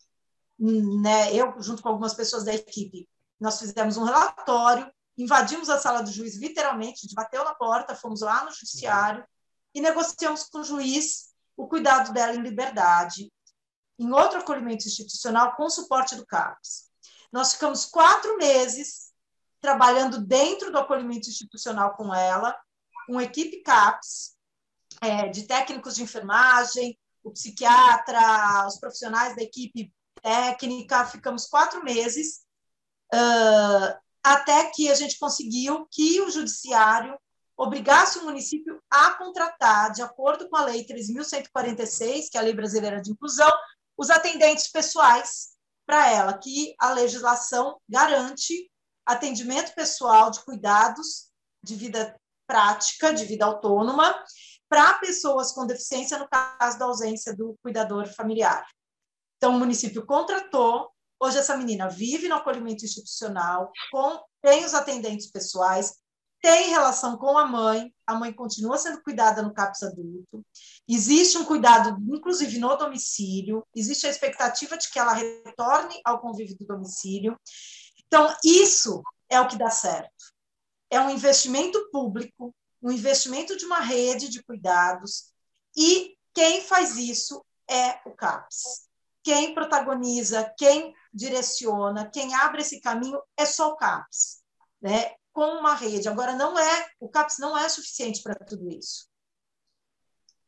né, 0.62 1.34
eu, 1.34 1.60
junto 1.60 1.82
com 1.82 1.90
algumas 1.90 2.14
pessoas 2.14 2.44
da 2.44 2.54
equipe, 2.54 3.10
nós 3.40 3.60
fizemos 3.60 3.98
um 3.98 4.04
relatório, 4.04 4.92
invadimos 5.18 5.70
a 5.70 5.80
sala 5.80 6.04
do 6.04 6.12
juiz, 6.12 6.38
literalmente, 6.38 7.00
a 7.00 7.02
gente 7.02 7.16
bateu 7.16 7.44
na 7.44 7.56
porta, 7.56 7.96
fomos 7.96 8.22
lá 8.22 8.46
no 8.46 8.52
judiciário 8.52 9.26
e 9.74 9.82
negociamos 9.82 10.44
com 10.44 10.60
o 10.60 10.64
juiz 10.64 11.32
o 11.58 11.68
cuidado 11.68 12.14
dela 12.14 12.36
em 12.36 12.42
liberdade, 12.42 13.32
em 13.98 14.12
outro 14.12 14.40
acolhimento 14.40 14.88
institucional 14.88 15.56
com 15.56 15.70
suporte 15.70 16.16
do 16.16 16.26
CAPS. 16.26 16.92
Nós 17.32 17.54
ficamos 17.54 17.86
quatro 17.86 18.38
meses 18.38 19.12
trabalhando 19.60 20.20
dentro 20.20 20.72
do 20.72 20.78
acolhimento 20.78 21.30
institucional 21.30 21.96
com 21.96 22.14
ela, 22.14 22.56
com 23.08 23.22
equipe 23.22 23.62
CAPS, 23.62 24.36
é, 25.02 25.28
de 25.30 25.44
técnicos 25.44 25.96
de 25.96 26.04
enfermagem, 26.04 26.98
o 27.24 27.32
psiquiatra, 27.32 28.68
os 28.68 28.78
profissionais 28.80 29.36
da 29.36 29.44
equipe 29.44 29.92
técnica, 30.22 31.06
ficamos 31.06 31.48
quatro 31.48 31.84
meses, 31.84 32.41
uh, 33.14 33.99
até 34.23 34.69
que 34.72 34.89
a 34.89 34.95
gente 34.95 35.18
conseguiu 35.18 35.88
que 35.91 36.22
o 36.22 36.30
judiciário 36.30 37.18
obrigasse 37.57 38.19
o 38.19 38.23
município 38.23 38.81
a 38.89 39.11
contratar, 39.11 39.91
de 39.91 40.02
acordo 40.02 40.49
com 40.49 40.56
a 40.56 40.65
Lei 40.65 40.85
3.146, 40.85 42.30
que 42.31 42.38
é 42.38 42.39
a 42.39 42.43
Lei 42.43 42.53
Brasileira 42.53 43.02
de 43.02 43.11
Inclusão, 43.11 43.52
os 43.98 44.10
atendentes 44.10 44.68
pessoais 44.69 45.49
para 45.85 46.10
ela, 46.10 46.38
que 46.38 46.73
a 46.80 46.91
legislação 46.91 47.80
garante 47.88 48.72
atendimento 49.06 49.73
pessoal 49.76 50.31
de 50.31 50.43
cuidados 50.43 51.30
de 51.64 51.76
vida 51.76 52.19
prática, 52.48 53.14
de 53.14 53.26
vida 53.26 53.45
autônoma, 53.45 54.23
para 54.68 54.93
pessoas 54.95 55.52
com 55.52 55.68
deficiência 55.68 56.18
no 56.18 56.27
caso 56.27 56.80
da 56.80 56.85
ausência 56.85 57.35
do 57.35 57.56
cuidador 57.61 58.07
familiar. 58.07 58.65
Então, 59.42 59.56
o 59.56 59.60
município 59.60 60.06
contratou. 60.06 60.92
Hoje, 61.20 61.40
essa 61.40 61.58
menina 61.58 61.90
vive 61.90 62.28
no 62.28 62.36
acolhimento 62.36 62.86
institucional, 62.86 63.72
com, 63.92 64.22
tem 64.40 64.64
os 64.64 64.76
atendentes 64.76 65.32
pessoais, 65.32 65.96
tem 66.40 66.70
relação 66.70 67.18
com 67.18 67.36
a 67.36 67.48
mãe, 67.48 67.92
a 68.06 68.14
mãe 68.14 68.32
continua 68.32 68.78
sendo 68.78 69.02
cuidada 69.02 69.42
no 69.42 69.52
CAPS 69.52 69.84
adulto, 69.84 70.46
existe 70.88 71.40
um 71.40 71.46
cuidado, 71.46 71.98
inclusive 72.14 72.60
no 72.60 72.76
domicílio, 72.76 73.66
existe 73.76 74.06
a 74.06 74.10
expectativa 74.12 74.78
de 74.78 74.90
que 74.92 75.00
ela 75.00 75.14
retorne 75.14 76.00
ao 76.06 76.20
convívio 76.20 76.58
do 76.58 76.66
domicílio. 76.66 77.36
Então, 78.06 78.36
isso 78.46 79.02
é 79.28 79.42
o 79.42 79.48
que 79.48 79.58
dá 79.58 79.72
certo. 79.72 80.12
É 80.90 81.00
um 81.00 81.10
investimento 81.10 81.90
público 81.92 82.54
um 82.82 82.92
investimento 82.92 83.56
de 83.56 83.66
uma 83.66 83.80
rede 83.80 84.28
de 84.28 84.42
cuidados, 84.42 85.32
e 85.78 86.18
quem 86.34 86.62
faz 86.62 86.98
isso 86.98 87.46
é 87.70 88.00
o 88.06 88.12
CAPS. 88.16 88.90
Quem 89.23 89.53
protagoniza, 89.53 90.53
quem 90.57 90.93
direciona, 91.14 92.10
quem 92.10 92.34
abre 92.34 92.61
esse 92.61 92.81
caminho 92.81 93.22
é 93.38 93.45
só 93.45 93.69
o 93.69 93.77
CAPS, 93.77 94.41
né? 94.81 95.15
com 95.34 95.45
uma 95.60 95.73
rede. 95.76 96.07
Agora, 96.07 96.35
não 96.35 96.57
é, 96.57 96.88
o 96.99 97.10
CAPS 97.10 97.38
não 97.39 97.57
é 97.57 97.68
suficiente 97.69 98.22
para 98.22 98.35
tudo 98.35 98.69
isso. 98.69 99.10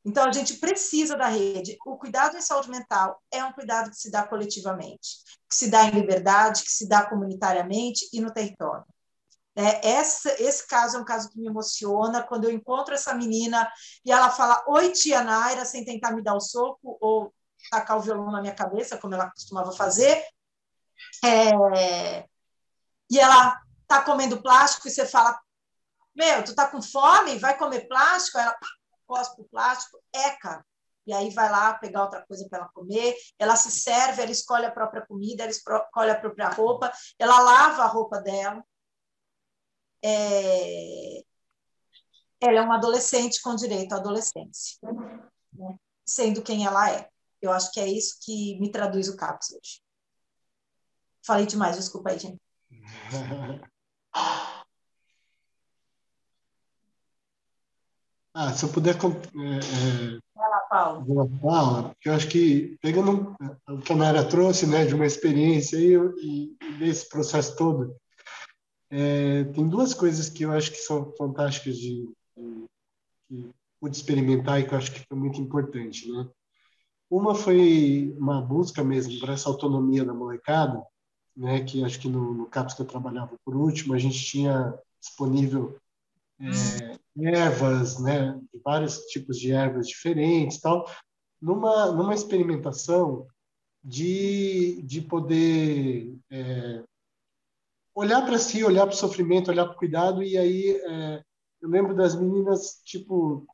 Então, 0.05 0.25
a 0.25 0.31
gente 0.31 0.55
precisa 0.55 1.15
da 1.15 1.27
rede. 1.27 1.77
O 1.85 1.97
cuidado 1.97 2.35
em 2.35 2.41
saúde 2.41 2.69
mental 2.69 3.21
é 3.31 3.43
um 3.43 3.53
cuidado 3.53 3.89
que 3.89 3.95
se 3.95 4.11
dá 4.11 4.27
coletivamente, 4.27 5.23
que 5.49 5.55
se 5.55 5.69
dá 5.69 5.85
em 5.85 5.91
liberdade, 5.91 6.63
que 6.63 6.71
se 6.71 6.87
dá 6.87 7.05
comunitariamente 7.05 8.09
e 8.11 8.19
no 8.19 8.33
território. 8.33 8.85
É, 9.55 9.87
essa, 9.87 10.29
esse 10.41 10.67
caso 10.67 10.97
é 10.97 10.99
um 10.99 11.05
caso 11.05 11.29
que 11.29 11.39
me 11.39 11.47
emociona 11.47 12.23
quando 12.23 12.45
eu 12.45 12.51
encontro 12.51 12.93
essa 12.93 13.13
menina 13.13 13.71
e 14.03 14.11
ela 14.11 14.31
fala: 14.31 14.63
Oi, 14.67 14.91
tia 14.91 15.23
Naira, 15.23 15.63
sem 15.63 15.85
tentar 15.85 16.11
me 16.11 16.23
dar 16.23 16.35
o 16.35 16.41
soco 16.41 16.97
ou 16.99 17.31
tacar 17.69 17.97
o 17.97 18.01
violão 18.01 18.31
na 18.31 18.41
minha 18.41 18.55
cabeça, 18.55 18.97
como 18.97 19.13
ela 19.13 19.29
costumava 19.31 19.71
fazer. 19.71 20.23
É, 21.23 22.25
e 23.09 23.19
ela 23.19 23.59
tá 23.87 24.01
comendo 24.01 24.41
plástico 24.41 24.87
e 24.87 24.91
você 24.91 25.05
fala: 25.05 25.39
Meu, 26.15 26.43
tu 26.43 26.55
tá 26.55 26.67
com 26.67 26.81
fome? 26.81 27.37
Vai 27.39 27.57
comer 27.57 27.87
plástico? 27.87 28.37
Ela 28.37 28.55
cospe 29.05 29.41
o 29.41 29.45
plástico, 29.45 30.01
eca. 30.13 30.65
E 31.05 31.13
aí 31.13 31.29
vai 31.31 31.49
lá 31.49 31.73
pegar 31.73 32.03
outra 32.03 32.25
coisa 32.25 32.47
para 32.49 32.59
ela 32.59 32.69
comer. 32.73 33.15
Ela 33.37 33.55
se 33.55 33.69
serve, 33.69 34.21
ela 34.21 34.31
escolhe 34.31 34.65
a 34.65 34.71
própria 34.71 35.05
comida, 35.05 35.43
ela 35.43 35.51
escolhe 35.51 36.11
a 36.11 36.19
própria 36.19 36.49
roupa, 36.49 36.91
ela 37.19 37.39
lava 37.39 37.83
a 37.83 37.87
roupa 37.87 38.21
dela 38.21 38.63
é, 40.03 41.23
ela 42.41 42.59
é 42.59 42.61
uma 42.61 42.75
adolescente 42.75 43.41
com 43.41 43.55
direito 43.55 43.93
à 43.93 43.97
adolescência, 43.97 44.77
né? 45.53 45.79
sendo 46.05 46.41
quem 46.41 46.65
ela 46.65 46.91
é. 46.91 47.09
Eu 47.43 47.51
acho 47.51 47.71
que 47.73 47.79
é 47.79 47.87
isso 47.87 48.17
que 48.23 48.57
me 48.59 48.71
traduz 48.71 49.09
o 49.09 49.17
CAPS 49.17 49.51
hoje. 49.51 49.81
Falei 51.25 51.45
demais, 51.45 51.75
desculpa 51.75 52.11
aí, 52.11 52.19
gente. 52.19 52.39
Ah, 58.35 58.51
se 58.51 58.65
eu 58.65 58.69
puder. 58.69 58.95
É, 58.95 58.97
é, 58.97 60.19
Vai 60.35 60.49
lá, 60.49 60.59
Paulo. 60.67 61.89
Porque 61.89 62.09
eu 62.09 62.13
acho 62.13 62.27
que, 62.27 62.75
pegando 62.81 63.35
o 63.69 63.77
que 63.77 63.93
a 63.93 63.95
Nara 63.95 64.27
trouxe, 64.27 64.65
né, 64.65 64.87
de 64.87 64.95
uma 64.95 65.05
experiência 65.05 65.77
aí, 65.77 65.93
e, 66.17 66.57
e 66.59 66.77
desse 66.79 67.07
processo 67.09 67.55
todo, 67.55 67.95
é, 68.89 69.43
tem 69.43 69.69
duas 69.69 69.93
coisas 69.93 70.29
que 70.29 70.45
eu 70.45 70.51
acho 70.51 70.71
que 70.71 70.77
são 70.77 71.13
fantásticas 71.15 71.77
de, 71.77 72.11
de 72.35 72.65
que 73.29 73.51
pude 73.79 73.95
experimentar 73.95 74.59
e 74.59 74.65
que 74.65 74.73
eu 74.73 74.79
acho 74.79 74.91
que 74.91 75.05
foi 75.07 75.17
muito 75.17 75.39
importante, 75.39 76.11
né? 76.11 76.27
Uma 77.09 77.35
foi 77.35 78.15
uma 78.17 78.41
busca 78.41 78.83
mesmo 78.83 79.19
para 79.19 79.33
essa 79.33 79.49
autonomia 79.49 80.03
da 80.03 80.13
molecada, 80.13 80.83
né? 81.35 81.63
Que 81.63 81.83
acho 81.83 81.99
que 81.99 82.07
no, 82.07 82.33
no 82.33 82.45
CAPS 82.47 82.73
que 82.73 82.81
eu 82.81 82.87
trabalhava 82.87 83.35
por 83.45 83.55
último, 83.55 83.93
a 83.93 83.99
gente 83.99 84.23
tinha 84.23 84.73
disponível 84.99 85.77
é, 86.39 86.97
ervas, 87.17 87.99
né? 87.99 88.39
Vários 88.63 88.97
tipos 89.07 89.37
de 89.37 89.51
ervas 89.51 89.87
diferentes, 89.87 90.59
tal. 90.59 90.89
Numa 91.41 91.91
numa 91.91 92.13
experimentação 92.13 93.27
de, 93.83 94.81
de 94.83 95.01
poder 95.01 96.15
é, 96.31 96.83
olhar 97.93 98.25
para 98.25 98.37
si, 98.37 98.63
olhar 98.63 98.85
para 98.87 98.95
o 98.95 98.97
sofrimento, 98.97 99.51
olhar 99.51 99.65
para 99.65 99.75
o 99.75 99.77
cuidado, 99.77 100.23
e 100.23 100.37
aí 100.37 100.71
é, 100.71 101.23
eu 101.61 101.69
lembro 101.69 101.95
das 101.95 102.15
meninas, 102.15 102.81
tipo, 102.83 103.45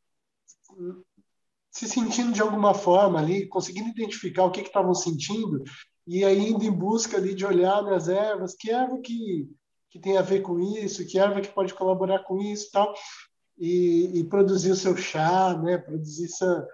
se 1.72 1.88
sentindo 1.88 2.32
de 2.32 2.42
alguma 2.42 2.74
forma 2.74 3.20
ali, 3.20 3.48
conseguindo 3.48 3.90
identificar 3.90 4.46
o 4.46 4.52
que 4.52 4.62
estavam 4.62 4.94
sentindo, 4.94 5.64
e 6.08 6.26
aí 6.26 6.50
indo 6.50 6.64
em 6.66 6.72
busca 6.72 7.18
ali 7.18 7.36
de 7.36 7.46
olhar 7.46 7.84
nas 7.84 8.08
ervas, 8.08 8.56
que 8.56 8.72
erva 8.72 9.00
que, 9.00 9.48
que 9.92 10.00
tem 10.00 10.18
a 10.18 10.22
ver 10.22 10.42
com 10.42 10.60
isso, 10.60 11.06
que 11.06 11.20
erva 11.20 11.42
que 11.42 11.54
pode 11.54 11.74
colaborar 11.74 12.24
com 12.24 12.42
isso 12.42 12.70
tal, 12.72 12.94
e, 13.58 14.20
e 14.20 14.24
produzir 14.24 14.72
o 14.72 14.76
seu 14.76 14.96
chá, 14.96 15.56
né, 15.58 15.78
produzir 15.78 16.26
essa, 16.26 16.68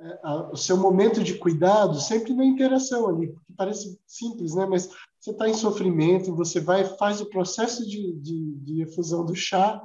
é, 0.00 0.28
o 0.52 0.56
seu 0.56 0.76
momento 0.76 1.22
de 1.22 1.34
cuidado 1.34 2.00
sempre 2.00 2.32
na 2.32 2.44
interação 2.44 3.08
ali, 3.08 3.28
porque 3.28 3.52
parece 3.56 4.00
simples, 4.06 4.54
né? 4.54 4.64
Mas 4.64 4.88
você 5.18 5.32
está 5.32 5.48
em 5.48 5.54
sofrimento, 5.54 6.34
você 6.36 6.60
vai 6.60 6.84
faz 6.84 7.20
o 7.20 7.28
processo 7.28 7.84
de, 7.84 8.12
de, 8.14 8.54
de 8.60 8.82
efusão 8.82 9.26
do 9.26 9.34
chá, 9.34 9.82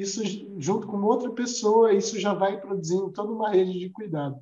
isso 0.00 0.22
junto 0.58 0.86
com 0.86 1.02
outra 1.02 1.30
pessoa, 1.30 1.92
isso 1.92 2.18
já 2.18 2.32
vai 2.32 2.60
produzindo 2.60 3.10
toda 3.10 3.32
uma 3.32 3.50
rede 3.50 3.78
de 3.78 3.90
cuidado. 3.90 4.38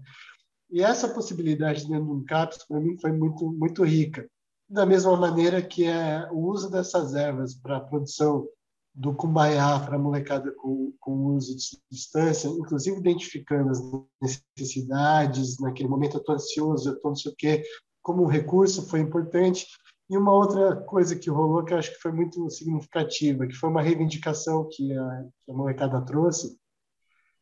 E 0.71 0.83
essa 0.83 1.09
possibilidade 1.09 1.87
dentro 1.87 2.05
de 2.05 2.11
um 2.11 2.25
CAPS, 2.25 2.65
para 2.67 2.81
mim, 2.81 2.99
foi 2.99 3.13
muito, 3.13 3.51
muito 3.53 3.85
rica. 3.85 4.29
Da 4.69 4.85
mesma 4.85 5.17
maneira 5.17 5.63
que 5.63 5.85
é 5.85 6.29
o 6.33 6.39
uso 6.49 6.71
dessas 6.71 7.15
ervas 7.15 7.55
para 7.55 7.77
a 7.77 7.81
produção 7.81 8.49
do 8.93 9.15
cumbaiá 9.15 9.79
para 9.79 9.97
a 9.97 9.99
molecada 9.99 10.51
com, 10.53 10.93
com 10.99 11.27
uso 11.27 11.55
de 11.55 11.63
substância, 11.63 12.49
inclusive 12.49 12.99
identificando 12.99 13.71
as 13.71 13.79
necessidades, 14.57 15.59
naquele 15.61 15.89
momento 15.89 16.17
eu 16.17 16.21
estou 16.21 16.35
ansioso, 16.35 16.89
eu 16.89 16.95
estou 16.95 17.11
não 17.11 17.17
sei 17.17 17.31
o 17.31 17.35
quê, 17.37 17.63
como 18.03 18.27
recurso 18.27 18.87
foi 18.89 19.01
importante. 19.01 19.67
E 20.09 20.17
uma 20.17 20.33
outra 20.33 20.77
coisa 20.83 21.17
que 21.17 21.29
rolou 21.29 21.65
que 21.65 21.73
eu 21.73 21.79
acho 21.79 21.93
que 21.93 22.01
foi 22.01 22.13
muito 22.13 22.49
significativa, 22.51 23.47
que 23.47 23.55
foi 23.55 23.69
uma 23.69 23.83
reivindicação 23.83 24.69
que 24.71 24.93
a, 24.93 25.25
que 25.45 25.51
a 25.51 25.55
molecada 25.55 26.01
trouxe, 26.05 26.57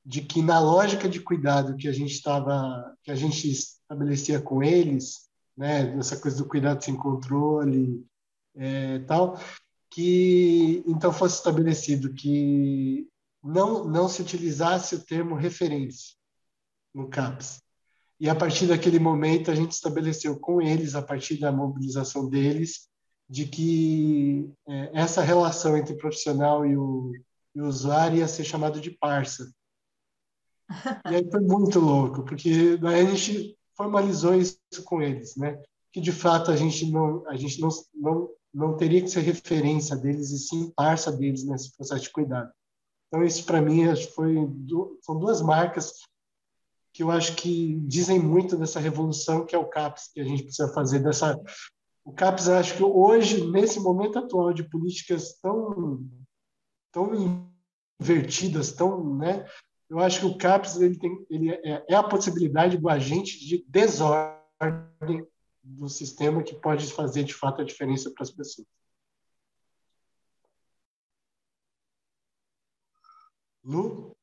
de 0.05 0.23
que 0.23 0.43
na 0.43 0.61
lógica 0.61 1.09
de 1.09 1.20
cuidado 1.20 1.77
que 1.77 1.89
a 1.89 1.93
gente 1.93 2.12
estava, 2.12 2.97
que 3.03 3.11
a 3.11 3.15
gente 3.15 3.51
estabelecia 3.51 4.41
com 4.41 4.62
eles, 4.62 5.28
né, 5.57 5.97
essa 5.99 6.19
coisa 6.19 6.39
do 6.39 6.49
cuidado 6.49 6.82
sem 6.82 6.97
controle, 6.97 8.05
é, 8.55 8.99
tal, 9.01 9.39
que 9.91 10.82
então 10.86 11.12
fosse 11.12 11.36
estabelecido 11.36 12.15
que 12.15 13.09
não 13.43 13.85
não 13.85 14.09
se 14.09 14.23
utilizasse 14.23 14.95
o 14.95 15.05
termo 15.05 15.35
referência 15.35 16.16
no 16.95 17.09
CAPS. 17.09 17.64
E 18.20 18.28
a 18.28 18.35
partir 18.35 18.66
daquele 18.66 18.99
momento 18.99 19.51
a 19.51 19.55
gente 19.55 19.73
estabeleceu 19.73 20.39
com 20.39 20.61
eles, 20.62 20.95
a 20.95 21.03
partir 21.03 21.39
da 21.39 21.51
mobilização 21.51 22.28
deles, 22.28 22.89
de 23.28 23.47
que 23.47 24.51
é, 24.69 24.91
essa 25.01 25.23
relação 25.23 25.77
entre 25.77 25.95
o 25.95 25.99
profissional 25.99 26.65
e 26.65 26.77
o, 26.77 27.12
e 27.55 27.61
o 27.61 27.66
usuário 27.66 28.19
ia 28.19 28.28
ser 28.28 28.45
chamado 28.45 28.81
de 28.81 28.91
parça. 28.91 29.53
E 31.11 31.15
aí 31.16 31.31
foi 31.31 31.41
muito 31.41 31.78
louco, 31.78 32.24
porque 32.24 32.77
daí 32.77 33.07
a 33.07 33.11
gente 33.11 33.57
formalizou 33.77 34.35
isso 34.35 34.59
com 34.85 35.03
eles, 35.03 35.36
né? 35.36 35.61
Que 35.93 36.01
de 36.01 36.12
fato 36.12 36.51
a 36.51 36.57
gente 36.57 36.91
não 36.91 37.27
a 37.28 37.36
gente 37.36 37.61
não, 37.61 37.69
não 37.95 38.31
não 38.55 38.77
teria 38.77 39.03
que 39.03 39.09
ser 39.09 39.20
referência 39.20 39.97
deles 39.97 40.31
e 40.31 40.39
sim 40.39 40.73
parça 40.77 41.11
deles 41.11 41.45
nesse 41.45 41.77
processo 41.77 42.05
de 42.05 42.11
cuidado. 42.11 42.53
Então, 43.09 43.24
isso 43.24 43.45
para 43.45 43.61
mim 43.61 43.85
foi 44.15 44.36
são 45.03 45.19
duas 45.19 45.43
marcas 45.43 45.93
que 46.95 47.03
eu 47.03 47.11
acho 47.11 47.35
que 47.35 47.75
dizem 47.81 48.21
muito 48.21 48.57
dessa 48.57 48.79
revolução 48.79 49.45
que 49.45 49.55
é 49.55 49.59
o 49.59 49.69
CAPES, 49.69 50.12
que 50.15 50.21
a 50.21 50.25
gente 50.25 50.45
precisa 50.45 50.73
fazer 50.73 51.01
dessa 51.01 51.39
o 52.05 52.12
CAPES, 52.12 52.49
acho 52.49 52.77
que 52.77 52.85
hoje, 52.85 53.51
nesse 53.51 53.81
momento 53.81 54.19
atual 54.19 54.53
de 54.53 54.62
políticas 54.62 55.39
tão, 55.41 56.07
tão 56.93 57.49
invertidas, 57.99 58.73
tão, 58.73 59.16
né, 59.16 59.45
eu 59.89 59.99
acho 59.99 60.21
que 60.21 60.27
o 60.27 60.37
CAPES 60.37 60.77
ele 60.77 60.99
tem, 60.99 61.27
ele 61.31 61.51
é, 61.51 61.85
é 61.89 61.95
a 61.95 62.03
possibilidade 62.03 62.77
do 62.77 62.89
agente 62.89 63.41
de 63.41 63.65
desordem 63.66 65.27
do 65.62 65.89
sistema 65.89 66.43
que 66.43 66.55
pode 66.55 66.93
fazer, 66.93 67.25
de 67.25 67.35
fato, 67.35 67.62
a 67.62 67.65
diferença 67.65 68.11
para 68.12 68.23
as 68.23 68.31
pessoas. 68.31 68.69
Lu? 73.65 74.15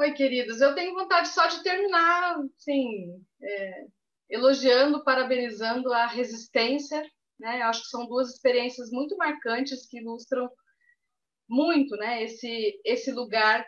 Oi, 0.00 0.12
queridos. 0.12 0.60
Eu 0.60 0.76
tenho 0.76 0.94
vontade 0.94 1.28
só 1.28 1.46
de 1.48 1.60
terminar, 1.64 2.36
assim, 2.56 3.20
é, 3.42 3.86
elogiando, 4.30 5.02
parabenizando 5.02 5.92
a 5.92 6.06
resistência. 6.06 7.02
Né? 7.38 7.62
Acho 7.62 7.82
que 7.82 7.88
são 7.88 8.06
duas 8.06 8.30
experiências 8.30 8.90
muito 8.92 9.16
marcantes 9.16 9.88
que 9.88 9.98
ilustram 9.98 10.48
muito, 11.48 11.96
né? 11.96 12.22
Esse 12.22 12.80
esse 12.84 13.10
lugar 13.10 13.66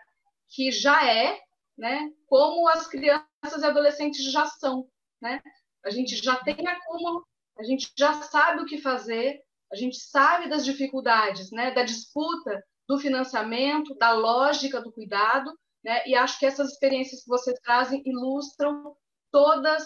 que 0.54 0.70
já 0.70 1.04
é, 1.04 1.36
né? 1.76 2.08
Como 2.26 2.68
as 2.68 2.86
crianças 2.86 3.62
e 3.62 3.64
adolescentes 3.64 4.30
já 4.30 4.46
são, 4.46 4.88
né? 5.20 5.42
A 5.84 5.90
gente 5.90 6.14
já 6.16 6.36
tem 6.44 6.64
acúmulo, 6.66 7.26
a 7.58 7.64
gente 7.64 7.90
já 7.98 8.22
sabe 8.22 8.62
o 8.62 8.66
que 8.66 8.78
fazer, 8.78 9.40
a 9.72 9.76
gente 9.76 9.96
sabe 9.98 10.48
das 10.48 10.64
dificuldades, 10.64 11.50
né? 11.50 11.72
Da 11.72 11.82
disputa 11.82 12.64
do 12.88 12.98
financiamento, 12.98 13.96
da 13.96 14.12
lógica 14.12 14.80
do 14.80 14.92
cuidado, 14.92 15.52
né? 15.84 16.06
E 16.06 16.14
acho 16.14 16.38
que 16.38 16.46
essas 16.46 16.72
experiências 16.72 17.22
que 17.22 17.28
vocês 17.28 17.58
trazem 17.60 18.02
ilustram 18.04 18.94
todas 19.30 19.84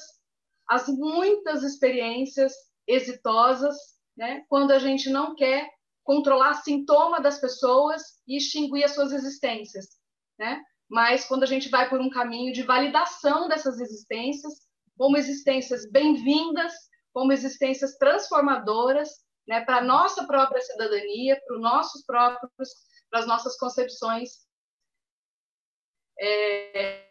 as 0.68 0.88
muitas 0.88 1.62
experiências 1.62 2.52
exitosas, 2.86 3.76
né? 4.16 4.44
Quando 4.48 4.72
a 4.72 4.78
gente 4.78 5.10
não 5.10 5.34
quer 5.34 5.68
controlar 6.02 6.54
sintoma 6.54 7.20
das 7.20 7.40
pessoas 7.40 8.02
e 8.26 8.36
extinguir 8.36 8.84
as 8.84 8.94
suas 8.94 9.12
existências, 9.12 9.86
né? 10.38 10.62
Mas 10.88 11.24
quando 11.26 11.44
a 11.44 11.46
gente 11.46 11.68
vai 11.68 11.88
por 11.88 12.00
um 12.00 12.10
caminho 12.10 12.52
de 12.52 12.62
validação 12.62 13.48
dessas 13.48 13.80
existências, 13.80 14.52
como 14.96 15.16
existências 15.16 15.90
bem-vindas, 15.90 16.72
como 17.12 17.32
existências 17.32 17.96
transformadoras, 17.96 19.08
né, 19.46 19.64
para 19.64 19.78
a 19.78 19.84
nossa 19.84 20.26
própria 20.26 20.60
cidadania, 20.60 21.40
para 21.46 21.56
os 21.56 21.62
nossos 21.62 22.04
próprios 22.04 22.68
para 23.10 23.20
as 23.20 23.26
nossas 23.28 23.56
concepções 23.58 24.43
é, 26.20 27.08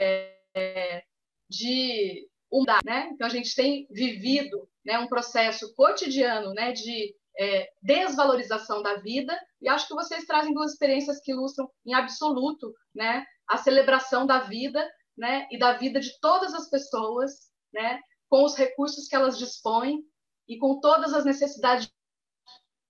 é, 0.00 1.04
de 1.48 2.28
humildade. 2.50 2.84
Né? 2.84 3.10
Então, 3.12 3.26
a 3.26 3.30
gente 3.30 3.54
tem 3.54 3.86
vivido 3.90 4.68
né, 4.84 4.98
um 4.98 5.06
processo 5.06 5.74
cotidiano 5.74 6.52
né, 6.52 6.72
de 6.72 7.14
é, 7.38 7.70
desvalorização 7.80 8.82
da 8.82 8.96
vida, 8.96 9.38
e 9.60 9.68
acho 9.68 9.88
que 9.88 9.94
vocês 9.94 10.24
trazem 10.24 10.52
duas 10.52 10.72
experiências 10.72 11.20
que 11.20 11.32
ilustram 11.32 11.70
em 11.86 11.94
absoluto 11.94 12.72
né, 12.94 13.24
a 13.48 13.56
celebração 13.56 14.26
da 14.26 14.40
vida 14.40 14.86
né, 15.16 15.46
e 15.50 15.58
da 15.58 15.72
vida 15.74 16.00
de 16.00 16.18
todas 16.20 16.54
as 16.54 16.68
pessoas, 16.68 17.50
né, 17.72 18.00
com 18.28 18.44
os 18.44 18.54
recursos 18.56 19.08
que 19.08 19.14
elas 19.14 19.38
dispõem 19.38 20.02
e 20.48 20.58
com 20.58 20.80
todas 20.80 21.14
as 21.14 21.24
necessidades 21.24 21.90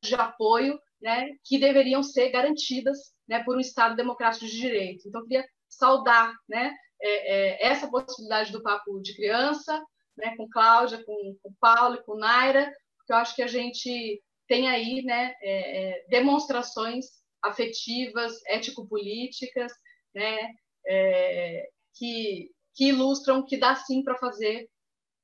de 0.02 0.14
apoio 0.14 0.78
né, 1.00 1.30
que 1.44 1.58
deveriam 1.58 2.02
ser 2.02 2.30
garantidas 2.30 3.12
né, 3.32 3.42
por 3.42 3.56
um 3.56 3.60
Estado 3.60 3.96
democrático 3.96 4.44
de 4.44 4.58
direito. 4.58 5.08
Então, 5.08 5.22
eu 5.22 5.26
queria 5.26 5.48
saudar 5.66 6.34
né, 6.46 6.76
é, 7.00 7.08
é, 7.10 7.66
essa 7.66 7.90
possibilidade 7.90 8.52
do 8.52 8.62
papo 8.62 9.00
de 9.00 9.16
criança, 9.16 9.82
né, 10.18 10.36
com 10.36 10.46
Cláudia, 10.50 11.02
com, 11.02 11.36
com 11.42 11.54
Paulo 11.58 11.94
e 11.94 12.04
com 12.04 12.14
Naira, 12.14 12.70
porque 12.98 13.12
eu 13.12 13.16
acho 13.16 13.34
que 13.34 13.42
a 13.42 13.46
gente 13.46 14.22
tem 14.46 14.68
aí 14.68 15.02
né, 15.02 15.34
é, 15.40 15.92
é 16.02 16.04
demonstrações 16.08 17.06
afetivas, 17.42 18.34
ético-políticas, 18.46 19.72
né, 20.14 20.50
é, 20.86 21.70
que, 21.94 22.50
que 22.74 22.88
ilustram 22.88 23.46
que 23.46 23.56
dá 23.56 23.74
sim 23.76 24.04
para 24.04 24.18
fazer 24.18 24.68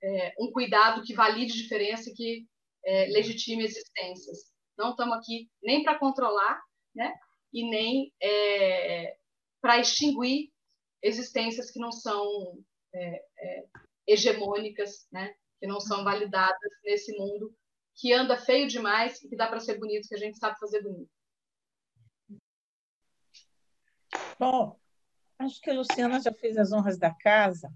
é, 0.02 0.32
um 0.40 0.51
cuidado 0.51 1.02
que 1.02 1.12
valide 1.12 1.52
diferença 1.52 2.09
e 2.09 2.14
que 2.14 2.47
legitime 3.12 3.64
existências. 3.64 4.51
Não 4.78 4.93
estamos 4.93 5.18
aqui 5.18 5.47
nem 5.62 5.82
para 5.82 5.98
controlar, 5.98 6.59
né? 6.94 7.12
E 7.53 7.69
nem 7.69 8.12
é, 8.20 9.16
para 9.61 9.79
extinguir 9.79 10.53
existências 11.03 11.70
que 11.70 11.81
não 11.81 11.93
são 11.93 12.59
é, 12.95 13.25
é, 13.39 13.66
hegemônicas, 14.07 15.07
né? 15.11 15.35
Que 15.61 15.66
não 15.66 15.81
são 15.81 16.05
validadas 16.05 16.73
nesse 16.85 17.16
mundo 17.16 17.55
que 17.95 18.12
anda 18.12 18.37
feio 18.37 18.69
demais 18.69 19.20
e 19.23 19.29
que 19.29 19.37
dá 19.37 19.49
para 19.49 19.61
ser 19.61 19.79
bonito, 19.79 20.09
que 20.09 20.15
a 20.15 20.19
gente 20.19 20.39
sabe 20.39 20.59
fazer 20.59 20.83
bonito. 20.83 21.11
Bom, 24.39 24.79
acho 25.39 25.61
que 25.61 25.70
a 25.70 25.75
Luciana 25.75 26.20
já 26.20 26.33
fez 26.33 26.57
as 26.57 26.73
honras 26.73 26.97
da 26.97 27.12
casa 27.12 27.73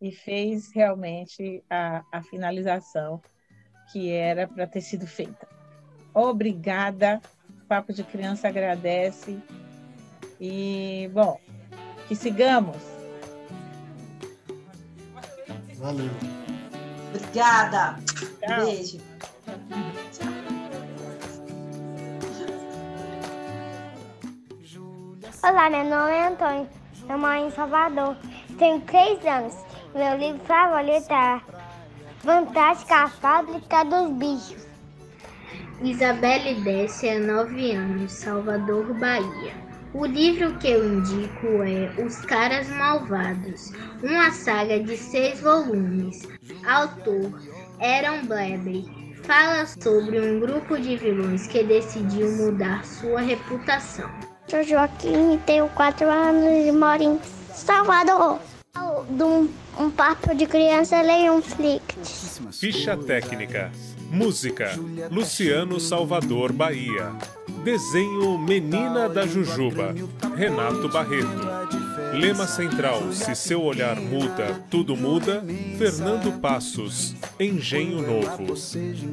e 0.00 0.12
fez 0.12 0.70
realmente 0.72 1.64
a, 1.70 2.04
a 2.12 2.22
finalização 2.22 3.22
que 3.90 4.10
era 4.10 4.46
para 4.46 4.66
ter 4.66 4.82
sido 4.82 5.06
feita. 5.06 5.48
Obrigada. 6.12 7.20
Papo 7.68 7.92
de 7.92 8.02
Criança 8.02 8.48
agradece. 8.48 9.38
E, 10.40 11.10
bom, 11.12 11.38
que 12.06 12.16
sigamos. 12.16 12.76
Valeu. 15.76 16.10
Obrigada. 17.14 17.98
Tchau. 18.40 18.64
Beijo. 18.64 18.98
Olá, 25.42 25.70
meu 25.70 25.84
nome 25.84 26.12
é 26.12 26.26
Antônio. 26.28 26.68
Eu 27.08 27.18
moro 27.18 27.34
em 27.34 27.50
Salvador. 27.50 28.16
Tenho 28.58 28.80
três 28.82 29.24
anos. 29.26 29.54
Meu 29.94 30.16
livro 30.16 30.44
favorito 30.44 31.12
é 31.12 31.40
Fantástica 32.18 33.08
Fábrica 33.08 33.84
dos 33.84 34.10
Bichos. 34.12 34.67
Isabelle 35.82 36.60
Décia, 36.62 37.20
9 37.20 37.72
anos, 37.72 38.10
Salvador, 38.10 38.92
Bahia. 38.94 39.54
O 39.94 40.04
livro 40.04 40.52
que 40.58 40.68
eu 40.68 40.84
indico 40.84 41.46
é 41.62 41.92
Os 42.04 42.16
Caras 42.22 42.68
Malvados, 42.68 43.72
uma 44.02 44.30
saga 44.32 44.80
de 44.80 44.96
seis 44.96 45.40
volumes. 45.40 46.26
Autor 46.66 47.40
Aaron 47.80 48.26
Bleber. 48.26 48.84
Fala 49.22 49.66
sobre 49.66 50.20
um 50.20 50.40
grupo 50.40 50.78
de 50.78 50.96
vilões 50.96 51.46
que 51.46 51.62
decidiu 51.62 52.30
mudar 52.32 52.84
sua 52.84 53.20
reputação. 53.20 54.10
Sou 54.48 54.62
Joaquim, 54.64 55.38
tenho 55.46 55.68
4 55.68 56.08
anos 56.08 56.66
e 56.66 56.72
moro 56.72 57.02
em 57.02 57.20
Salvador. 57.54 58.40
De 59.10 59.22
um, 59.22 59.48
um 59.78 59.90
papo 59.90 60.34
de 60.34 60.46
criança, 60.46 61.00
leio 61.02 61.34
um 61.34 61.42
flick. 61.42 61.94
Ficha 62.52 62.96
técnica. 62.96 63.70
Música: 64.10 64.78
Luciano 65.10 65.78
Salvador 65.78 66.52
Bahia. 66.52 67.12
Desenho 67.64 68.38
Menina 68.38 69.08
da 69.08 69.26
Jujuba, 69.26 69.94
Renato 70.36 70.88
Barreto. 70.88 71.58
Lema 72.14 72.46
central: 72.46 73.12
Se 73.12 73.34
seu 73.34 73.62
olhar 73.62 73.96
muda, 73.96 74.64
tudo 74.70 74.96
muda. 74.96 75.44
Fernando 75.76 76.40
Passos, 76.40 77.14
Engenho 77.38 78.00
Novo. 78.00 78.54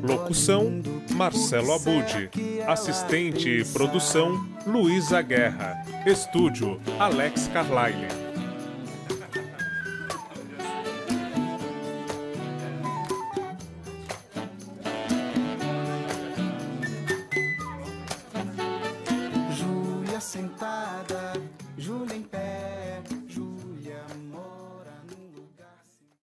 Locução: 0.02 0.82
Marcelo 1.12 1.74
Abude. 1.74 2.30
Assistente 2.66 3.50
e 3.50 3.66
produção: 3.66 4.48
Luísa 4.66 5.22
Guerra. 5.22 5.84
Estúdio: 6.06 6.80
Alex 7.00 7.50
Carlyle. 7.52 8.25